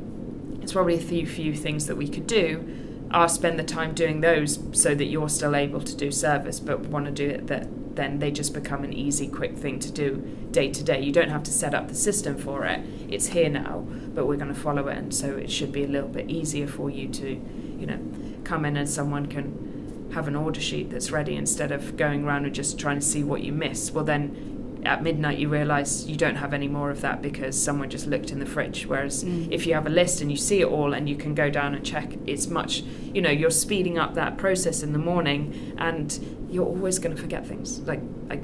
it's 0.61 0.73
probably 0.73 0.95
a 0.95 1.01
few 1.01 1.27
few 1.27 1.53
things 1.53 1.85
that 1.87 1.95
we 1.95 2.07
could 2.07 2.25
do 2.25 2.85
I'll 3.11 3.29
spend 3.29 3.59
the 3.59 3.63
time 3.63 3.93
doing 3.93 4.21
those 4.21 4.59
so 4.71 4.95
that 4.95 5.05
you're 5.05 5.29
still 5.29 5.55
able 5.55 5.81
to 5.81 5.95
do 5.95 6.11
service, 6.11 6.59
but 6.59 6.81
want 6.81 7.05
to 7.05 7.11
do 7.11 7.29
it 7.29 7.47
that 7.47 7.67
then 7.95 8.19
they 8.19 8.31
just 8.31 8.53
become 8.53 8.83
an 8.83 8.93
easy, 8.93 9.27
quick 9.27 9.57
thing 9.57 9.79
to 9.79 9.91
do 9.91 10.17
day 10.51 10.71
to 10.71 10.83
day. 10.83 11.01
You 11.01 11.11
don't 11.11 11.29
have 11.29 11.43
to 11.43 11.51
set 11.51 11.73
up 11.73 11.87
the 11.87 11.95
system 11.95 12.37
for 12.37 12.65
it. 12.65 12.81
It's 13.09 13.27
here 13.27 13.49
now, 13.49 13.85
but 14.13 14.27
we're 14.27 14.37
going 14.37 14.53
to 14.53 14.59
follow 14.59 14.87
it, 14.87 14.97
and 14.97 15.13
so 15.13 15.35
it 15.35 15.51
should 15.51 15.71
be 15.71 15.83
a 15.83 15.87
little 15.87 16.09
bit 16.09 16.29
easier 16.29 16.67
for 16.67 16.89
you 16.89 17.07
to, 17.09 17.29
you 17.29 17.85
know, 17.85 17.99
come 18.43 18.65
in 18.65 18.77
and 18.77 18.89
someone 18.89 19.25
can 19.25 20.09
have 20.13 20.27
an 20.27 20.35
order 20.35 20.61
sheet 20.61 20.89
that's 20.89 21.11
ready 21.11 21.35
instead 21.35 21.71
of 21.71 21.97
going 21.97 22.23
around 22.23 22.45
and 22.45 22.55
just 22.55 22.79
trying 22.79 22.99
to 22.99 23.05
see 23.05 23.23
what 23.23 23.41
you 23.41 23.51
miss. 23.51 23.91
Well, 23.91 24.05
then 24.05 24.64
at 24.85 25.01
midnight 25.03 25.37
you 25.37 25.49
realise 25.49 26.05
you 26.05 26.15
don't 26.15 26.35
have 26.35 26.53
any 26.53 26.67
more 26.67 26.89
of 26.91 27.01
that 27.01 27.21
because 27.21 27.61
someone 27.61 27.89
just 27.89 28.07
looked 28.07 28.31
in 28.31 28.39
the 28.39 28.45
fridge. 28.45 28.85
Whereas 28.85 29.23
Mm. 29.23 29.47
if 29.51 29.65
you 29.65 29.73
have 29.73 29.85
a 29.87 29.89
list 29.89 30.21
and 30.21 30.29
you 30.31 30.37
see 30.37 30.61
it 30.61 30.65
all 30.67 30.93
and 30.93 31.09
you 31.09 31.15
can 31.15 31.33
go 31.35 31.49
down 31.49 31.73
and 31.73 31.83
check, 31.85 32.13
it's 32.25 32.47
much, 32.47 32.83
you 33.13 33.21
know, 33.21 33.29
you're 33.31 33.49
speeding 33.51 33.97
up 33.97 34.13
that 34.15 34.37
process 34.37 34.83
in 34.83 34.93
the 34.93 34.99
morning 34.99 35.73
and 35.77 36.19
you're 36.49 36.65
always 36.65 36.99
going 36.99 37.15
to 37.15 37.21
forget 37.21 37.45
things. 37.45 37.79
Like, 37.81 38.01
like 38.29 38.43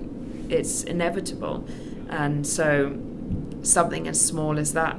it's 0.49 0.83
inevitable. 0.83 1.65
And 2.09 2.45
so 2.45 2.97
something 3.61 4.07
as 4.07 4.19
small 4.19 4.57
as 4.59 4.73
that 4.73 4.97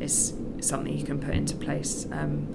is 0.00 0.34
something 0.60 0.96
you 0.96 1.04
can 1.04 1.18
put 1.20 1.34
into 1.34 1.56
place. 1.56 2.06
Um, 2.10 2.48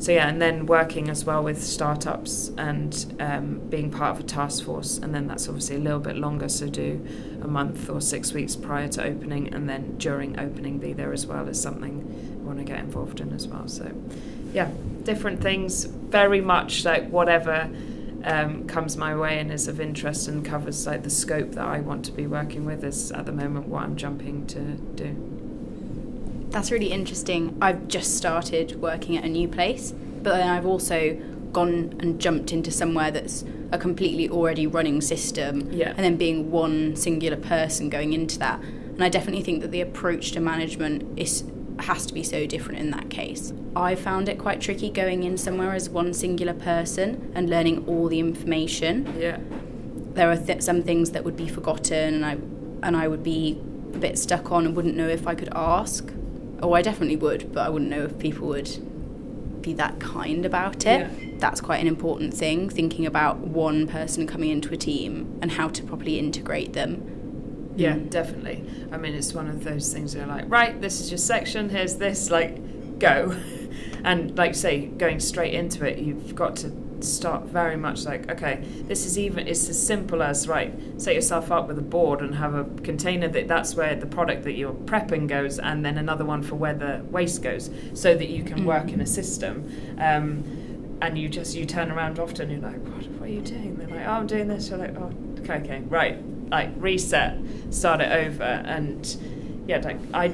so 0.00 0.12
yeah, 0.12 0.28
and 0.28 0.40
then 0.40 0.64
working 0.64 1.10
as 1.10 1.26
well 1.26 1.42
with 1.42 1.62
startups 1.62 2.52
and 2.56 3.14
um, 3.20 3.58
being 3.68 3.90
part 3.90 4.16
of 4.16 4.20
a 4.20 4.26
task 4.26 4.64
force, 4.64 4.96
and 4.96 5.14
then 5.14 5.26
that's 5.26 5.46
obviously 5.46 5.76
a 5.76 5.78
little 5.78 6.00
bit 6.00 6.16
longer. 6.16 6.48
So 6.48 6.68
do 6.68 7.06
a 7.42 7.46
month 7.46 7.90
or 7.90 8.00
six 8.00 8.32
weeks 8.32 8.56
prior 8.56 8.88
to 8.88 9.04
opening, 9.04 9.52
and 9.52 9.68
then 9.68 9.98
during 9.98 10.40
opening 10.40 10.78
be 10.78 10.94
there 10.94 11.12
as 11.12 11.26
well 11.26 11.46
as 11.50 11.60
something 11.60 12.40
I 12.40 12.46
want 12.46 12.58
to 12.58 12.64
get 12.64 12.78
involved 12.78 13.20
in 13.20 13.34
as 13.34 13.46
well. 13.46 13.68
So 13.68 13.92
yeah, 14.54 14.70
different 15.02 15.42
things, 15.42 15.84
very 15.84 16.40
much 16.40 16.86
like 16.86 17.10
whatever 17.10 17.70
um, 18.24 18.66
comes 18.66 18.96
my 18.96 19.14
way 19.14 19.38
and 19.38 19.52
is 19.52 19.68
of 19.68 19.82
interest 19.82 20.28
and 20.28 20.42
covers 20.42 20.86
like 20.86 21.02
the 21.02 21.10
scope 21.10 21.52
that 21.52 21.66
I 21.66 21.80
want 21.80 22.06
to 22.06 22.12
be 22.12 22.26
working 22.26 22.64
with 22.64 22.84
is 22.84 23.12
at 23.12 23.26
the 23.26 23.32
moment 23.32 23.68
what 23.68 23.82
I'm 23.82 23.96
jumping 23.96 24.46
to 24.46 24.60
do. 24.60 25.39
That's 26.50 26.70
really 26.72 26.90
interesting. 26.92 27.56
I've 27.62 27.86
just 27.88 28.16
started 28.16 28.80
working 28.80 29.16
at 29.16 29.24
a 29.24 29.28
new 29.28 29.46
place, 29.48 29.92
but 30.22 30.36
then 30.36 30.48
I've 30.48 30.66
also 30.66 31.16
gone 31.52 31.96
and 32.00 32.20
jumped 32.20 32.52
into 32.52 32.70
somewhere 32.70 33.10
that's 33.10 33.44
a 33.72 33.78
completely 33.78 34.28
already 34.28 34.66
running 34.66 35.00
system 35.00 35.68
Yeah. 35.72 35.90
and 35.96 35.98
then 35.98 36.16
being 36.16 36.50
one 36.50 36.94
singular 36.96 37.36
person 37.36 37.88
going 37.88 38.12
into 38.12 38.38
that. 38.40 38.60
And 38.62 39.02
I 39.02 39.08
definitely 39.08 39.42
think 39.42 39.62
that 39.62 39.70
the 39.70 39.80
approach 39.80 40.32
to 40.32 40.40
management 40.40 41.18
is 41.18 41.44
has 41.80 42.04
to 42.04 42.12
be 42.12 42.22
so 42.22 42.44
different 42.46 42.78
in 42.78 42.90
that 42.90 43.08
case. 43.08 43.54
I 43.74 43.94
found 43.94 44.28
it 44.28 44.38
quite 44.38 44.60
tricky 44.60 44.90
going 44.90 45.22
in 45.22 45.38
somewhere 45.38 45.72
as 45.72 45.88
one 45.88 46.12
singular 46.12 46.52
person 46.52 47.32
and 47.34 47.48
learning 47.48 47.84
all 47.88 48.06
the 48.08 48.18
information 48.20 49.14
Yeah. 49.18 49.38
there 50.12 50.30
are 50.30 50.36
th- 50.36 50.60
some 50.62 50.82
things 50.82 51.12
that 51.12 51.24
would 51.24 51.36
be 51.36 51.48
forgotten 51.48 52.14
and 52.14 52.26
I 52.26 52.36
and 52.86 52.96
I 52.96 53.08
would 53.08 53.22
be 53.22 53.58
a 53.94 53.98
bit 53.98 54.18
stuck 54.18 54.52
on 54.52 54.66
and 54.66 54.76
wouldn't 54.76 54.96
know 54.96 55.08
if 55.08 55.26
I 55.26 55.34
could 55.34 55.48
ask. 55.54 56.12
Oh, 56.62 56.72
I 56.74 56.82
definitely 56.82 57.16
would, 57.16 57.52
but 57.52 57.66
I 57.66 57.68
wouldn't 57.68 57.90
know 57.90 58.04
if 58.04 58.18
people 58.18 58.48
would 58.48 59.62
be 59.62 59.72
that 59.74 60.00
kind 60.00 60.44
about 60.44 60.86
it. 60.86 61.38
that's 61.40 61.60
quite 61.60 61.80
an 61.80 61.86
important 61.86 62.34
thing, 62.34 62.68
thinking 62.68 63.06
about 63.06 63.38
one 63.38 63.86
person 63.86 64.26
coming 64.26 64.50
into 64.50 64.72
a 64.72 64.76
team 64.76 65.38
and 65.42 65.52
how 65.52 65.68
to 65.68 65.82
properly 65.82 66.18
integrate 66.18 66.72
them. 66.72 67.72
Yeah, 67.76 67.94
mm. 67.94 68.10
definitely. 68.10 68.64
I 68.92 68.96
mean, 68.96 69.14
it's 69.14 69.32
one 69.32 69.48
of 69.48 69.64
those 69.64 69.92
things 69.92 70.14
where 70.14 70.26
like, 70.26 70.44
right, 70.48 70.80
this 70.80 71.00
is 71.00 71.10
your 71.10 71.18
section, 71.18 71.68
here's 71.68 71.96
this, 71.96 72.30
like, 72.30 72.98
go. 72.98 73.36
And 74.02 74.36
like 74.38 74.54
say, 74.54 74.86
going 74.86 75.20
straight 75.20 75.52
into 75.52 75.84
it, 75.84 75.98
you've 75.98 76.34
got 76.34 76.56
to 76.56 76.68
start 77.04 77.44
very 77.44 77.76
much 77.76 78.04
like, 78.04 78.30
okay, 78.30 78.62
this 78.82 79.06
is 79.06 79.18
even, 79.18 79.46
it's 79.48 79.68
as 79.68 79.80
simple 79.86 80.22
as, 80.22 80.46
right, 80.48 80.72
set 81.00 81.14
yourself 81.14 81.50
up 81.50 81.68
with 81.68 81.78
a 81.78 81.82
board 81.82 82.20
and 82.20 82.34
have 82.34 82.54
a 82.54 82.64
container 82.82 83.28
that 83.28 83.48
that's 83.48 83.74
where 83.74 83.94
the 83.96 84.06
product 84.06 84.44
that 84.44 84.52
you're 84.52 84.72
prepping 84.72 85.26
goes, 85.28 85.58
and 85.58 85.84
then 85.84 85.98
another 85.98 86.24
one 86.24 86.42
for 86.42 86.56
where 86.56 86.74
the 86.74 87.02
waste 87.10 87.42
goes, 87.42 87.70
so 87.94 88.14
that 88.14 88.28
you 88.28 88.42
can 88.42 88.64
work 88.64 88.90
in 88.90 89.00
a 89.00 89.06
system. 89.06 89.96
Um, 89.98 90.98
and 91.02 91.16
you 91.16 91.28
just, 91.28 91.56
you 91.56 91.64
turn 91.64 91.90
around 91.90 92.18
often, 92.18 92.50
you're 92.50 92.60
like, 92.60 92.78
what, 92.78 93.06
what 93.12 93.28
are 93.28 93.32
you 93.32 93.40
doing? 93.40 93.76
They're 93.76 93.88
like, 93.88 94.06
oh, 94.06 94.12
I'm 94.12 94.26
doing 94.26 94.48
this. 94.48 94.68
You're 94.68 94.78
like, 94.78 94.96
oh, 94.96 95.12
okay, 95.40 95.54
okay, 95.54 95.82
right. 95.88 96.18
Like, 96.50 96.70
reset, 96.76 97.38
start 97.70 98.00
it 98.00 98.12
over. 98.12 98.42
And 98.42 99.16
yeah, 99.66 99.78
like, 99.78 99.98
I, 100.12 100.32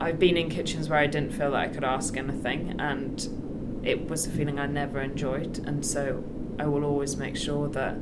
I've 0.00 0.18
been 0.18 0.36
in 0.36 0.48
kitchens 0.48 0.88
where 0.88 0.98
I 0.98 1.06
didn't 1.06 1.32
feel 1.32 1.50
that 1.50 1.60
I 1.60 1.68
could 1.68 1.84
ask 1.84 2.16
anything, 2.16 2.80
and 2.80 3.51
it 3.82 4.08
was 4.08 4.26
a 4.26 4.30
feeling 4.30 4.58
I 4.58 4.66
never 4.66 5.00
enjoyed, 5.00 5.58
and 5.66 5.84
so 5.84 6.24
I 6.58 6.66
will 6.66 6.84
always 6.84 7.16
make 7.16 7.36
sure 7.36 7.68
that 7.68 7.96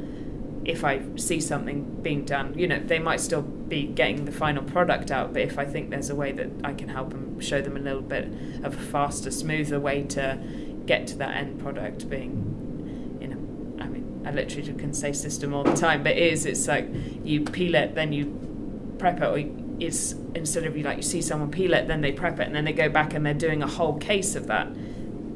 if 0.65 0.85
I 0.85 1.01
see 1.17 1.41
something 1.41 2.03
being 2.03 2.25
done, 2.25 2.59
you 2.59 2.69
know, 2.69 2.79
they 2.79 2.99
might 2.99 3.21
still 3.21 3.43
be 3.43 3.87
getting 3.87 4.27
the 4.27 4.33
final 4.33 4.63
product 4.63 5.11
out, 5.11 5.33
but 5.33 5.43
if 5.43 5.59
I 5.59 5.65
think 5.65 5.91
there's 5.91 6.11
a 6.11 6.15
way 6.15 6.33
that 6.33 6.51
I 6.63 6.75
can 6.75 6.89
help 6.89 7.11
them 7.11 7.41
show 7.41 7.63
them 7.63 7.77
a 7.77 7.81
little 7.81 8.03
bit 8.03 8.29
of 8.63 8.75
a 8.75 8.83
faster, 8.83 9.31
smoother 9.31 9.81
way 9.81 10.03
to 10.03 10.39
get 10.85 11.07
to 11.09 11.17
that 11.17 11.37
end 11.37 11.61
product 11.61 12.11
being, 12.11 13.19
you 13.21 13.29
know, 13.29 13.83
I 13.83 13.89
mean, 13.89 14.23
I 14.27 14.33
literally 14.33 14.73
can 14.75 14.93
say 14.93 15.13
system 15.13 15.55
all 15.55 15.65
the 15.65 15.75
time, 15.75 16.03
but 16.03 16.13
it 16.13 16.33
is, 16.33 16.45
it's 16.45 16.69
like 16.69 16.89
you 17.25 17.41
peel 17.43 17.75
it, 17.75 17.95
then 17.95 18.13
you 18.13 18.97
prep 18.99 19.23
it, 19.23 19.25
or 19.25 19.39
it's 19.81 20.15
instead 20.35 20.65
of 20.65 20.77
you 20.77 20.83
like 20.83 20.99
you 20.99 21.03
see 21.03 21.23
someone 21.23 21.51
peel 21.51 21.73
it, 21.73 21.89
then 21.89 22.03
they 22.03 22.13
prep 22.13 22.39
it, 22.39 22.47
and 22.47 22.55
then 22.55 22.67
they 22.67 22.73
go 22.75 22.91
back 22.91 23.15
and 23.15 23.25
they're 23.25 23.33
doing 23.33 23.63
a 23.63 23.67
whole 23.67 23.97
case 23.97 24.35
of 24.35 24.47
that 24.49 24.69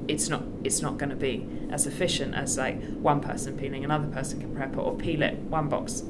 it's 0.09 0.29
not 0.29 0.43
it's 0.63 0.83
not 0.83 0.99
going 0.99 1.11
to 1.11 1.17
be 1.17 1.47
as 1.71 1.87
efficient 1.87 2.35
as 2.35 2.59
like 2.59 2.83
one 2.95 3.21
person 3.21 3.57
peeling 3.57 3.85
another 3.85 4.09
person 4.09 4.41
can 4.41 4.55
prep 4.55 4.73
it 4.73 4.79
or 4.79 4.95
peel 4.97 5.23
it 5.23 5.39
one 5.39 5.69
box. 5.69 6.01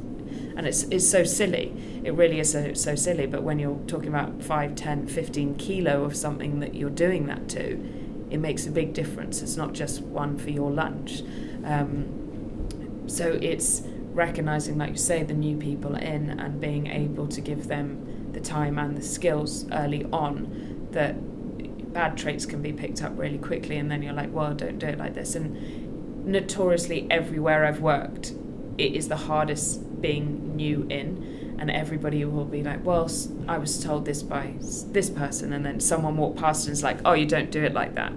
And 0.57 0.67
it's 0.67 0.85
it's 0.85 1.09
so 1.09 1.25
silly. 1.25 1.73
It 2.05 2.15
really 2.15 2.41
is 2.41 2.53
so, 2.53 2.75
so 2.75 2.95
silly. 2.95 3.27
But 3.27 3.43
when 3.43 3.59
you're 3.59 3.79
talking 3.87 4.09
about 4.09 4.43
5 4.43 4.75
10 4.75 5.07
15 5.07 5.55
kilo 5.57 6.05
of 6.05 6.17
something 6.17 6.61
that 6.61 6.75
you're 6.75 6.91
doing 6.91 7.27
that 7.27 7.49
to 7.51 8.05
it 8.31 8.39
makes 8.39 8.67
a 8.67 8.71
big 8.71 8.93
difference. 8.93 9.43
It's 9.43 9.57
not 9.57 9.75
just 9.75 10.01
one 10.01 10.39
for 10.39 10.51
your 10.51 10.71
lunch. 10.71 11.23
Um, 11.65 13.05
so 13.07 13.39
it's 13.41 13.83
recognizing 14.13 14.79
like 14.79 14.91
you 14.91 14.97
say 14.97 15.23
the 15.23 15.35
new 15.35 15.57
people 15.57 15.95
in 15.95 16.41
and 16.41 16.61
being 16.61 16.87
able 16.87 17.29
to 17.29 17.41
give 17.41 17.69
them 17.69 18.31
the 18.33 18.41
time 18.41 18.79
and 18.79 18.97
the 18.97 19.03
skills 19.03 19.67
early 19.73 20.05
on 20.07 20.89
that 20.93 21.15
bad 21.95 22.19
traits 22.19 22.45
can 22.45 22.61
be 22.61 22.73
picked 22.73 23.03
up 23.03 23.17
really 23.17 23.39
quickly, 23.39 23.77
and 23.77 23.91
then 23.91 24.03
you're 24.03 24.13
like, 24.13 24.33
well, 24.33 24.53
don't 24.53 24.79
do 24.79 24.87
it 24.87 24.99
like 24.99 25.15
this. 25.15 25.35
And 25.35 26.27
notoriously, 26.27 27.07
everywhere 27.11 27.65
I've 27.65 27.81
worked, 27.81 28.35
it 28.77 28.95
is 28.95 29.09
the 29.09 29.17
hardest 29.17 30.03
being 30.03 30.57
new 30.57 30.87
in, 30.91 31.57
and 31.59 31.71
everybody 31.71 32.25
will 32.25 32.45
be 32.45 32.63
like, 32.63 32.85
well, 32.85 33.09
I 33.49 33.57
was 33.57 33.83
told 33.83 34.05
this 34.05 34.23
by 34.23 34.55
this 34.59 35.09
person, 35.09 35.53
and 35.53 35.65
then 35.65 35.81
someone 35.81 36.17
walked 36.17 36.39
past 36.39 36.67
and 36.67 36.73
is 36.73 36.83
like, 36.83 36.99
oh, 37.05 37.15
you 37.15 37.27
don't 37.27 37.51
do 37.51 37.63
it 37.65 37.73
like 37.73 37.95
that. 37.95 38.13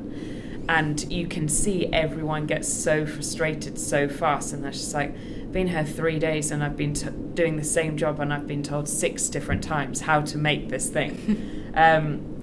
And 0.67 1.09
you 1.09 1.27
can 1.27 1.47
see 1.47 1.85
everyone 1.93 2.45
gets 2.45 2.67
so 2.67 3.05
frustrated 3.05 3.79
so 3.79 4.09
fast, 4.09 4.51
and 4.51 4.65
that's 4.65 4.79
just 4.79 4.93
like, 4.93 5.15
been 5.51 5.67
here 5.67 5.85
three 5.85 6.19
days 6.19 6.51
and 6.51 6.63
I've 6.63 6.75
been 6.75 6.93
t- 6.93 7.09
doing 7.33 7.55
the 7.55 7.63
same 7.63 7.97
job 7.97 8.19
and 8.19 8.33
I've 8.33 8.45
been 8.45 8.63
told 8.63 8.87
six 8.87 9.29
different 9.29 9.63
times 9.63 10.01
how 10.01 10.21
to 10.21 10.37
make 10.37 10.69
this 10.69 10.89
thing. 10.89 11.71
um, 11.73 12.36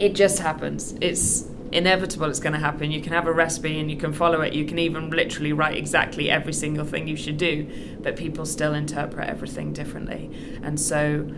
it 0.00 0.14
just 0.14 0.38
happens. 0.38 0.94
It's 1.00 1.46
inevitable 1.72 2.28
it's 2.28 2.40
going 2.40 2.52
to 2.52 2.58
happen. 2.58 2.90
You 2.90 3.00
can 3.00 3.12
have 3.12 3.26
a 3.26 3.32
recipe 3.32 3.78
and 3.78 3.90
you 3.90 3.96
can 3.96 4.12
follow 4.12 4.40
it. 4.40 4.52
You 4.52 4.64
can 4.64 4.78
even 4.78 5.10
literally 5.10 5.52
write 5.52 5.76
exactly 5.76 6.30
every 6.30 6.52
single 6.52 6.84
thing 6.84 7.08
you 7.08 7.16
should 7.16 7.36
do, 7.36 7.98
but 8.00 8.16
people 8.16 8.46
still 8.46 8.74
interpret 8.74 9.28
everything 9.28 9.72
differently. 9.72 10.30
And 10.62 10.80
so 10.80 11.30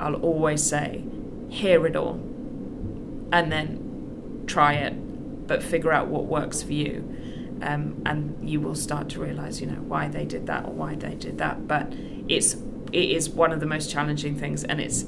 I'll 0.00 0.16
always 0.16 0.62
say, 0.62 1.04
hear 1.48 1.86
it 1.86 1.96
all 1.96 2.14
and 3.32 3.50
then 3.50 4.44
try 4.46 4.74
it, 4.74 5.46
but 5.46 5.62
figure 5.62 5.92
out 5.92 6.08
what 6.08 6.26
works 6.26 6.62
for 6.62 6.72
you. 6.72 7.10
Um, 7.62 8.02
and 8.04 8.48
you 8.48 8.60
will 8.60 8.74
start 8.74 9.08
to 9.10 9.20
realize, 9.20 9.60
you 9.60 9.66
know, 9.66 9.80
why 9.80 10.08
they 10.08 10.24
did 10.24 10.46
that 10.48 10.66
or 10.66 10.72
why 10.72 10.96
they 10.96 11.14
did 11.14 11.38
that. 11.38 11.66
But 11.66 11.92
it's 12.28 12.56
it 12.92 13.10
is 13.10 13.28
one 13.30 13.52
of 13.52 13.60
the 13.60 13.66
most 13.66 13.90
challenging 13.90 14.36
things, 14.36 14.64
and 14.64 14.80
it's 14.80 15.04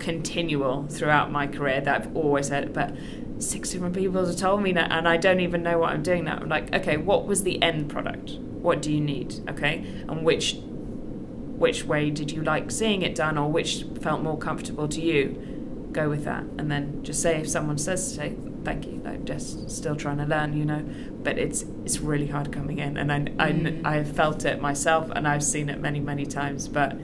continual 0.00 0.86
throughout 0.88 1.30
my 1.30 1.46
career 1.46 1.80
that 1.80 2.02
I've 2.02 2.16
always 2.16 2.48
said, 2.48 2.72
but 2.72 2.94
six 3.38 3.70
different 3.70 3.94
people 3.94 4.24
have 4.24 4.36
told 4.36 4.62
me 4.62 4.72
that, 4.72 4.90
and 4.90 5.06
I 5.08 5.16
don't 5.16 5.40
even 5.40 5.62
know 5.62 5.78
what 5.78 5.92
I'm 5.92 6.02
doing 6.02 6.24
now. 6.24 6.38
I'm 6.40 6.48
like, 6.48 6.74
okay, 6.74 6.96
what 6.96 7.26
was 7.26 7.42
the 7.42 7.62
end 7.62 7.88
product? 7.88 8.32
What 8.32 8.82
do 8.82 8.92
you 8.92 9.00
need? 9.00 9.48
Okay, 9.48 9.84
and 10.08 10.24
which 10.24 10.56
which 11.56 11.84
way 11.84 12.10
did 12.10 12.30
you 12.30 12.42
like 12.42 12.70
seeing 12.70 13.02
it 13.02 13.14
done, 13.14 13.38
or 13.38 13.50
which 13.50 13.84
felt 14.00 14.22
more 14.22 14.38
comfortable 14.38 14.88
to 14.88 15.00
you? 15.00 15.88
Go 15.92 16.08
with 16.08 16.24
that, 16.24 16.44
and 16.58 16.70
then 16.70 17.02
just 17.02 17.20
say 17.22 17.40
if 17.40 17.48
someone 17.48 17.78
says, 17.78 18.14
say 18.14 18.34
thank 18.64 18.86
you. 18.86 19.02
I'm 19.04 19.24
just 19.24 19.70
still 19.70 19.96
trying 19.96 20.18
to 20.18 20.24
learn, 20.24 20.56
you 20.56 20.64
know. 20.64 20.84
But 21.22 21.38
it's 21.38 21.64
it's 21.84 22.00
really 22.00 22.26
hard 22.26 22.52
coming 22.52 22.78
in, 22.78 22.96
and 22.96 23.12
I 23.12 23.20
mm. 23.20 23.84
I 23.84 23.98
I've 23.98 24.14
felt 24.14 24.44
it 24.44 24.60
myself, 24.60 25.10
and 25.14 25.26
I've 25.26 25.44
seen 25.44 25.68
it 25.68 25.80
many 25.80 26.00
many 26.00 26.26
times, 26.26 26.68
but 26.68 26.96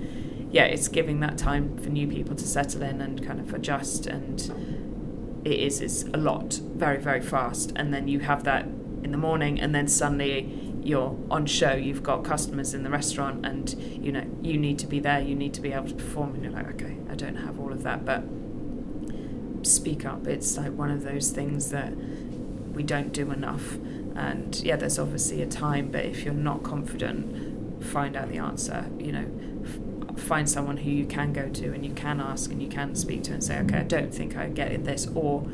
yeah, 0.57 0.65
it's 0.65 0.89
giving 0.89 1.21
that 1.21 1.37
time 1.37 1.77
for 1.77 1.91
new 1.91 2.09
people 2.09 2.35
to 2.35 2.47
settle 2.47 2.81
in 2.81 3.03
and 3.03 3.23
kind 3.23 3.41
of 3.41 3.53
adjust. 3.53 4.07
And 4.07 4.41
it 5.45 5.61
is 5.61 5.83
it's 5.83 6.05
a 6.05 6.17
lot, 6.17 6.55
very 6.55 6.97
very 6.97 7.21
fast. 7.21 7.75
And 7.77 7.93
then 7.93 8.09
you 8.09 8.21
have 8.21 8.45
that 8.45 8.65
in 9.05 9.11
the 9.11 9.19
morning, 9.19 9.61
and 9.61 9.75
then 9.75 9.87
suddenly 9.87 10.49
you're 10.83 11.15
on 11.31 11.45
show. 11.45 11.75
You've 11.75 12.03
got 12.03 12.25
customers 12.25 12.73
in 12.73 12.85
the 12.85 12.89
restaurant, 12.89 13.45
and 13.45 13.75
you 14.03 14.11
know 14.11 14.25
you 14.41 14.57
need 14.57 14.79
to 14.79 14.87
be 14.87 14.99
there. 14.99 15.21
You 15.21 15.35
need 15.35 15.53
to 15.53 15.61
be 15.61 15.75
able 15.75 15.89
to 15.89 15.95
perform. 15.95 16.35
And 16.35 16.43
you're 16.43 16.55
like, 16.55 16.69
okay, 16.71 16.97
I 17.11 17.17
don't 17.17 17.37
have 17.37 17.61
all 17.61 17.71
of 17.71 17.83
that, 17.83 18.07
but 18.07 18.25
speak 19.61 20.07
up. 20.07 20.27
It's 20.27 20.57
like 20.57 20.73
one 20.73 20.91
of 20.91 21.03
those 21.03 21.33
things 21.33 21.69
that 21.69 21.93
we 22.73 22.83
don't 22.83 23.13
do 23.13 23.31
enough. 23.31 23.75
And 24.15 24.59
yeah, 24.63 24.77
there's 24.77 24.99
obviously 24.99 25.43
a 25.43 25.47
time, 25.47 25.91
but 25.91 26.07
if 26.07 26.25
you're 26.25 26.33
not 26.33 26.63
confident, 26.63 27.85
find 27.85 28.17
out 28.17 28.31
the 28.31 28.39
answer. 28.39 28.87
You 28.99 29.13
know, 29.13 29.27
find 30.17 30.49
someone 30.49 30.79
who 30.79 30.91
you 30.91 31.07
can 31.07 31.33
go 31.33 31.49
to 31.49 31.73
and 31.73 31.85
you 31.85 31.93
can 31.93 32.21
ask 32.21 32.51
and 32.51 32.63
you 32.63 32.69
can 32.69 32.95
speak 32.95 33.23
to 33.25 33.33
and 33.33 33.43
say, 33.43 33.59
okay, 33.61 33.79
I 33.79 33.83
don't 33.83 34.15
think 34.15 34.37
I 34.37 34.49
get 34.49 34.85
this, 34.85 35.07
or 35.15 35.47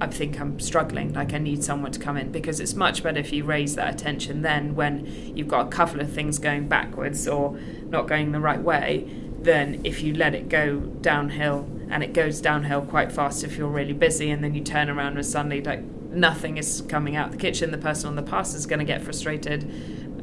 I 0.00 0.06
think 0.08 0.38
I'm 0.38 0.60
struggling, 0.60 1.14
like 1.14 1.32
I 1.32 1.38
need 1.38 1.64
someone 1.64 1.92
to 1.92 1.98
come 1.98 2.16
in. 2.16 2.30
Because 2.30 2.60
it's 2.60 2.74
much 2.74 3.02
better 3.02 3.18
if 3.18 3.32
you 3.32 3.44
raise 3.44 3.76
that 3.76 3.94
attention 3.94 4.42
then 4.42 4.74
when 4.74 5.06
you've 5.36 5.48
got 5.48 5.66
a 5.66 5.70
couple 5.70 6.00
of 6.00 6.12
things 6.12 6.38
going 6.38 6.68
backwards 6.68 7.26
or 7.26 7.58
not 7.88 8.06
going 8.06 8.32
the 8.32 8.40
right 8.40 8.60
way 8.60 9.08
than 9.40 9.80
if 9.84 10.02
you 10.02 10.12
let 10.14 10.34
it 10.34 10.48
go 10.48 10.80
downhill 10.80 11.70
and 11.88 12.02
it 12.02 12.12
goes 12.12 12.40
downhill 12.40 12.82
quite 12.82 13.12
fast 13.12 13.44
if 13.44 13.56
you're 13.56 13.68
really 13.68 13.92
busy 13.92 14.30
and 14.30 14.42
then 14.42 14.54
you 14.54 14.62
turn 14.62 14.90
around 14.90 15.16
and 15.16 15.24
suddenly 15.24 15.62
like 15.62 15.82
nothing 16.10 16.56
is 16.56 16.82
coming 16.88 17.16
out 17.16 17.30
the 17.30 17.36
kitchen. 17.36 17.70
The 17.70 17.78
person 17.78 18.08
on 18.08 18.16
the 18.16 18.22
pass 18.22 18.54
is 18.54 18.66
going 18.66 18.80
to 18.80 18.84
get 18.84 19.02
frustrated. 19.02 19.70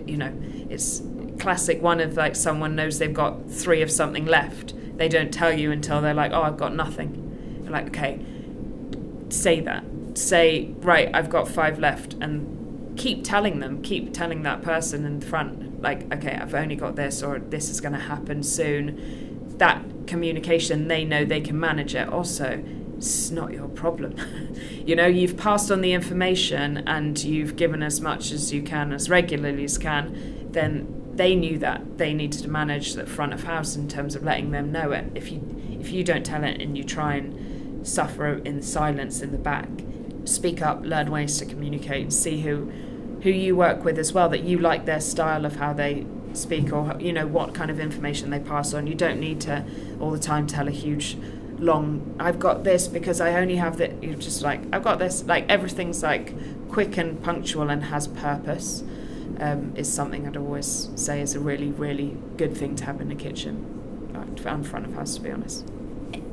You 0.06 0.18
know 0.18 0.34
it's 0.70 1.02
classic 1.40 1.82
one 1.82 2.00
of 2.00 2.16
like 2.16 2.36
someone 2.36 2.76
knows 2.76 3.00
they've 3.00 3.14
got 3.14 3.50
three 3.50 3.82
of 3.82 3.92
something 3.92 4.26
left. 4.26 4.74
They 4.98 5.10
don't 5.10 5.34
tell 5.34 5.52
you 5.52 5.72
until 5.72 6.02
they're 6.02 6.14
like, 6.14 6.32
oh, 6.32 6.42
I've 6.42 6.58
got 6.58 6.76
nothing. 6.76 7.62
You're 7.64 7.72
like, 7.72 7.88
okay, 7.88 8.20
say 9.30 9.60
that. 9.62 9.84
Say, 10.16 10.74
right, 10.80 11.10
I've 11.14 11.30
got 11.30 11.48
five 11.48 11.80
left. 11.80 12.14
And 12.22 12.98
keep 12.98 13.24
telling 13.24 13.60
them, 13.60 13.82
keep 13.82 14.14
telling 14.14 14.44
that 14.44 14.62
person 14.62 15.06
in 15.06 15.22
front, 15.22 15.82
like, 15.82 16.12
okay, 16.14 16.38
I've 16.40 16.54
only 16.54 16.76
got 16.76 16.96
this, 16.96 17.24
or 17.24 17.40
this 17.40 17.70
is 17.70 17.82
going 17.82 17.94
to 17.94 18.00
happen 18.00 18.44
soon. 18.44 19.58
That 19.58 19.84
communication, 20.08 20.88
they 20.88 21.04
know 21.04 21.26
they 21.26 21.42
can 21.42 21.60
manage 21.60 21.96
it. 21.96 22.08
Also, 22.10 22.64
it's 22.98 23.32
not 23.32 23.52
your 23.52 23.68
problem. 23.68 24.16
you 24.86 24.96
know, 24.96 25.08
you've 25.08 25.38
passed 25.38 25.72
on 25.72 25.82
the 25.82 25.94
information 25.94 26.78
and 26.88 27.22
you've 27.22 27.56
given 27.56 27.82
as 27.82 28.00
much 28.00 28.32
as 28.32 28.54
you 28.54 28.62
can, 28.62 28.94
as 28.94 29.10
regularly 29.10 29.64
as 29.64 29.78
can, 29.78 30.48
then 30.52 31.03
they 31.16 31.36
knew 31.36 31.58
that 31.60 31.98
they 31.98 32.14
needed 32.14 32.42
to 32.42 32.50
manage 32.50 32.94
the 32.94 33.06
front 33.06 33.34
of 33.34 33.44
house 33.44 33.76
in 33.76 33.88
terms 33.88 34.16
of 34.16 34.24
letting 34.24 34.52
them 34.52 34.72
know 34.72 34.92
it. 34.92 35.06
If 35.16 35.32
you 35.32 35.42
if 35.80 35.92
you 35.92 36.04
don't 36.04 36.26
tell 36.26 36.44
it 36.44 36.62
and 36.62 36.78
you 36.78 36.84
try 36.84 37.16
and 37.16 37.86
suffer 37.86 38.36
in 38.46 38.62
silence 38.62 39.22
in 39.22 39.32
the 39.32 39.38
back, 39.38 39.70
speak 40.26 40.62
up, 40.62 40.84
learn 40.84 41.12
ways 41.12 41.38
to 41.40 41.46
communicate, 41.46 42.12
see 42.14 42.42
who 42.42 42.72
who 43.22 43.30
you 43.30 43.56
work 43.56 43.84
with 43.84 43.98
as 43.98 44.12
well 44.12 44.28
that 44.30 44.44
you 44.44 44.58
like 44.58 44.86
their 44.86 45.00
style 45.00 45.46
of 45.46 45.56
how 45.58 45.72
they 45.72 46.06
speak 46.34 46.74
or 46.74 46.96
you 47.00 47.14
know 47.14 47.28
what 47.28 47.54
kind 47.54 47.70
of 47.70 47.80
information 47.80 48.30
they 48.30 48.40
pass 48.40 48.74
on. 48.74 48.88
You 48.88 48.96
don't 48.96 49.20
need 49.20 49.40
to 49.42 49.66
all 50.00 50.12
the 50.12 50.20
time 50.20 50.48
tell 50.48 50.68
a 50.68 50.72
huge 50.72 51.18
long 51.60 52.16
I've 52.20 52.40
got 52.40 52.64
this 52.64 52.88
because 52.88 53.22
I 53.22 53.40
only 53.40 53.56
have 53.56 53.78
that 53.78 54.04
you're 54.04 54.16
just 54.16 54.42
like 54.42 54.62
I've 54.74 54.84
got 54.84 55.00
this 55.00 55.24
like 55.24 55.46
everything's 55.50 56.04
like 56.04 56.34
quick 56.70 56.98
and 56.98 57.22
punctual 57.24 57.70
and 57.70 57.86
has 57.86 58.08
purpose 58.08 58.84
um, 59.40 59.74
is 59.76 59.92
something 59.92 60.28
I'd 60.28 60.38
always 60.38 60.90
say 60.96 61.22
is 61.22 61.36
a 61.36 61.40
really, 61.40 61.72
really 61.72 62.18
good 62.38 62.56
thing 62.56 62.76
to 62.78 62.86
have 62.86 63.02
in 63.02 63.10
the 63.10 63.16
kitchen 63.16 63.74
and 64.46 64.68
front 64.68 64.86
of 64.86 64.94
house, 64.94 65.16
to 65.16 65.22
be 65.22 65.32
honest. 65.32 65.66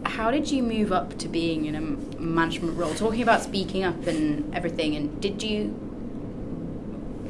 How 0.05 0.31
did 0.31 0.51
you 0.51 0.63
move 0.63 0.93
up 0.93 1.19
to 1.19 1.29
being 1.29 1.67
in 1.67 1.75
a 1.75 1.81
management 2.21 2.77
role? 2.77 2.95
Talking 2.95 3.23
about 3.23 3.43
speaking 3.43 3.85
up 3.85 4.07
and 4.07 4.55
everything, 4.55 4.97
and 4.97 5.21
did 5.21 5.43
you 5.43 5.79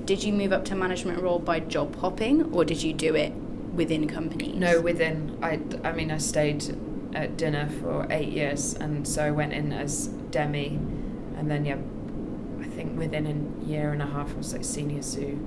did 0.04 0.24
you 0.24 0.32
move 0.32 0.52
up 0.52 0.64
to 0.66 0.74
management 0.74 1.20
role 1.20 1.38
by 1.38 1.60
job 1.60 1.96
hopping, 1.96 2.52
or 2.52 2.64
did 2.64 2.82
you 2.82 2.92
do 2.92 3.14
it 3.14 3.32
within 3.74 4.08
companies? 4.08 4.56
No, 4.56 4.80
within. 4.80 5.38
I, 5.42 5.60
I 5.84 5.92
mean, 5.92 6.10
I 6.10 6.18
stayed 6.18 6.76
at 7.14 7.36
dinner 7.36 7.68
for 7.80 8.06
eight 8.10 8.30
years, 8.30 8.74
and 8.74 9.06
so 9.06 9.24
I 9.24 9.30
went 9.30 9.52
in 9.52 9.72
as 9.72 10.08
demi, 10.30 10.78
and 11.36 11.50
then 11.50 11.64
yeah, 11.64 11.78
I 12.60 12.68
think 12.68 12.98
within 12.98 13.26
a 13.26 13.66
year 13.66 13.92
and 13.92 14.02
a 14.02 14.06
half 14.06 14.32
I 14.32 14.38
was 14.38 14.52
like 14.52 14.64
senior 14.64 15.02
sous, 15.02 15.38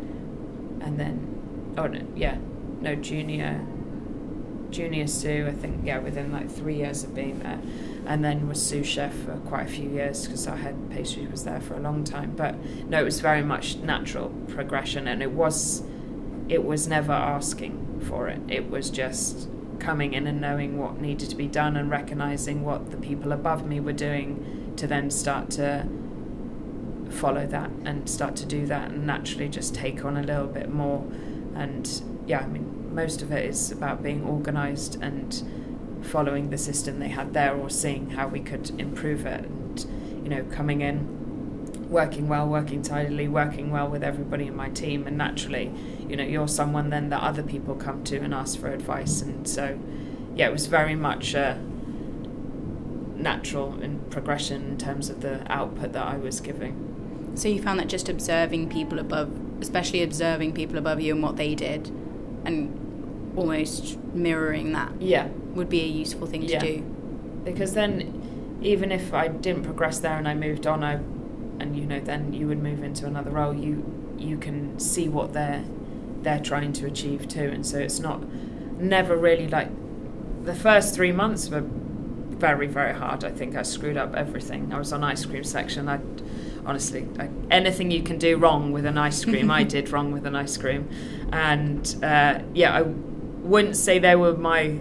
and 0.84 1.00
then 1.00 1.74
oh 1.78 1.88
no, 1.88 2.02
yeah, 2.16 2.38
no 2.82 2.96
junior, 2.96 3.66
junior 4.70 5.08
sous. 5.08 5.48
I 5.48 5.52
think 5.52 5.86
yeah, 5.86 6.00
within 6.00 6.32
like 6.32 6.50
three 6.50 6.76
years 6.76 7.04
of 7.04 7.16
being 7.16 7.40
there, 7.40 7.60
and 8.06 8.24
then 8.24 8.48
was 8.48 8.62
sous 8.62 8.86
chef 8.86 9.14
for 9.14 9.38
quite 9.48 9.68
a 9.68 9.70
few 9.70 9.90
years 9.90 10.26
because 10.26 10.48
our 10.48 10.58
head 10.58 10.76
pastry 10.90 11.28
was 11.28 11.44
there 11.44 11.62
for 11.62 11.76
a 11.76 11.80
long 11.80 12.04
time. 12.04 12.36
But 12.36 12.56
no, 12.88 13.00
it 13.02 13.06
was 13.06 13.20
very 13.20 13.44
much 13.44 13.78
natural 13.78 14.30
progression, 14.48 15.08
and 15.08 15.22
it 15.22 15.32
was, 15.32 15.84
it 16.50 16.64
was 16.64 16.88
never 16.88 17.14
asking 17.14 18.02
for 18.08 18.28
it. 18.28 18.42
It 18.50 18.70
was 18.70 18.90
just 18.90 19.50
coming 19.80 20.14
in 20.14 20.28
and 20.28 20.40
knowing 20.40 20.78
what 20.78 21.02
needed 21.02 21.30
to 21.30 21.36
be 21.36 21.48
done 21.48 21.76
and 21.76 21.90
recognizing 21.90 22.64
what 22.64 22.92
the 22.92 22.98
people 22.98 23.32
above 23.34 23.66
me 23.66 23.80
were 23.80 23.92
doing 23.94 24.74
to 24.78 24.88
then 24.88 25.10
start 25.10 25.50
to 25.52 25.86
follow 27.24 27.48
that 27.48 27.70
and 27.86 28.10
start 28.10 28.36
to 28.36 28.46
do 28.46 28.66
that 28.66 28.92
and 28.92 29.08
naturally 29.08 29.48
just 29.48 29.74
take 29.74 30.04
on 30.04 30.18
a 30.18 30.22
little 30.22 30.46
bit 30.46 30.70
more. 30.70 31.10
And 31.56 31.88
yeah 32.26 32.40
i 32.40 32.48
mean 32.48 32.94
most 32.94 33.22
of 33.22 33.32
it 33.32 33.46
is 33.46 33.72
about 33.72 34.04
being 34.04 34.24
organized 34.24 35.02
and 35.02 35.42
following 36.02 36.50
the 36.50 36.58
system 36.58 37.00
they 37.00 37.08
had 37.08 37.34
there 37.34 37.56
or 37.56 37.70
seeing 37.70 38.10
how 38.12 38.28
we 38.28 38.42
could 38.42 38.78
improve 38.78 39.26
it. 39.26 39.46
And 39.46 39.86
you 40.22 40.30
know 40.32 40.44
coming 40.52 40.82
in 40.82 40.98
working 41.90 42.28
well 42.28 42.46
working 42.46 42.82
tidily 42.82 43.30
working 43.30 43.72
well 43.72 43.88
with 43.88 44.04
everybody 44.04 44.48
in 44.48 44.56
my 44.58 44.70
team. 44.70 45.08
And 45.08 45.18
naturally 45.18 45.72
you 46.10 46.18
know 46.18 46.26
you're 46.26 46.50
someone 46.50 46.90
then 46.90 47.08
that 47.12 47.24
other 47.24 47.44
people 47.44 47.76
come 47.76 48.04
to 48.04 48.18
and 48.18 48.34
ask 48.34 48.60
for 48.60 48.68
advice. 48.68 49.22
And 49.22 49.48
so 49.48 49.80
yeah 50.36 50.50
it 50.50 50.52
was 50.52 50.66
very 50.66 50.96
much 50.96 51.34
a 51.36 51.58
natural 53.16 53.82
in 53.82 54.02
progression 54.10 54.72
in 54.72 54.78
terms 54.78 55.10
of 55.10 55.22
the 55.22 55.50
output 55.50 55.94
that 55.94 56.06
I 56.06 56.18
was 56.18 56.42
giving 56.42 56.93
so 57.36 57.48
you 57.48 57.62
found 57.62 57.80
that 57.80 57.88
just 57.88 58.10
observing 58.10 58.70
people 58.70 59.00
above 59.00 59.32
especially 59.60 60.04
observing 60.04 60.54
people 60.54 60.78
above 60.78 61.00
you 61.00 61.14
and 61.14 61.24
what 61.24 61.38
they 61.38 61.56
did 61.56 61.88
and 62.46 63.34
almost 63.36 63.98
mirroring 64.14 64.74
that 64.74 64.92
yeah 65.02 65.28
would 65.56 65.70
be 65.70 65.82
a 65.82 65.88
useful 65.88 66.28
thing 66.28 66.46
to 66.46 66.60
do 66.60 66.82
because 67.44 67.74
then 67.74 68.60
even 68.62 68.92
if 68.92 69.14
I 69.14 69.28
didn't 69.28 69.64
progress 69.64 70.00
there 70.00 70.18
and 70.18 70.28
I 70.28 70.36
moved 70.36 70.68
on 70.68 70.84
I 70.84 70.94
and 71.60 71.76
you 71.78 71.86
know 71.86 72.00
then 72.00 72.34
you 72.34 72.48
would 72.48 72.62
move 72.62 72.84
into 72.84 73.06
another 73.06 73.32
role 73.32 73.54
you 73.54 73.84
you 74.18 74.38
can 74.38 74.80
see 74.80 75.10
what 75.10 75.34
they're 75.34 75.64
they're 76.24 76.40
trying 76.40 76.74
to 76.74 76.86
achieve 76.86 77.28
too. 77.28 77.50
And 77.54 77.66
so 77.66 77.78
it's 77.80 78.00
not 78.00 78.24
never 78.80 79.16
really 79.16 79.48
like 79.48 79.70
the 80.44 80.56
first 80.56 80.96
three 80.96 81.12
months 81.12 81.50
were 81.50 81.64
very 81.64 82.68
very 82.68 82.94
hard. 82.94 83.24
I 83.24 83.32
think 83.32 83.56
I 83.56 83.64
screwed 83.64 83.98
up 83.98 84.16
everything. 84.16 84.74
I 84.74 84.80
was 84.80 84.94
on 84.94 85.04
ice 85.04 85.26
cream 85.26 85.44
section. 85.44 85.88
I 85.88 86.00
honestly 86.66 87.08
I, 87.20 87.30
anything 87.52 87.92
you 87.92 88.04
can 88.04 88.18
do 88.18 88.38
wrong 88.38 88.72
with 88.72 88.86
an 88.86 88.98
ice 88.98 89.24
cream, 89.24 89.52
I 89.52 89.64
did 89.76 89.90
wrong 89.90 90.12
with 90.12 90.26
an 90.26 90.36
ice 90.36 90.58
cream, 90.58 90.90
and 91.32 91.96
uh, 92.04 92.40
yeah, 92.54 92.76
I 92.76 92.82
wouldn't 92.82 93.78
say 93.78 94.00
they 94.00 94.16
were 94.16 94.36
my 94.36 94.80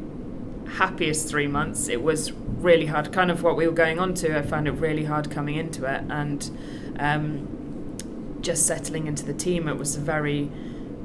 happiest 0.76 1.28
three 1.28 1.46
months. 1.46 1.88
It 1.88 2.02
was 2.02 2.32
really 2.32 2.86
hard. 2.86 3.12
Kind 3.12 3.30
of 3.30 3.42
what 3.42 3.56
we 3.56 3.66
were 3.66 3.74
going 3.74 3.98
on 3.98 4.14
to. 4.14 4.38
I 4.38 4.42
found 4.42 4.68
it 4.68 4.72
really 4.72 5.04
hard 5.04 5.30
coming 5.30 5.56
into 5.56 5.84
it, 5.84 6.04
and 6.08 6.50
um, 6.98 7.96
just 8.40 8.66
settling 8.66 9.06
into 9.06 9.24
the 9.24 9.34
team. 9.34 9.68
It 9.68 9.76
was 9.76 9.96
a 9.96 10.00
very 10.00 10.50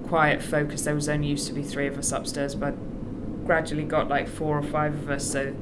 quiet 0.07 0.41
focus. 0.41 0.83
There 0.83 0.95
was 0.95 1.09
only 1.09 1.27
used 1.27 1.47
to 1.47 1.53
be 1.53 1.63
three 1.63 1.87
of 1.87 1.97
us 1.97 2.11
upstairs, 2.11 2.55
but 2.55 2.75
gradually 3.45 3.83
got 3.83 4.07
like 4.07 4.27
four 4.27 4.57
or 4.57 4.63
five 4.63 4.93
of 4.93 5.09
us. 5.09 5.29
So 5.29 5.55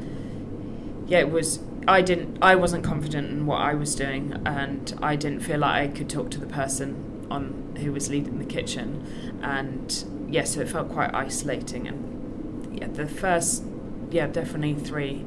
yeah, 1.07 1.19
it 1.19 1.31
was. 1.31 1.59
I 1.87 2.01
didn't. 2.01 2.37
I 2.41 2.55
wasn't 2.55 2.83
confident 2.83 3.29
in 3.29 3.45
what 3.45 3.61
I 3.61 3.73
was 3.73 3.95
doing, 3.95 4.41
and 4.45 4.97
I 5.01 5.15
didn't 5.15 5.41
feel 5.41 5.59
like 5.59 5.89
I 5.89 5.93
could 5.93 6.09
talk 6.09 6.31
to 6.31 6.39
the 6.39 6.47
person 6.47 7.27
on 7.29 7.75
who 7.79 7.91
was 7.91 8.09
leading 8.09 8.39
the 8.39 8.45
kitchen, 8.45 9.39
and 9.41 10.27
yeah, 10.29 10.43
so 10.43 10.61
it 10.61 10.69
felt 10.69 10.89
quite 10.89 11.13
isolating. 11.13 11.87
And 11.87 12.79
yeah, 12.79 12.87
the 12.87 13.07
first, 13.07 13.63
yeah, 14.09 14.27
definitely 14.27 14.73
three, 14.73 15.25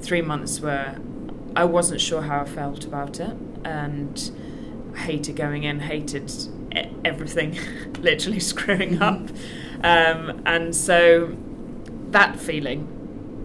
three 0.00 0.22
months 0.22 0.60
where 0.60 0.98
I 1.54 1.64
wasn't 1.64 2.00
sure 2.00 2.22
how 2.22 2.40
I 2.40 2.44
felt 2.44 2.84
about 2.84 3.20
it, 3.20 3.36
and 3.64 4.30
hated 4.96 5.36
going 5.36 5.64
in, 5.64 5.80
hated 5.80 6.32
everything 7.04 7.56
literally 8.00 8.40
screwing 8.40 9.00
up. 9.00 9.28
Um, 9.84 10.42
and 10.44 10.74
so 10.74 11.36
that 12.10 12.38
feeling 12.38 12.97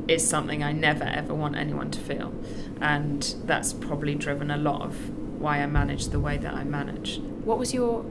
is 0.07 0.27
something 0.27 0.63
I 0.63 0.71
never 0.71 1.03
ever 1.03 1.33
want 1.33 1.55
anyone 1.55 1.91
to 1.91 1.99
feel. 1.99 2.33
And 2.81 3.35
that's 3.45 3.73
probably 3.73 4.15
driven 4.15 4.51
a 4.51 4.57
lot 4.57 4.81
of 4.81 5.09
why 5.39 5.59
I 5.59 5.65
manage 5.67 6.07
the 6.09 6.19
way 6.19 6.37
that 6.37 6.53
I 6.53 6.63
manage. 6.63 7.19
What 7.19 7.57
was 7.57 7.73
your, 7.73 8.05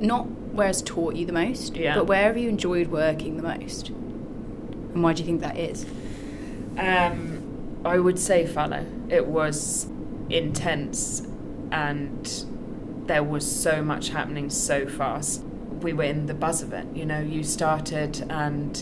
not 0.00 0.28
where 0.52 0.66
has 0.66 0.82
taught 0.82 1.14
you 1.14 1.26
the 1.26 1.32
most, 1.32 1.76
yeah. 1.76 1.94
but 1.94 2.06
where 2.06 2.24
have 2.24 2.36
you 2.36 2.48
enjoyed 2.48 2.88
working 2.88 3.36
the 3.36 3.42
most? 3.42 3.88
And 3.88 5.02
why 5.02 5.12
do 5.12 5.22
you 5.22 5.26
think 5.26 5.40
that 5.40 5.56
is? 5.56 5.86
Um, 6.78 7.80
I 7.84 7.98
would 7.98 8.18
say 8.18 8.46
Fallow. 8.46 8.86
It 9.08 9.26
was 9.26 9.88
intense 10.30 11.26
and 11.70 12.44
there 13.06 13.22
was 13.22 13.50
so 13.50 13.82
much 13.82 14.10
happening 14.10 14.50
so 14.50 14.86
fast. 14.86 15.42
We 15.80 15.92
were 15.92 16.04
in 16.04 16.26
the 16.26 16.34
buzz 16.34 16.62
of 16.62 16.72
it. 16.72 16.86
You 16.94 17.04
know, 17.04 17.20
you 17.20 17.42
started 17.42 18.24
and 18.30 18.76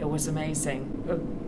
it 0.00 0.08
was 0.08 0.26
amazing. 0.26 0.86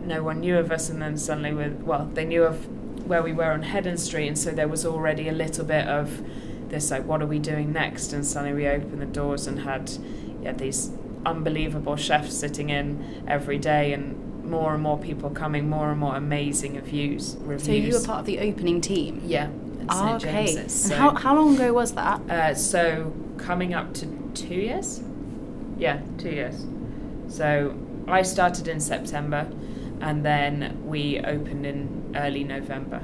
No 0.05 0.23
one 0.23 0.39
knew 0.41 0.57
of 0.57 0.71
us, 0.71 0.89
and 0.89 1.01
then 1.01 1.17
suddenly, 1.17 1.53
we 1.53 1.67
well, 1.69 2.09
they 2.13 2.25
knew 2.25 2.43
of 2.43 2.67
where 3.07 3.21
we 3.23 3.33
were 3.33 3.51
on 3.51 3.63
Heddon 3.63 3.97
Street, 3.99 4.27
and 4.27 4.37
so 4.37 4.51
there 4.51 4.67
was 4.67 4.85
already 4.85 5.27
a 5.27 5.31
little 5.33 5.65
bit 5.65 5.87
of 5.87 6.21
this 6.69 6.89
like, 6.91 7.05
what 7.05 7.21
are 7.21 7.27
we 7.27 7.39
doing 7.39 7.71
next? 7.71 8.13
And 8.13 8.25
suddenly 8.25 8.53
we 8.53 8.67
opened 8.67 9.01
the 9.01 9.05
doors 9.05 9.47
and 9.47 9.59
had 9.59 9.91
yeah 10.41 10.53
these 10.53 10.91
unbelievable 11.25 11.95
chefs 11.95 12.35
sitting 12.35 12.69
in 12.69 13.23
every 13.27 13.57
day, 13.57 13.93
and 13.93 14.45
more 14.45 14.73
and 14.73 14.83
more 14.83 14.97
people 14.97 15.29
coming, 15.29 15.69
more 15.69 15.89
and 15.91 15.99
more 15.99 16.15
amazing 16.15 16.79
views. 16.81 17.37
Reviews. 17.39 17.65
So 17.65 17.71
you 17.71 17.93
were 17.93 18.05
part 18.05 18.19
of 18.19 18.25
the 18.25 18.39
opening 18.39 18.81
team. 18.81 19.21
Yeah, 19.25 19.49
Oh, 19.89 20.15
okay. 20.15 20.47
James's. 20.47 20.73
So, 20.87 20.93
and 20.93 21.01
how, 21.01 21.15
how 21.15 21.35
long 21.35 21.55
ago 21.55 21.73
was 21.73 21.93
that? 21.93 22.21
Uh, 22.29 22.53
so 22.55 23.13
coming 23.37 23.73
up 23.73 23.93
to 23.95 24.05
two 24.33 24.55
years. 24.55 25.01
Yeah, 25.77 26.01
two 26.17 26.29
years. 26.29 26.65
So 27.27 27.77
I 28.07 28.21
started 28.21 28.67
in 28.67 28.79
September, 28.79 29.47
and 30.03 30.25
then 30.25 30.85
we 30.85 31.17
opened 31.21 31.65
in 31.65 32.13
early 32.13 32.43
November. 32.43 33.01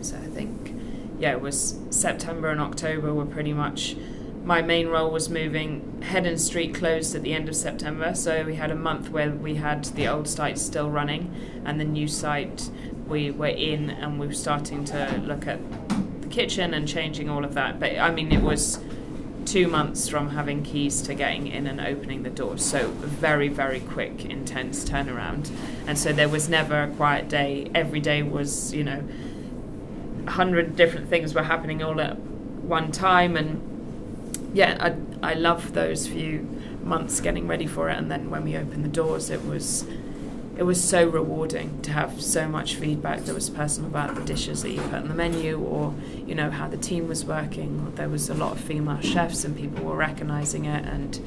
So 0.00 0.16
I 0.16 0.26
think, 0.26 0.74
yeah, 1.20 1.30
it 1.30 1.40
was 1.40 1.78
September 1.90 2.50
and 2.50 2.60
October 2.60 3.14
were 3.14 3.24
pretty 3.24 3.52
much. 3.52 3.96
My 4.42 4.62
main 4.62 4.88
role 4.88 5.12
was 5.12 5.28
moving. 5.28 6.02
Heddon 6.02 6.40
Street 6.40 6.74
closed 6.74 7.14
at 7.14 7.22
the 7.22 7.32
end 7.32 7.48
of 7.48 7.54
September, 7.54 8.16
so 8.16 8.42
we 8.44 8.56
had 8.56 8.72
a 8.72 8.74
month 8.74 9.10
where 9.10 9.30
we 9.30 9.54
had 9.54 9.84
the 9.84 10.08
old 10.08 10.28
site 10.28 10.58
still 10.58 10.90
running, 10.90 11.32
and 11.64 11.80
the 11.80 11.84
new 11.84 12.08
site 12.08 12.68
we 13.06 13.30
were 13.30 13.46
in 13.46 13.88
and 13.88 14.18
we 14.18 14.26
were 14.26 14.32
starting 14.32 14.84
to 14.86 15.22
look 15.24 15.46
at 15.46 15.60
the 16.20 16.28
kitchen 16.28 16.74
and 16.74 16.88
changing 16.88 17.30
all 17.30 17.44
of 17.44 17.54
that. 17.54 17.78
But 17.78 17.96
I 17.96 18.10
mean, 18.10 18.32
it 18.32 18.42
was 18.42 18.80
two 19.46 19.68
months 19.68 20.08
from 20.08 20.30
having 20.30 20.62
keys 20.62 21.00
to 21.02 21.14
getting 21.14 21.46
in 21.46 21.66
and 21.66 21.80
opening 21.80 22.22
the 22.22 22.30
doors. 22.30 22.64
So 22.64 22.88
very, 22.88 23.48
very 23.48 23.80
quick, 23.80 24.24
intense 24.24 24.84
turnaround. 24.84 25.50
And 25.86 25.98
so 25.98 26.12
there 26.12 26.28
was 26.28 26.48
never 26.48 26.82
a 26.82 26.88
quiet 26.88 27.28
day. 27.28 27.70
Every 27.74 28.00
day 28.00 28.22
was, 28.22 28.74
you 28.74 28.84
know, 28.84 29.02
a 30.26 30.30
hundred 30.32 30.76
different 30.76 31.08
things 31.08 31.34
were 31.34 31.44
happening 31.44 31.82
all 31.82 32.00
at 32.00 32.18
one 32.18 32.92
time. 32.92 33.36
And 33.36 34.50
yeah, 34.52 34.76
I 34.80 35.30
I 35.30 35.34
love 35.34 35.72
those 35.72 36.06
few 36.06 36.48
months 36.82 37.20
getting 37.20 37.46
ready 37.46 37.66
for 37.66 37.88
it. 37.88 37.96
And 37.96 38.10
then 38.10 38.30
when 38.30 38.44
we 38.44 38.56
opened 38.56 38.84
the 38.84 38.88
doors, 38.88 39.30
it 39.30 39.44
was 39.44 39.86
it 40.56 40.62
was 40.62 40.82
so 40.82 41.06
rewarding 41.06 41.80
to 41.82 41.92
have 41.92 42.20
so 42.20 42.48
much 42.48 42.76
feedback 42.76 43.20
that 43.20 43.34
was 43.34 43.50
personal 43.50 43.90
about 43.90 44.14
the 44.14 44.22
dishes 44.22 44.62
that 44.62 44.70
you 44.70 44.80
put 44.82 44.94
on 44.94 45.08
the 45.08 45.14
menu 45.14 45.58
or 45.58 45.94
you 46.26 46.34
know 46.34 46.50
how 46.50 46.66
the 46.68 46.76
team 46.76 47.08
was 47.08 47.24
working 47.24 47.94
there 47.96 48.08
was 48.08 48.28
a 48.30 48.34
lot 48.34 48.52
of 48.52 48.60
female 48.60 49.00
chefs 49.00 49.44
and 49.44 49.56
people 49.56 49.84
were 49.84 49.96
recognizing 49.96 50.64
it 50.64 50.84
and 50.86 51.20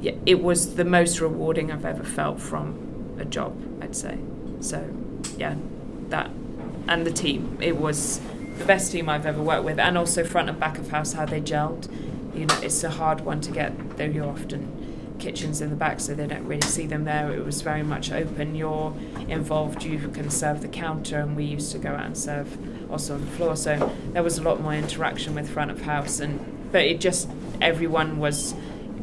yeah, 0.00 0.12
it 0.26 0.42
was 0.42 0.76
the 0.76 0.84
most 0.84 1.20
rewarding 1.20 1.72
I've 1.72 1.84
ever 1.84 2.04
felt 2.04 2.40
from 2.40 3.16
a 3.18 3.24
job 3.24 3.56
I'd 3.82 3.96
say 3.96 4.18
so 4.60 4.88
yeah 5.36 5.56
that 6.08 6.30
and 6.88 7.04
the 7.04 7.12
team 7.12 7.58
it 7.60 7.76
was 7.76 8.20
the 8.58 8.64
best 8.64 8.92
team 8.92 9.08
I've 9.08 9.26
ever 9.26 9.42
worked 9.42 9.64
with, 9.64 9.78
and 9.78 9.98
also 9.98 10.24
front 10.24 10.48
and 10.48 10.58
back 10.58 10.78
of 10.78 10.90
house 10.90 11.12
how 11.12 11.26
they 11.26 11.40
gelled. 11.40 11.88
You 12.34 12.46
know, 12.46 12.58
it's 12.62 12.82
a 12.84 12.90
hard 12.90 13.20
one 13.22 13.40
to 13.42 13.50
get. 13.50 13.96
Though 13.96 14.04
you're 14.04 14.28
often 14.28 14.75
kitchens 15.18 15.60
in 15.60 15.70
the 15.70 15.76
back, 15.76 16.00
so 16.00 16.14
they 16.14 16.26
don't 16.26 16.46
really 16.46 16.60
see 16.62 16.86
them 16.86 17.04
there. 17.04 17.32
It 17.32 17.44
was 17.44 17.62
very 17.62 17.82
much 17.82 18.12
open. 18.12 18.54
You're 18.54 18.94
involved. 19.28 19.82
You 19.82 19.98
can 20.08 20.30
serve 20.30 20.62
the 20.62 20.68
counter, 20.68 21.18
and 21.20 21.36
we 21.36 21.44
used 21.44 21.72
to 21.72 21.78
go 21.78 21.90
out 21.90 22.06
and 22.06 22.16
serve 22.16 22.56
also 22.90 23.14
on 23.14 23.20
the 23.24 23.30
floor. 23.32 23.56
So 23.56 23.92
there 24.12 24.22
was 24.22 24.38
a 24.38 24.42
lot 24.42 24.60
more 24.60 24.74
interaction 24.74 25.34
with 25.34 25.48
front 25.48 25.70
of 25.70 25.82
house, 25.82 26.20
and 26.20 26.72
but 26.72 26.82
it 26.82 27.00
just 27.00 27.28
everyone 27.60 28.18
was 28.18 28.54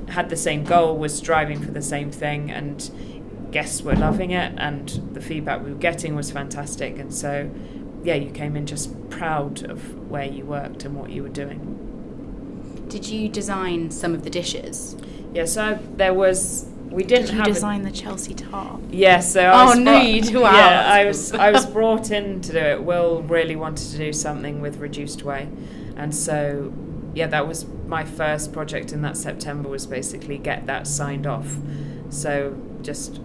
had 0.10 0.30
the 0.30 0.38
same 0.38 0.64
goal, 0.64 0.98
was 0.98 1.16
striving 1.16 1.62
for 1.62 1.72
the 1.72 1.82
same 1.82 2.12
thing, 2.12 2.52
and 2.52 2.90
guests 3.52 3.82
were 3.82 3.96
loving 3.96 4.32
it, 4.32 4.54
and 4.58 4.90
the 5.14 5.22
feedback 5.22 5.64
we 5.64 5.72
were 5.72 5.80
getting 5.80 6.16
was 6.16 6.32
fantastic. 6.32 6.98
And 7.00 7.14
so, 7.14 7.50
yeah, 8.04 8.16
you 8.16 8.32
came 8.32 8.56
in 8.56 8.66
just 8.66 9.10
proud 9.10 9.64
of 9.70 10.10
where 10.10 10.26
you 10.26 10.46
worked 10.46 10.84
and 10.86 10.96
what 10.96 11.12
you 11.12 11.24
were 11.24 11.30
doing. 11.30 12.86
Did 12.90 13.06
you 13.08 13.30
design 13.30 13.92
some 13.92 14.14
of 14.14 14.24
the 14.24 14.30
dishes? 14.30 14.96
Yeah, 15.34 15.46
so 15.46 15.80
there 15.96 16.14
was 16.14 16.68
we 16.90 17.04
didn't 17.04 17.26
Did 17.28 17.38
you 17.38 17.44
design 17.46 17.82
the 17.82 17.90
Chelsea 17.92 18.36
tart? 18.36 18.80
Yeah, 18.92 19.20
so 19.20 19.42
I 19.44 19.64
Oh, 19.64 19.66
was 19.70 19.80
no, 19.80 19.98
you 20.00 20.22
do- 20.22 20.40
Yeah, 20.42 20.84
I 20.88 21.06
was 21.06 21.34
I 21.34 21.50
was 21.52 21.66
brought 21.66 22.12
in 22.12 22.42
to 22.42 22.52
do 22.52 22.58
it. 22.60 22.84
Will 22.84 23.24
really 23.24 23.56
wanted 23.56 23.90
to 23.92 23.98
do 23.98 24.14
something 24.14 24.62
with 24.62 24.78
reduced 24.78 25.24
whey, 25.24 25.48
and 25.98 26.14
so 26.14 26.72
yeah, 27.16 27.28
that 27.28 27.48
was 27.48 27.66
my 27.88 28.04
first 28.06 28.54
project 28.54 28.92
in 28.94 29.02
that 29.02 29.18
September 29.18 29.70
was 29.70 29.86
basically 29.88 30.38
get 30.38 30.66
that 30.68 30.86
signed 30.88 31.26
off. 31.28 31.58
So 32.10 32.56
just 32.84 33.20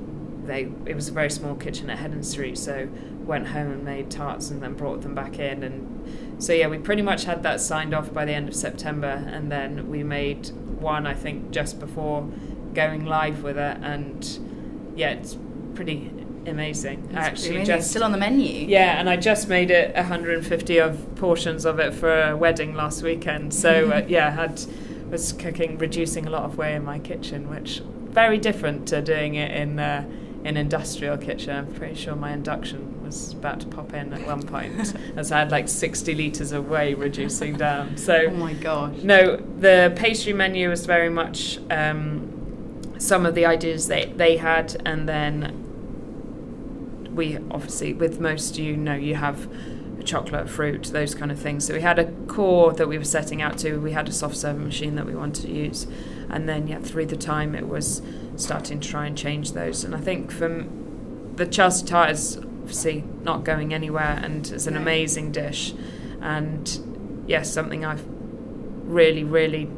they 0.46 0.68
it 0.86 0.94
was 0.94 1.08
a 1.08 1.12
very 1.12 1.30
small 1.30 1.54
kitchen 1.54 1.90
at 1.90 1.98
Heddon 1.98 2.24
Street, 2.24 2.56
so 2.56 2.88
went 3.26 3.48
home 3.48 3.70
and 3.70 3.84
made 3.84 4.10
tarts 4.10 4.48
and 4.50 4.62
then 4.62 4.72
brought 4.72 5.02
them 5.02 5.14
back 5.14 5.38
in 5.38 5.62
and 5.62 6.42
so 6.42 6.54
yeah, 6.54 6.66
we 6.66 6.78
pretty 6.78 7.02
much 7.02 7.24
had 7.24 7.42
that 7.42 7.60
signed 7.60 7.92
off 7.92 8.10
by 8.14 8.24
the 8.24 8.32
end 8.32 8.48
of 8.48 8.54
September 8.56 9.22
and 9.30 9.52
then 9.52 9.90
we 9.90 10.02
made 10.02 10.50
one 10.80 11.06
I 11.06 11.14
think 11.14 11.50
just 11.50 11.78
before 11.78 12.28
going 12.74 13.04
live 13.04 13.42
with 13.42 13.58
it 13.58 13.78
and 13.82 14.38
yeah, 14.96 15.10
it's 15.10 15.36
pretty 15.74 16.10
amazing. 16.46 17.08
I 17.10 17.12
That's 17.12 17.26
actually 17.26 17.50
really 17.50 17.66
just 17.66 17.90
still 17.90 18.04
on 18.04 18.12
the 18.12 18.18
menu. 18.18 18.66
yeah, 18.66 18.98
and 18.98 19.08
I 19.08 19.16
just 19.16 19.48
made 19.48 19.70
it 19.70 19.94
150 19.94 20.78
of 20.78 21.14
portions 21.16 21.64
of 21.64 21.78
it 21.78 21.94
for 21.94 22.22
a 22.22 22.36
wedding 22.36 22.74
last 22.74 23.02
weekend. 23.02 23.54
So 23.54 23.90
uh, 23.94 24.04
yeah, 24.08 24.30
had 24.30 24.60
was 25.10 25.32
cooking, 25.32 25.78
reducing 25.78 26.26
a 26.26 26.30
lot 26.30 26.42
of 26.42 26.58
whey 26.58 26.74
in 26.74 26.84
my 26.84 26.98
kitchen, 26.98 27.48
which 27.48 27.80
very 28.10 28.38
different 28.38 28.88
to 28.88 29.00
doing 29.00 29.34
it 29.34 29.50
in 29.50 29.78
uh, 29.78 30.04
an 30.44 30.56
industrial 30.56 31.16
kitchen. 31.16 31.56
I'm 31.56 31.72
pretty 31.74 31.94
sure 31.94 32.14
my 32.14 32.32
induction 32.32 32.87
was 33.08 33.32
about 33.32 33.60
to 33.60 33.66
pop 33.66 33.92
in 33.94 34.12
at 34.12 34.26
one 34.26 34.42
point, 34.42 34.94
as 35.16 35.32
I 35.32 35.38
had 35.40 35.50
like 35.50 35.68
60 35.68 36.14
liters 36.14 36.52
of 36.52 36.68
whey 36.68 36.94
reducing 36.94 37.56
down. 37.56 37.96
So 37.96 38.26
Oh 38.28 38.30
my 38.30 38.52
gosh. 38.52 38.96
no, 39.02 39.36
the 39.36 39.92
pastry 39.96 40.32
menu 40.32 40.68
was 40.68 40.86
very 40.86 41.08
much 41.10 41.58
um, 41.70 42.82
some 42.98 43.26
of 43.26 43.34
the 43.34 43.46
ideas 43.46 43.88
they, 43.88 44.06
they 44.16 44.36
had, 44.36 44.80
and 44.84 45.08
then 45.08 45.64
we 47.14 47.36
obviously, 47.50 47.92
with 47.94 48.20
most, 48.20 48.58
you 48.58 48.76
know, 48.76 48.94
you 48.94 49.14
have 49.16 49.48
chocolate, 50.04 50.48
fruit, 50.48 50.84
those 50.84 51.14
kind 51.14 51.30
of 51.30 51.38
things. 51.38 51.66
So 51.66 51.74
we 51.74 51.80
had 51.80 51.98
a 51.98 52.10
core 52.26 52.72
that 52.72 52.88
we 52.88 52.96
were 52.96 53.04
setting 53.04 53.42
out 53.42 53.58
to. 53.58 53.78
We 53.78 53.92
had 53.92 54.08
a 54.08 54.12
soft 54.12 54.36
serving 54.36 54.64
machine 54.64 54.94
that 54.94 55.04
we 55.06 55.14
wanted 55.14 55.42
to 55.46 55.52
use, 55.52 55.86
and 56.30 56.48
then 56.48 56.66
yeah, 56.68 56.78
through 56.78 57.06
the 57.06 57.16
time 57.16 57.54
it 57.54 57.68
was 57.68 58.02
starting 58.36 58.80
to 58.80 58.88
try 58.88 59.06
and 59.06 59.18
change 59.18 59.52
those. 59.52 59.84
And 59.84 59.94
I 59.94 60.00
think 60.00 60.30
from 60.30 61.34
the 61.36 61.46
Chelsea 61.46 61.86
tart 61.86 62.10
is 62.10 62.38
obviously 62.68 63.02
not 63.22 63.44
going 63.44 63.72
anywhere, 63.72 64.20
and 64.22 64.46
it's 64.50 64.66
an 64.66 64.74
No. 64.74 64.80
amazing 64.82 65.32
dish, 65.32 65.72
and 66.20 66.78
yes, 67.26 67.50
something 67.50 67.82
I've 67.82 68.04
really, 68.84 69.24
really 69.24 69.70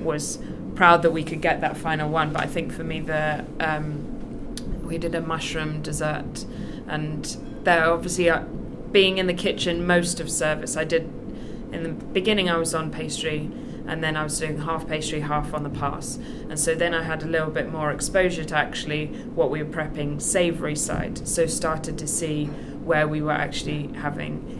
was 0.00 0.38
proud 0.74 1.02
that 1.02 1.10
we 1.10 1.24
could 1.24 1.42
get 1.42 1.60
that 1.60 1.76
final 1.76 2.08
one. 2.08 2.32
But 2.32 2.42
I 2.42 2.46
think 2.46 2.72
for 2.72 2.84
me, 2.84 3.00
the 3.00 3.44
um, 3.60 4.56
we 4.82 4.96
did 4.96 5.14
a 5.14 5.20
mushroom 5.20 5.82
dessert, 5.82 6.46
and 6.88 7.36
there 7.64 7.90
obviously 7.92 8.30
uh, 8.30 8.44
being 8.90 9.18
in 9.18 9.26
the 9.26 9.34
kitchen 9.34 9.86
most 9.86 10.18
of 10.18 10.30
service. 10.30 10.74
I 10.74 10.84
did 10.84 11.02
in 11.70 11.82
the 11.82 11.90
beginning. 11.90 12.48
I 12.48 12.56
was 12.56 12.74
on 12.74 12.90
pastry. 12.90 13.50
And 13.86 14.02
then 14.02 14.16
I 14.16 14.24
was 14.24 14.38
doing 14.38 14.58
half 14.58 14.86
pastry, 14.86 15.20
half 15.20 15.52
on 15.54 15.64
the 15.64 15.70
pass. 15.70 16.16
And 16.48 16.58
so 16.58 16.74
then 16.74 16.94
I 16.94 17.02
had 17.02 17.22
a 17.22 17.26
little 17.26 17.50
bit 17.50 17.70
more 17.70 17.90
exposure 17.90 18.44
to 18.44 18.56
actually 18.56 19.06
what 19.34 19.50
we 19.50 19.62
were 19.62 19.70
prepping 19.70 20.20
savoury 20.20 20.76
side. 20.76 21.26
So 21.26 21.46
started 21.46 21.98
to 21.98 22.06
see 22.06 22.46
where 22.46 23.08
we 23.08 23.22
were 23.22 23.32
actually 23.32 23.88
having 23.94 24.58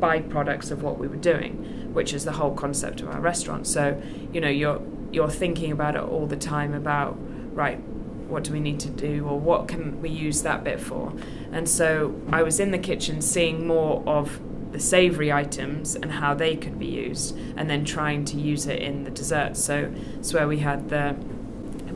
byproducts 0.00 0.70
of 0.70 0.82
what 0.82 0.98
we 0.98 1.08
were 1.08 1.16
doing, 1.16 1.92
which 1.94 2.12
is 2.12 2.24
the 2.24 2.32
whole 2.32 2.54
concept 2.54 3.00
of 3.00 3.08
our 3.08 3.20
restaurant. 3.20 3.66
So, 3.66 4.00
you 4.32 4.40
know, 4.40 4.48
you're 4.48 4.80
you're 5.12 5.30
thinking 5.30 5.70
about 5.70 5.94
it 5.94 6.02
all 6.02 6.26
the 6.26 6.36
time 6.36 6.74
about 6.74 7.16
right, 7.54 7.78
what 8.28 8.42
do 8.42 8.52
we 8.52 8.60
need 8.60 8.80
to 8.80 8.90
do 8.90 9.26
or 9.26 9.38
what 9.38 9.68
can 9.68 10.00
we 10.02 10.08
use 10.08 10.42
that 10.42 10.64
bit 10.64 10.80
for? 10.80 11.12
And 11.52 11.68
so 11.68 12.20
I 12.32 12.42
was 12.42 12.58
in 12.58 12.72
the 12.72 12.78
kitchen 12.78 13.22
seeing 13.22 13.66
more 13.66 14.02
of 14.06 14.40
the 14.74 14.80
savory 14.80 15.32
items 15.32 15.94
and 15.94 16.10
how 16.10 16.34
they 16.34 16.56
could 16.56 16.80
be 16.80 16.86
used 16.86 17.38
and 17.56 17.70
then 17.70 17.84
trying 17.84 18.24
to 18.24 18.36
use 18.36 18.66
it 18.66 18.82
in 18.82 19.04
the 19.04 19.10
desserts. 19.10 19.62
So 19.62 19.94
it's 20.18 20.34
where 20.34 20.48
we 20.48 20.58
had 20.58 20.88
the 20.88 21.16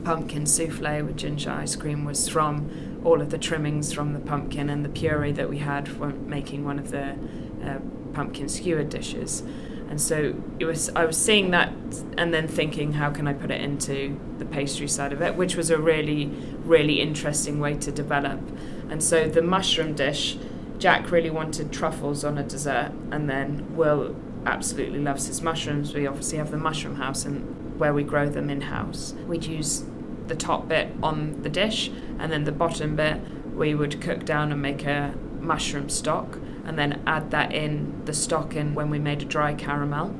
pumpkin 0.04 0.46
souffle 0.46 1.02
with 1.04 1.16
ginger 1.16 1.50
ice 1.50 1.74
cream 1.74 2.04
was 2.04 2.28
from 2.28 3.00
all 3.04 3.20
of 3.20 3.30
the 3.30 3.36
trimmings 3.36 3.92
from 3.92 4.12
the 4.12 4.20
pumpkin 4.20 4.70
and 4.70 4.84
the 4.84 4.88
puree 4.88 5.32
that 5.32 5.50
we 5.50 5.58
had 5.58 5.88
from 5.88 6.30
making 6.30 6.64
one 6.64 6.78
of 6.78 6.92
the 6.92 7.16
uh, 7.64 7.78
pumpkin 8.12 8.48
skewered 8.48 8.90
dishes. 8.90 9.42
And 9.90 10.00
so 10.00 10.40
it 10.60 10.64
was 10.64 10.88
I 10.90 11.04
was 11.04 11.16
seeing 11.16 11.50
that 11.50 11.72
and 12.16 12.32
then 12.32 12.46
thinking 12.46 12.92
how 12.92 13.10
can 13.10 13.26
I 13.26 13.32
put 13.32 13.50
it 13.50 13.60
into 13.60 14.20
the 14.38 14.44
pastry 14.44 14.86
side 14.86 15.12
of 15.12 15.20
it, 15.20 15.34
which 15.34 15.56
was 15.56 15.68
a 15.70 15.78
really 15.78 16.26
really 16.64 17.00
interesting 17.00 17.58
way 17.58 17.74
to 17.74 17.90
develop. 17.90 18.40
And 18.88 19.02
so 19.02 19.28
the 19.28 19.42
mushroom 19.42 19.94
dish, 19.94 20.38
Jack 20.78 21.10
really 21.10 21.30
wanted 21.30 21.72
truffles 21.72 22.24
on 22.24 22.38
a 22.38 22.42
dessert 22.42 22.92
and 23.10 23.28
then 23.28 23.76
Will 23.76 24.14
absolutely 24.46 25.00
loves 25.00 25.26
his 25.26 25.42
mushrooms. 25.42 25.92
We 25.94 26.06
obviously 26.06 26.38
have 26.38 26.50
the 26.50 26.56
mushroom 26.56 26.96
house 26.96 27.24
and 27.24 27.78
where 27.78 27.92
we 27.92 28.02
grow 28.02 28.28
them 28.28 28.48
in 28.48 28.62
house. 28.62 29.14
We'd 29.26 29.44
use 29.44 29.84
the 30.28 30.36
top 30.36 30.68
bit 30.68 30.92
on 31.02 31.42
the 31.42 31.48
dish 31.48 31.90
and 32.18 32.30
then 32.30 32.44
the 32.44 32.52
bottom 32.52 32.96
bit 32.96 33.20
we 33.54 33.74
would 33.74 34.00
cook 34.00 34.24
down 34.24 34.52
and 34.52 34.62
make 34.62 34.84
a 34.84 35.14
mushroom 35.40 35.88
stock 35.88 36.38
and 36.64 36.78
then 36.78 37.02
add 37.06 37.30
that 37.30 37.52
in 37.52 38.02
the 38.04 38.12
stock 38.12 38.54
in 38.54 38.74
when 38.74 38.90
we 38.90 38.98
made 38.98 39.22
a 39.22 39.24
dry 39.24 39.54
caramel. 39.54 40.14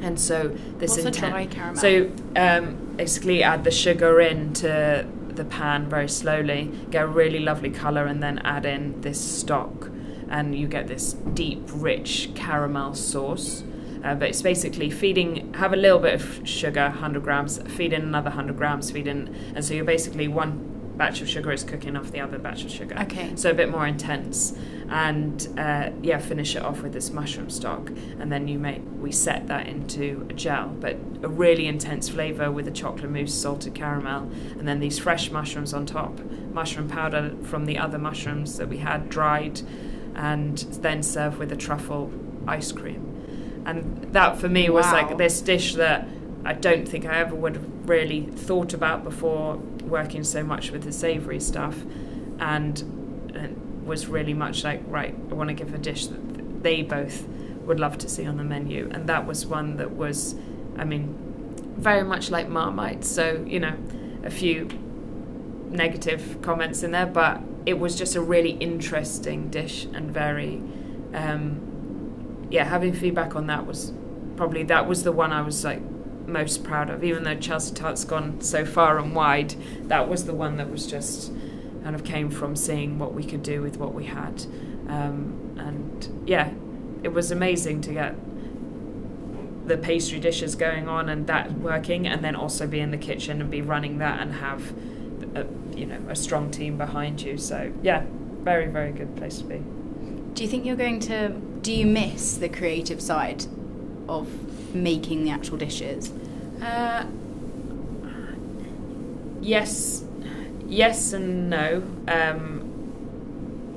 And 0.00 0.18
so 0.20 0.48
this 0.78 0.92
What's 0.92 1.04
a 1.04 1.06
intent- 1.08 1.32
dry 1.32 1.46
caramel? 1.46 1.76
So 1.80 2.10
um, 2.36 2.76
basically 2.96 3.42
add 3.42 3.64
the 3.64 3.70
sugar 3.70 4.20
into 4.20 5.06
the 5.36 5.44
pan 5.44 5.88
very 5.88 6.08
slowly, 6.08 6.70
get 6.90 7.04
a 7.04 7.06
really 7.06 7.40
lovely 7.40 7.70
colour 7.70 8.06
and 8.06 8.22
then 8.22 8.38
add 8.40 8.66
in 8.66 9.00
this 9.00 9.20
stock 9.20 9.90
and 10.28 10.54
you 10.54 10.66
get 10.66 10.88
this 10.88 11.12
deep, 11.12 11.62
rich 11.68 12.30
caramel 12.34 12.94
sauce. 12.94 13.62
Uh, 14.02 14.14
but 14.14 14.28
it's 14.28 14.42
basically 14.42 14.90
feeding, 14.90 15.54
have 15.54 15.72
a 15.72 15.76
little 15.76 15.98
bit 15.98 16.14
of 16.14 16.46
sugar, 16.46 16.82
100 16.82 17.22
grams, 17.22 17.58
feed 17.72 17.92
in 17.92 18.02
another 18.02 18.28
100 18.28 18.56
grams, 18.56 18.90
feed 18.90 19.06
in, 19.06 19.34
and 19.54 19.64
so 19.64 19.72
you're 19.72 19.84
basically 19.84 20.28
one 20.28 20.73
batch 20.96 21.20
of 21.20 21.28
sugar 21.28 21.50
is 21.52 21.64
cooking 21.64 21.96
off 21.96 22.10
the 22.12 22.20
other 22.20 22.38
batch 22.38 22.64
of 22.64 22.70
sugar. 22.70 22.96
Okay. 23.00 23.32
So 23.36 23.50
a 23.50 23.54
bit 23.54 23.68
more 23.70 23.86
intense, 23.86 24.56
and 24.88 25.46
uh, 25.58 25.90
yeah, 26.02 26.18
finish 26.18 26.54
it 26.56 26.62
off 26.62 26.82
with 26.82 26.92
this 26.92 27.10
mushroom 27.10 27.50
stock, 27.50 27.90
and 28.20 28.30
then 28.30 28.46
you 28.48 28.58
make 28.58 28.82
we 29.00 29.10
set 29.12 29.46
that 29.48 29.66
into 29.66 30.26
a 30.30 30.32
gel, 30.32 30.68
but 30.68 30.96
a 31.22 31.28
really 31.28 31.66
intense 31.66 32.08
flavour 32.08 32.50
with 32.50 32.68
a 32.68 32.70
chocolate 32.70 33.10
mousse, 33.10 33.34
salted 33.34 33.74
caramel, 33.74 34.30
and 34.58 34.68
then 34.68 34.80
these 34.80 34.98
fresh 34.98 35.30
mushrooms 35.30 35.74
on 35.74 35.84
top, 35.86 36.18
mushroom 36.52 36.88
powder 36.88 37.34
from 37.42 37.64
the 37.66 37.76
other 37.78 37.98
mushrooms 37.98 38.56
that 38.58 38.68
we 38.68 38.78
had 38.78 39.08
dried, 39.08 39.60
and 40.14 40.58
then 40.80 41.02
serve 41.02 41.38
with 41.38 41.50
a 41.50 41.56
truffle 41.56 42.12
ice 42.46 42.70
cream, 42.72 43.62
and 43.66 44.12
that 44.12 44.36
for 44.38 44.48
me 44.48 44.70
was 44.70 44.86
Wow. 44.86 44.92
like 45.08 45.18
this 45.18 45.40
dish 45.40 45.74
that 45.74 46.06
I 46.44 46.52
don't 46.52 46.86
think 46.86 47.06
I 47.06 47.18
ever 47.18 47.34
would 47.34 47.56
have 47.56 47.66
really 47.88 48.26
thought 48.26 48.74
about 48.74 49.02
before 49.02 49.60
working 49.84 50.24
so 50.24 50.42
much 50.42 50.70
with 50.70 50.82
the 50.82 50.92
savoury 50.92 51.40
stuff, 51.40 51.76
and, 52.38 52.80
and 53.34 53.86
was 53.86 54.06
really 54.06 54.34
much 54.34 54.64
like 54.64 54.82
right. 54.86 55.14
I 55.30 55.34
want 55.34 55.48
to 55.48 55.54
give 55.54 55.74
a 55.74 55.78
dish 55.78 56.06
that 56.06 56.62
they 56.62 56.82
both 56.82 57.26
would 57.66 57.80
love 57.80 57.98
to 57.98 58.08
see 58.08 58.26
on 58.26 58.36
the 58.36 58.44
menu, 58.44 58.88
and 58.92 59.08
that 59.08 59.26
was 59.26 59.46
one 59.46 59.76
that 59.76 59.92
was, 59.92 60.34
I 60.76 60.84
mean, 60.84 61.14
very 61.76 62.04
much 62.04 62.30
like 62.30 62.48
Marmite. 62.48 63.04
So 63.04 63.44
you 63.46 63.60
know, 63.60 63.76
a 64.22 64.30
few 64.30 64.68
negative 65.68 66.38
comments 66.42 66.82
in 66.82 66.90
there, 66.92 67.06
but 67.06 67.40
it 67.66 67.78
was 67.78 67.96
just 67.96 68.14
a 68.14 68.20
really 68.20 68.50
interesting 68.50 69.50
dish 69.50 69.84
and 69.84 70.10
very, 70.10 70.62
um, 71.14 72.46
yeah. 72.50 72.64
Having 72.64 72.94
feedback 72.94 73.34
on 73.34 73.46
that 73.46 73.66
was 73.66 73.92
probably 74.36 74.62
that 74.64 74.86
was 74.86 75.04
the 75.04 75.12
one 75.12 75.32
I 75.32 75.42
was 75.42 75.64
like 75.64 75.80
most 76.26 76.64
proud 76.64 76.90
of. 76.90 77.04
Even 77.04 77.24
though 77.24 77.36
Chelsea 77.36 77.74
Tart's 77.74 78.04
gone 78.04 78.40
so 78.40 78.64
far 78.64 78.98
and 78.98 79.14
wide, 79.14 79.54
that 79.88 80.08
was 80.08 80.24
the 80.24 80.34
one 80.34 80.56
that 80.56 80.70
was 80.70 80.86
just 80.86 81.32
kind 81.82 81.94
of 81.94 82.02
came 82.02 82.30
from 82.30 82.56
seeing 82.56 82.98
what 82.98 83.12
we 83.12 83.22
could 83.22 83.42
do 83.42 83.60
with 83.60 83.76
what 83.76 83.92
we 83.92 84.06
had, 84.06 84.46
um, 84.88 85.54
and 85.58 86.08
yeah, 86.26 86.50
it 87.02 87.12
was 87.12 87.30
amazing 87.30 87.82
to 87.82 87.92
get 87.92 88.14
the 89.68 89.76
pastry 89.76 90.18
dishes 90.18 90.54
going 90.54 90.88
on 90.88 91.08
and 91.10 91.26
that 91.26 91.52
working, 91.58 92.06
and 92.06 92.24
then 92.24 92.34
also 92.34 92.66
be 92.66 92.80
in 92.80 92.90
the 92.90 92.96
kitchen 92.96 93.40
and 93.40 93.50
be 93.50 93.60
running 93.60 93.98
that 93.98 94.20
and 94.20 94.32
have, 94.34 94.72
a, 95.34 95.46
you 95.76 95.84
know, 95.84 96.00
a 96.08 96.16
strong 96.16 96.50
team 96.50 96.78
behind 96.78 97.20
you. 97.20 97.36
So 97.36 97.70
yeah, 97.82 98.04
very 98.42 98.66
very 98.66 98.92
good 98.92 99.14
place 99.16 99.38
to 99.38 99.44
be. 99.44 99.62
Do 100.32 100.42
you 100.42 100.48
think 100.48 100.64
you're 100.64 100.76
going 100.76 101.00
to? 101.00 101.28
Do 101.60 101.70
you 101.72 101.86
miss 101.86 102.38
the 102.38 102.48
creative 102.48 103.00
side 103.00 103.44
of 104.08 104.28
making 104.74 105.24
the 105.24 105.30
actual 105.30 105.56
dishes? 105.56 106.12
Uh, 106.62 107.06
yes, 109.40 110.04
yes 110.66 111.12
and 111.12 111.48
no. 111.50 111.82
Um, 112.08 112.64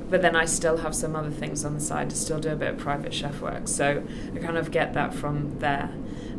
but 0.10 0.22
then 0.22 0.36
I 0.36 0.46
still 0.46 0.78
have 0.78 0.96
some 0.96 1.16
other 1.16 1.32
things 1.32 1.66
on 1.66 1.74
the 1.74 1.80
side. 1.82 2.12
I 2.12 2.16
still 2.16 2.40
do 2.40 2.50
a 2.50 2.56
bit 2.56 2.70
of 2.70 2.78
private 2.78 3.14
chef 3.14 3.42
work, 3.42 3.68
so 3.68 4.04
I 4.34 4.40
kind 4.40 4.58
of 4.58 4.72
get 4.72 4.94
that 4.94 5.14
from 5.14 5.60
there. 5.60 5.92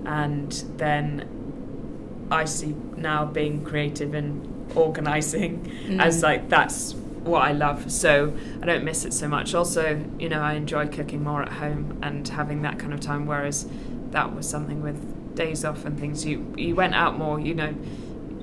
And 0.07 0.53
then 0.77 2.27
I 2.31 2.45
see 2.47 2.75
now 2.97 3.27
being 3.27 3.65
creative 3.65 4.15
and 4.15 4.71
organising 4.75 5.65
mm. 5.87 6.01
as 6.01 6.23
like 6.23 6.49
that's 6.49 6.95
what 6.95 7.43
I 7.43 7.53
love. 7.53 7.91
So 7.93 8.35
I 8.63 8.67
don't 8.67 8.85
miss 8.85 9.05
it 9.05 9.13
so 9.13 9.29
much. 9.29 9.55
Also, 9.55 10.03
you 10.19 10.29
know, 10.29 10.41
I 10.41 10.55
enjoy 10.55 10.89
cooking 10.89 11.23
more 11.23 11.43
at 11.43 11.53
home 11.53 11.99
and 12.03 12.27
having 12.27 12.63
that 12.63 12.79
kind 12.79 12.95
of 12.95 13.01
time. 13.01 13.27
Whereas 13.27 13.69
that 14.11 14.35
was 14.35 14.49
something 14.49 14.83
with 14.83 15.35
days 15.35 15.65
off 15.65 15.85
and 15.85 15.99
things. 15.99 16.25
You 16.25 16.55
you 16.57 16.75
went 16.75 16.95
out 16.95 17.19
more, 17.19 17.39
you 17.41 17.55
know, 17.55 17.73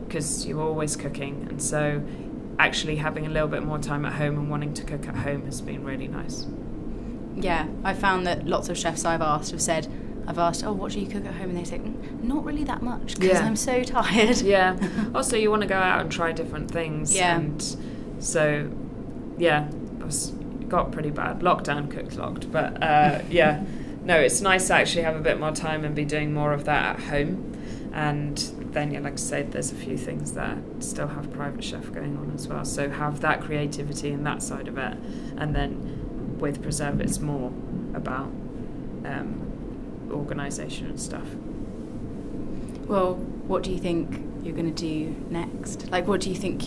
because 0.03 0.45
you 0.45 0.57
were 0.57 0.63
always 0.63 0.95
cooking, 0.95 1.47
and 1.49 1.61
so 1.61 2.03
actually 2.57 2.95
having 2.95 3.25
a 3.25 3.29
little 3.29 3.49
bit 3.49 3.63
more 3.63 3.79
time 3.79 4.05
at 4.05 4.13
home 4.13 4.37
and 4.37 4.49
wanting 4.49 4.73
to 4.73 4.83
cook 4.83 5.07
at 5.07 5.15
home 5.15 5.45
has 5.45 5.61
been 5.61 5.83
really 5.83 6.07
nice. 6.07 6.47
Yeah, 7.35 7.67
I 7.83 7.93
found 7.93 8.25
that 8.27 8.47
lots 8.47 8.69
of 8.69 8.77
chefs 8.77 9.03
I've 9.03 9.21
asked 9.21 9.51
have 9.51 9.61
said, 9.61 9.87
I've 10.27 10.39
asked, 10.39 10.63
oh, 10.63 10.73
what 10.73 10.93
do 10.93 10.99
you 10.99 11.07
cook 11.07 11.25
at 11.25 11.33
home? 11.35 11.49
And 11.49 11.57
they 11.57 11.63
say, 11.63 11.77
mm, 11.77 12.23
not 12.23 12.43
really 12.43 12.63
that 12.63 12.81
much 12.81 13.19
because 13.19 13.39
yeah. 13.39 13.45
I'm 13.45 13.55
so 13.55 13.83
tired. 13.83 14.41
Yeah. 14.41 14.77
also, 15.15 15.35
you 15.37 15.49
want 15.49 15.61
to 15.61 15.67
go 15.67 15.75
out 15.75 16.01
and 16.01 16.11
try 16.11 16.31
different 16.31 16.71
things. 16.71 17.15
Yeah. 17.15 17.37
And 17.37 17.77
so, 18.19 18.71
yeah, 19.37 19.67
it 19.67 20.05
was, 20.05 20.31
got 20.67 20.91
pretty 20.91 21.11
bad. 21.11 21.41
Lockdown 21.41 21.91
cooked 21.91 22.15
locked. 22.15 22.51
But 22.51 22.81
uh, 22.81 23.21
yeah, 23.29 23.63
no, 24.05 24.19
it's 24.19 24.39
nice 24.39 24.67
to 24.67 24.75
actually 24.75 25.01
have 25.01 25.15
a 25.15 25.21
bit 25.21 25.39
more 25.39 25.51
time 25.51 25.83
and 25.83 25.95
be 25.95 26.05
doing 26.05 26.33
more 26.33 26.53
of 26.53 26.65
that 26.65 26.97
at 26.97 27.03
home. 27.05 27.51
And 27.91 28.37
then, 28.71 28.91
yeah, 28.91 28.99
like 28.99 29.13
I 29.13 29.17
said, 29.17 29.51
there's 29.51 29.71
a 29.71 29.75
few 29.75 29.97
things 29.97 30.33
that 30.33 30.57
still 30.79 31.07
have 31.07 31.31
private 31.31 31.63
chef 31.63 31.91
going 31.91 32.17
on 32.17 32.31
as 32.35 32.47
well. 32.47 32.63
So 32.65 32.89
have 32.89 33.21
that 33.21 33.41
creativity 33.41 34.11
and 34.11 34.25
that 34.25 34.43
side 34.43 34.67
of 34.67 34.77
it, 34.77 34.97
and 35.37 35.55
then 35.55 36.37
with 36.37 36.61
PreServe, 36.61 36.99
it's 36.99 37.19
more 37.19 37.51
about 37.93 38.27
um, 39.05 40.09
organisation 40.11 40.87
and 40.87 40.99
stuff. 40.99 41.27
Well, 42.87 43.15
what 43.15 43.63
do 43.63 43.71
you 43.71 43.79
think 43.79 44.23
you're 44.43 44.55
going 44.55 44.73
to 44.73 44.83
do 44.83 45.15
next? 45.29 45.89
Like, 45.89 46.07
what 46.07 46.21
do 46.21 46.29
you 46.29 46.35
think? 46.35 46.63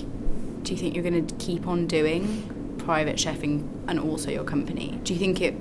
Do 0.64 0.72
you 0.72 0.78
think 0.78 0.94
you're 0.94 1.04
going 1.04 1.26
to 1.26 1.34
keep 1.36 1.68
on 1.68 1.86
doing 1.86 2.76
private 2.78 3.16
chefing 3.16 3.68
and 3.86 4.00
also 4.00 4.30
your 4.30 4.44
company? 4.44 4.98
Do 5.04 5.12
you 5.12 5.18
think 5.20 5.40
it 5.40 5.54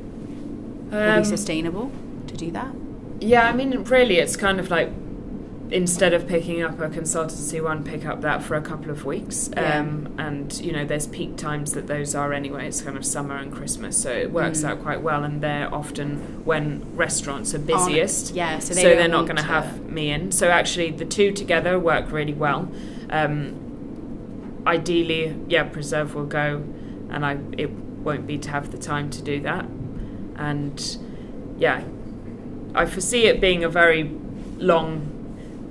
um, 0.92 1.00
will 1.00 1.18
be 1.20 1.24
sustainable 1.26 1.92
to 2.28 2.36
do 2.36 2.52
that? 2.52 2.74
Yeah, 3.20 3.50
I 3.50 3.54
mean, 3.54 3.84
really, 3.86 4.18
it's 4.18 4.36
kind 4.36 4.60
of 4.60 4.70
like 4.70 4.90
instead 5.70 6.14
of 6.14 6.28
picking 6.28 6.62
up 6.62 6.80
a 6.80 6.90
consultancy 6.90 7.62
one, 7.62 7.84
pick 7.84 8.06
up 8.06 8.22
that 8.22 8.42
for 8.42 8.56
a 8.56 8.62
couple 8.62 8.90
of 8.90 9.06
weeks. 9.06 9.50
Yeah. 9.54 9.80
Um, 9.80 10.16
and 10.18 10.54
you 10.60 10.72
know, 10.72 10.86
there's 10.86 11.08
peak 11.08 11.38
times 11.38 11.74
that 11.74 11.88
those 11.88 12.16
are 12.16 12.34
anyway. 12.34 12.68
It's 12.68 12.82
kind 12.82 12.98
of 12.98 13.06
summer 13.06 13.36
and 13.36 13.52
Christmas, 13.52 14.02
so 14.02 14.12
it 14.12 14.32
works 14.32 14.62
mm. 14.62 14.70
out 14.70 14.82
quite 14.82 15.02
well. 15.02 15.24
And 15.24 15.42
they're 15.42 15.74
often 15.74 16.46
when 16.46 16.96
restaurants 16.96 17.54
are 17.54 17.60
busiest. 17.60 18.34
Yeah, 18.34 18.60
so, 18.60 18.74
they 18.74 18.82
so 18.82 18.90
they're 18.90 19.08
not 19.08 19.26
going 19.26 19.38
to 19.38 19.44
have 19.44 19.90
me 19.90 20.12
in. 20.12 20.32
So 20.32 20.50
actually, 20.50 20.92
the 20.92 21.06
two 21.06 21.32
together 21.32 21.80
work 21.80 22.12
really 22.12 22.34
well. 22.34 22.72
Um, 23.10 24.64
ideally, 24.66 25.36
yeah, 25.48 25.68
PreServe 25.68 26.14
will 26.14 26.26
go, 26.26 26.64
and 27.10 27.26
I 27.26 27.38
it 27.58 27.72
won't 27.72 28.28
be 28.28 28.38
to 28.38 28.50
have 28.52 28.72
the 28.72 28.78
time 28.78 29.10
to 29.12 29.22
do 29.22 29.42
that. 29.42 29.66
And 30.38 30.98
yeah, 31.58 31.84
I 32.76 32.86
foresee 32.86 33.26
it 33.26 33.42
being 33.42 33.64
a 33.64 33.70
very 33.70 34.12
long 34.58 35.14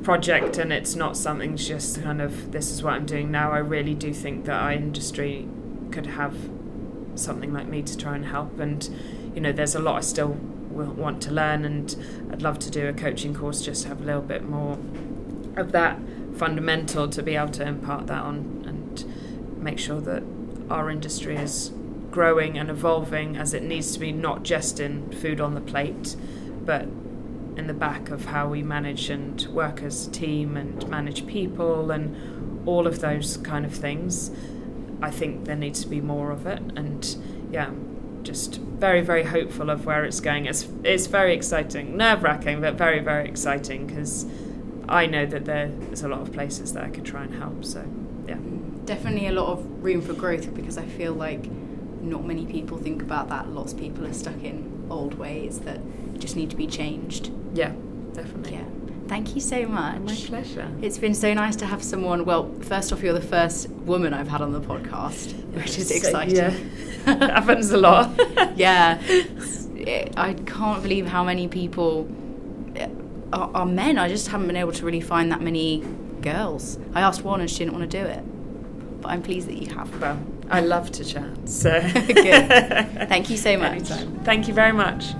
project 0.03 0.57
and 0.59 0.73
it's 0.73 0.95
not 0.95 1.17
something 1.17 1.57
just 1.57 2.01
kind 2.01 2.23
of 2.23 2.53
this 2.53 2.71
is 2.71 2.83
what 2.83 2.95
I'm 2.95 3.07
doing 3.07 3.31
now. 3.31 3.53
I 3.53 3.59
really 3.59 3.95
do 3.95 4.12
think 4.12 4.45
that 4.45 4.55
our 4.55 4.73
industry 4.73 5.49
could 5.91 6.07
have 6.07 6.37
something 7.14 7.53
like 7.53 7.67
me 7.67 7.83
to 7.83 7.97
try 7.97 8.14
and 8.14 8.27
help 8.27 8.59
and 8.61 8.89
you 9.35 9.41
know 9.41 9.53
there's 9.53 9.75
a 9.75 9.79
lot 9.79 9.97
I 9.97 10.01
still 10.01 10.37
want 10.77 11.23
to 11.23 11.31
learn 11.31 11.64
and 11.64 11.97
I'd 12.31 12.43
love 12.43 12.59
to 12.61 12.71
do 12.71 12.87
a 12.87 12.93
coaching 12.93 13.35
course 13.35 13.64
just 13.64 13.83
to 13.83 13.89
have 13.89 14.01
a 14.01 14.05
little 14.05 14.23
bit 14.23 14.45
more 14.45 14.79
of 15.57 15.73
that 15.73 15.99
fundamental 16.37 17.09
to 17.09 17.23
be 17.23 17.35
able 17.35 17.53
to 17.53 17.67
impart 17.67 18.07
that 18.09 18.23
on 18.23 18.64
and 18.67 19.62
make 19.62 19.79
sure 19.79 20.01
that 20.03 20.23
our 20.71 20.91
industry 20.91 21.37
is 21.37 21.73
growing 22.17 22.57
and 22.57 22.71
evolving 22.71 23.37
as 23.37 23.53
it 23.53 23.62
needs 23.62 23.93
to 23.93 24.01
be 24.01 24.11
not 24.11 24.43
just 24.43 24.81
in 24.81 25.12
food 25.12 25.39
on 25.39 25.53
the 25.53 25.61
plate 25.61 26.17
but 26.64 26.85
in 27.59 27.67
the 27.67 27.75
back 27.75 28.11
of 28.11 28.25
how 28.25 28.49
we 28.49 28.62
manage 28.62 29.11
and 29.11 29.47
work 29.49 29.83
as 29.83 30.07
a 30.07 30.11
team 30.11 30.57
and 30.57 30.89
manage 30.89 31.27
people 31.27 31.91
and 31.91 32.67
all 32.67 32.87
of 32.87 33.01
those 33.01 33.37
kind 33.37 33.67
of 33.67 33.75
things. 33.75 34.31
I 35.03 35.11
think 35.11 35.45
there 35.45 35.57
needs 35.57 35.83
to 35.83 35.89
be 35.89 36.01
more 36.01 36.31
of 36.31 36.47
it, 36.47 36.62
and 36.75 37.17
yeah, 37.51 37.71
just 38.23 38.57
very 38.57 39.03
very 39.03 39.25
hopeful 39.25 39.69
of 39.69 39.85
where 39.85 40.03
it's 40.07 40.21
going. 40.21 40.47
It's 40.47 40.67
it's 40.85 41.07
very 41.07 41.35
exciting, 41.35 41.99
nerve 41.99 42.23
wracking, 42.23 42.62
but 42.62 42.77
very 42.77 43.01
very 43.01 43.29
exciting 43.29 43.87
because 43.87 44.25
I 44.89 45.05
know 45.05 45.27
that 45.27 45.45
there's 45.45 46.03
a 46.03 46.09
lot 46.09 46.23
of 46.23 46.33
places 46.33 46.73
that 46.73 46.83
I 46.83 46.89
could 46.89 47.05
try 47.05 47.25
and 47.25 47.35
help. 47.35 47.62
So 47.67 47.85
yeah, 48.27 48.39
definitely 48.87 49.27
a 49.27 49.33
lot 49.33 49.49
of 49.53 49.85
room 49.85 50.01
for 50.01 50.14
growth 50.14 50.55
because 50.55 50.79
I 50.79 50.87
feel 50.87 51.12
like 51.12 51.45
not 52.07 52.25
many 52.25 52.47
people 52.47 52.79
think 52.79 53.03
about 53.03 53.29
that. 53.29 53.51
Lots 53.51 53.73
of 53.73 53.79
people 53.79 54.07
are 54.07 54.13
stuck 54.13 54.43
in 54.43 54.87
old 54.91 55.15
ways 55.15 55.61
that 55.61 55.81
just 56.19 56.37
need 56.37 56.51
to 56.51 56.57
be 56.57 56.67
changed. 56.67 57.31
Yeah, 57.53 57.73
definitely. 58.13 58.55
Yeah. 58.55 58.65
Thank 59.09 59.37
you 59.37 59.41
so 59.41 59.67
much. 59.67 60.01
My 60.01 60.15
pleasure. 60.15 60.69
It's 60.83 60.99
been 60.99 61.15
so 61.15 61.33
nice 61.33 61.55
to 61.57 61.67
have 61.67 61.83
someone. 61.83 62.25
Well, 62.25 62.53
first 62.63 62.93
off, 62.93 63.03
you're 63.03 63.13
the 63.13 63.21
first 63.21 63.69
woman 63.71 64.13
I've 64.13 64.29
had 64.29 64.41
on 64.41 64.53
the 64.53 64.61
podcast, 64.61 65.33
which 65.55 65.79
is 65.79 65.91
exciting. 65.97 66.35
Yeah, 66.35 66.51
happens 67.05 67.71
a 67.71 67.77
lot. 67.77 68.11
yeah, 68.57 69.01
I 70.17 70.35
can't 70.47 70.83
believe 70.83 71.07
how 71.07 71.23
many 71.23 71.47
people 71.47 72.09
uh, 72.77 72.89
are, 73.33 73.51
are, 73.55 73.67
men. 73.67 73.97
I 73.97 74.09
just 74.09 74.29
haven't 74.29 74.49
been 74.49 74.57
able 74.57 74.73
to 74.73 74.85
really 74.85 75.01
find 75.01 75.31
that 75.31 75.41
many 75.41 75.85
girls. 76.21 76.79
I 76.93 77.01
asked 77.03 77.23
one 77.23 77.41
and 77.41 77.49
she 77.49 77.59
didn't 77.59 77.75
want 77.75 77.89
to 77.89 78.03
do 78.03 78.05
it, 78.05 78.25
but 79.03 79.11
I'm 79.11 79.23
pleased 79.23 79.47
that 79.47 79.57
you 79.57 79.73
have. 79.73 80.01
Well, 80.01 80.19
I 80.51 80.61
love 80.61 80.91
to 80.93 81.05
chat. 81.05 81.49
So 81.49 81.81
good. 81.93 82.49
Thank 83.09 83.31
you 83.31 83.37
so 83.37 83.57
much. 83.57 83.91
Anytime. 83.91 84.21
Thank 84.21 84.49
you 84.49 84.55
very 84.55 84.73
much. 84.73 85.15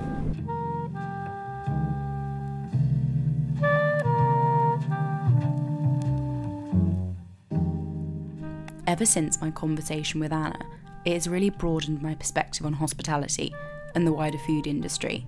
Ever 8.87 9.05
since 9.05 9.41
my 9.41 9.51
conversation 9.51 10.21
with 10.21 10.33
Anna, 10.33 10.59
it 11.05 11.13
has 11.15 11.29
really 11.29 11.51
broadened 11.51 12.03
my 12.03 12.15
perspective 12.15 12.65
on 12.65 12.75
hospitality 12.75 13.55
and 13.95 14.07
the 14.07 14.13
wider 14.13 14.39
food 14.39 14.67
industry. 14.67 15.27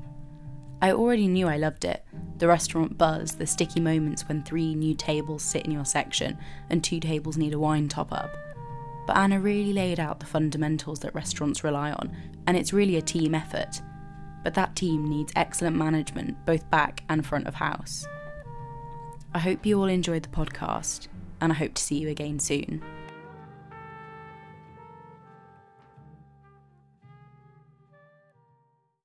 I 0.81 0.93
already 0.93 1.27
knew 1.27 1.49
I 1.49 1.57
loved 1.57 1.85
it 1.85 2.05
the 2.39 2.47
restaurant 2.47 2.97
buzz, 2.97 3.33
the 3.33 3.47
sticky 3.47 3.81
moments 3.81 4.29
when 4.29 4.43
three 4.43 4.75
new 4.75 4.95
tables 4.95 5.43
sit 5.43 5.65
in 5.65 5.73
your 5.73 5.85
section 5.85 6.39
and 6.71 6.83
two 6.83 7.01
tables 7.01 7.37
need 7.37 7.53
a 7.53 7.59
wine 7.59 7.89
top 7.89 8.13
up. 8.13 8.31
But 9.09 9.17
Anna 9.17 9.41
really 9.41 9.73
laid 9.73 9.99
out 9.99 10.21
the 10.21 10.27
fundamentals 10.27 11.01
that 11.01 11.15
restaurants 11.15 11.65
rely 11.65 11.93
on, 11.93 12.15
and 12.47 12.59
it's 12.59 12.75
really 12.75 12.97
a 12.97 13.01
team 13.01 13.35
effort. 13.35 13.81
But 14.45 14.53
that 14.53 14.77
team 14.77 15.09
needs 15.09 15.33
excellent 15.35 15.77
management, 15.77 16.45
both 16.45 16.69
back 16.69 17.05
and 17.09 17.25
front 17.25 17.47
of 17.47 17.55
house. 17.55 18.07
I 19.33 19.39
hope 19.39 19.65
you 19.65 19.81
all 19.81 19.87
enjoyed 19.87 20.25
the 20.25 20.29
podcast, 20.29 21.09
and 21.41 21.51
I 21.51 21.55
hope 21.55 21.73
to 21.73 21.83
see 21.83 21.97
you 21.97 22.11
again 22.11 22.39
soon. 22.39 22.83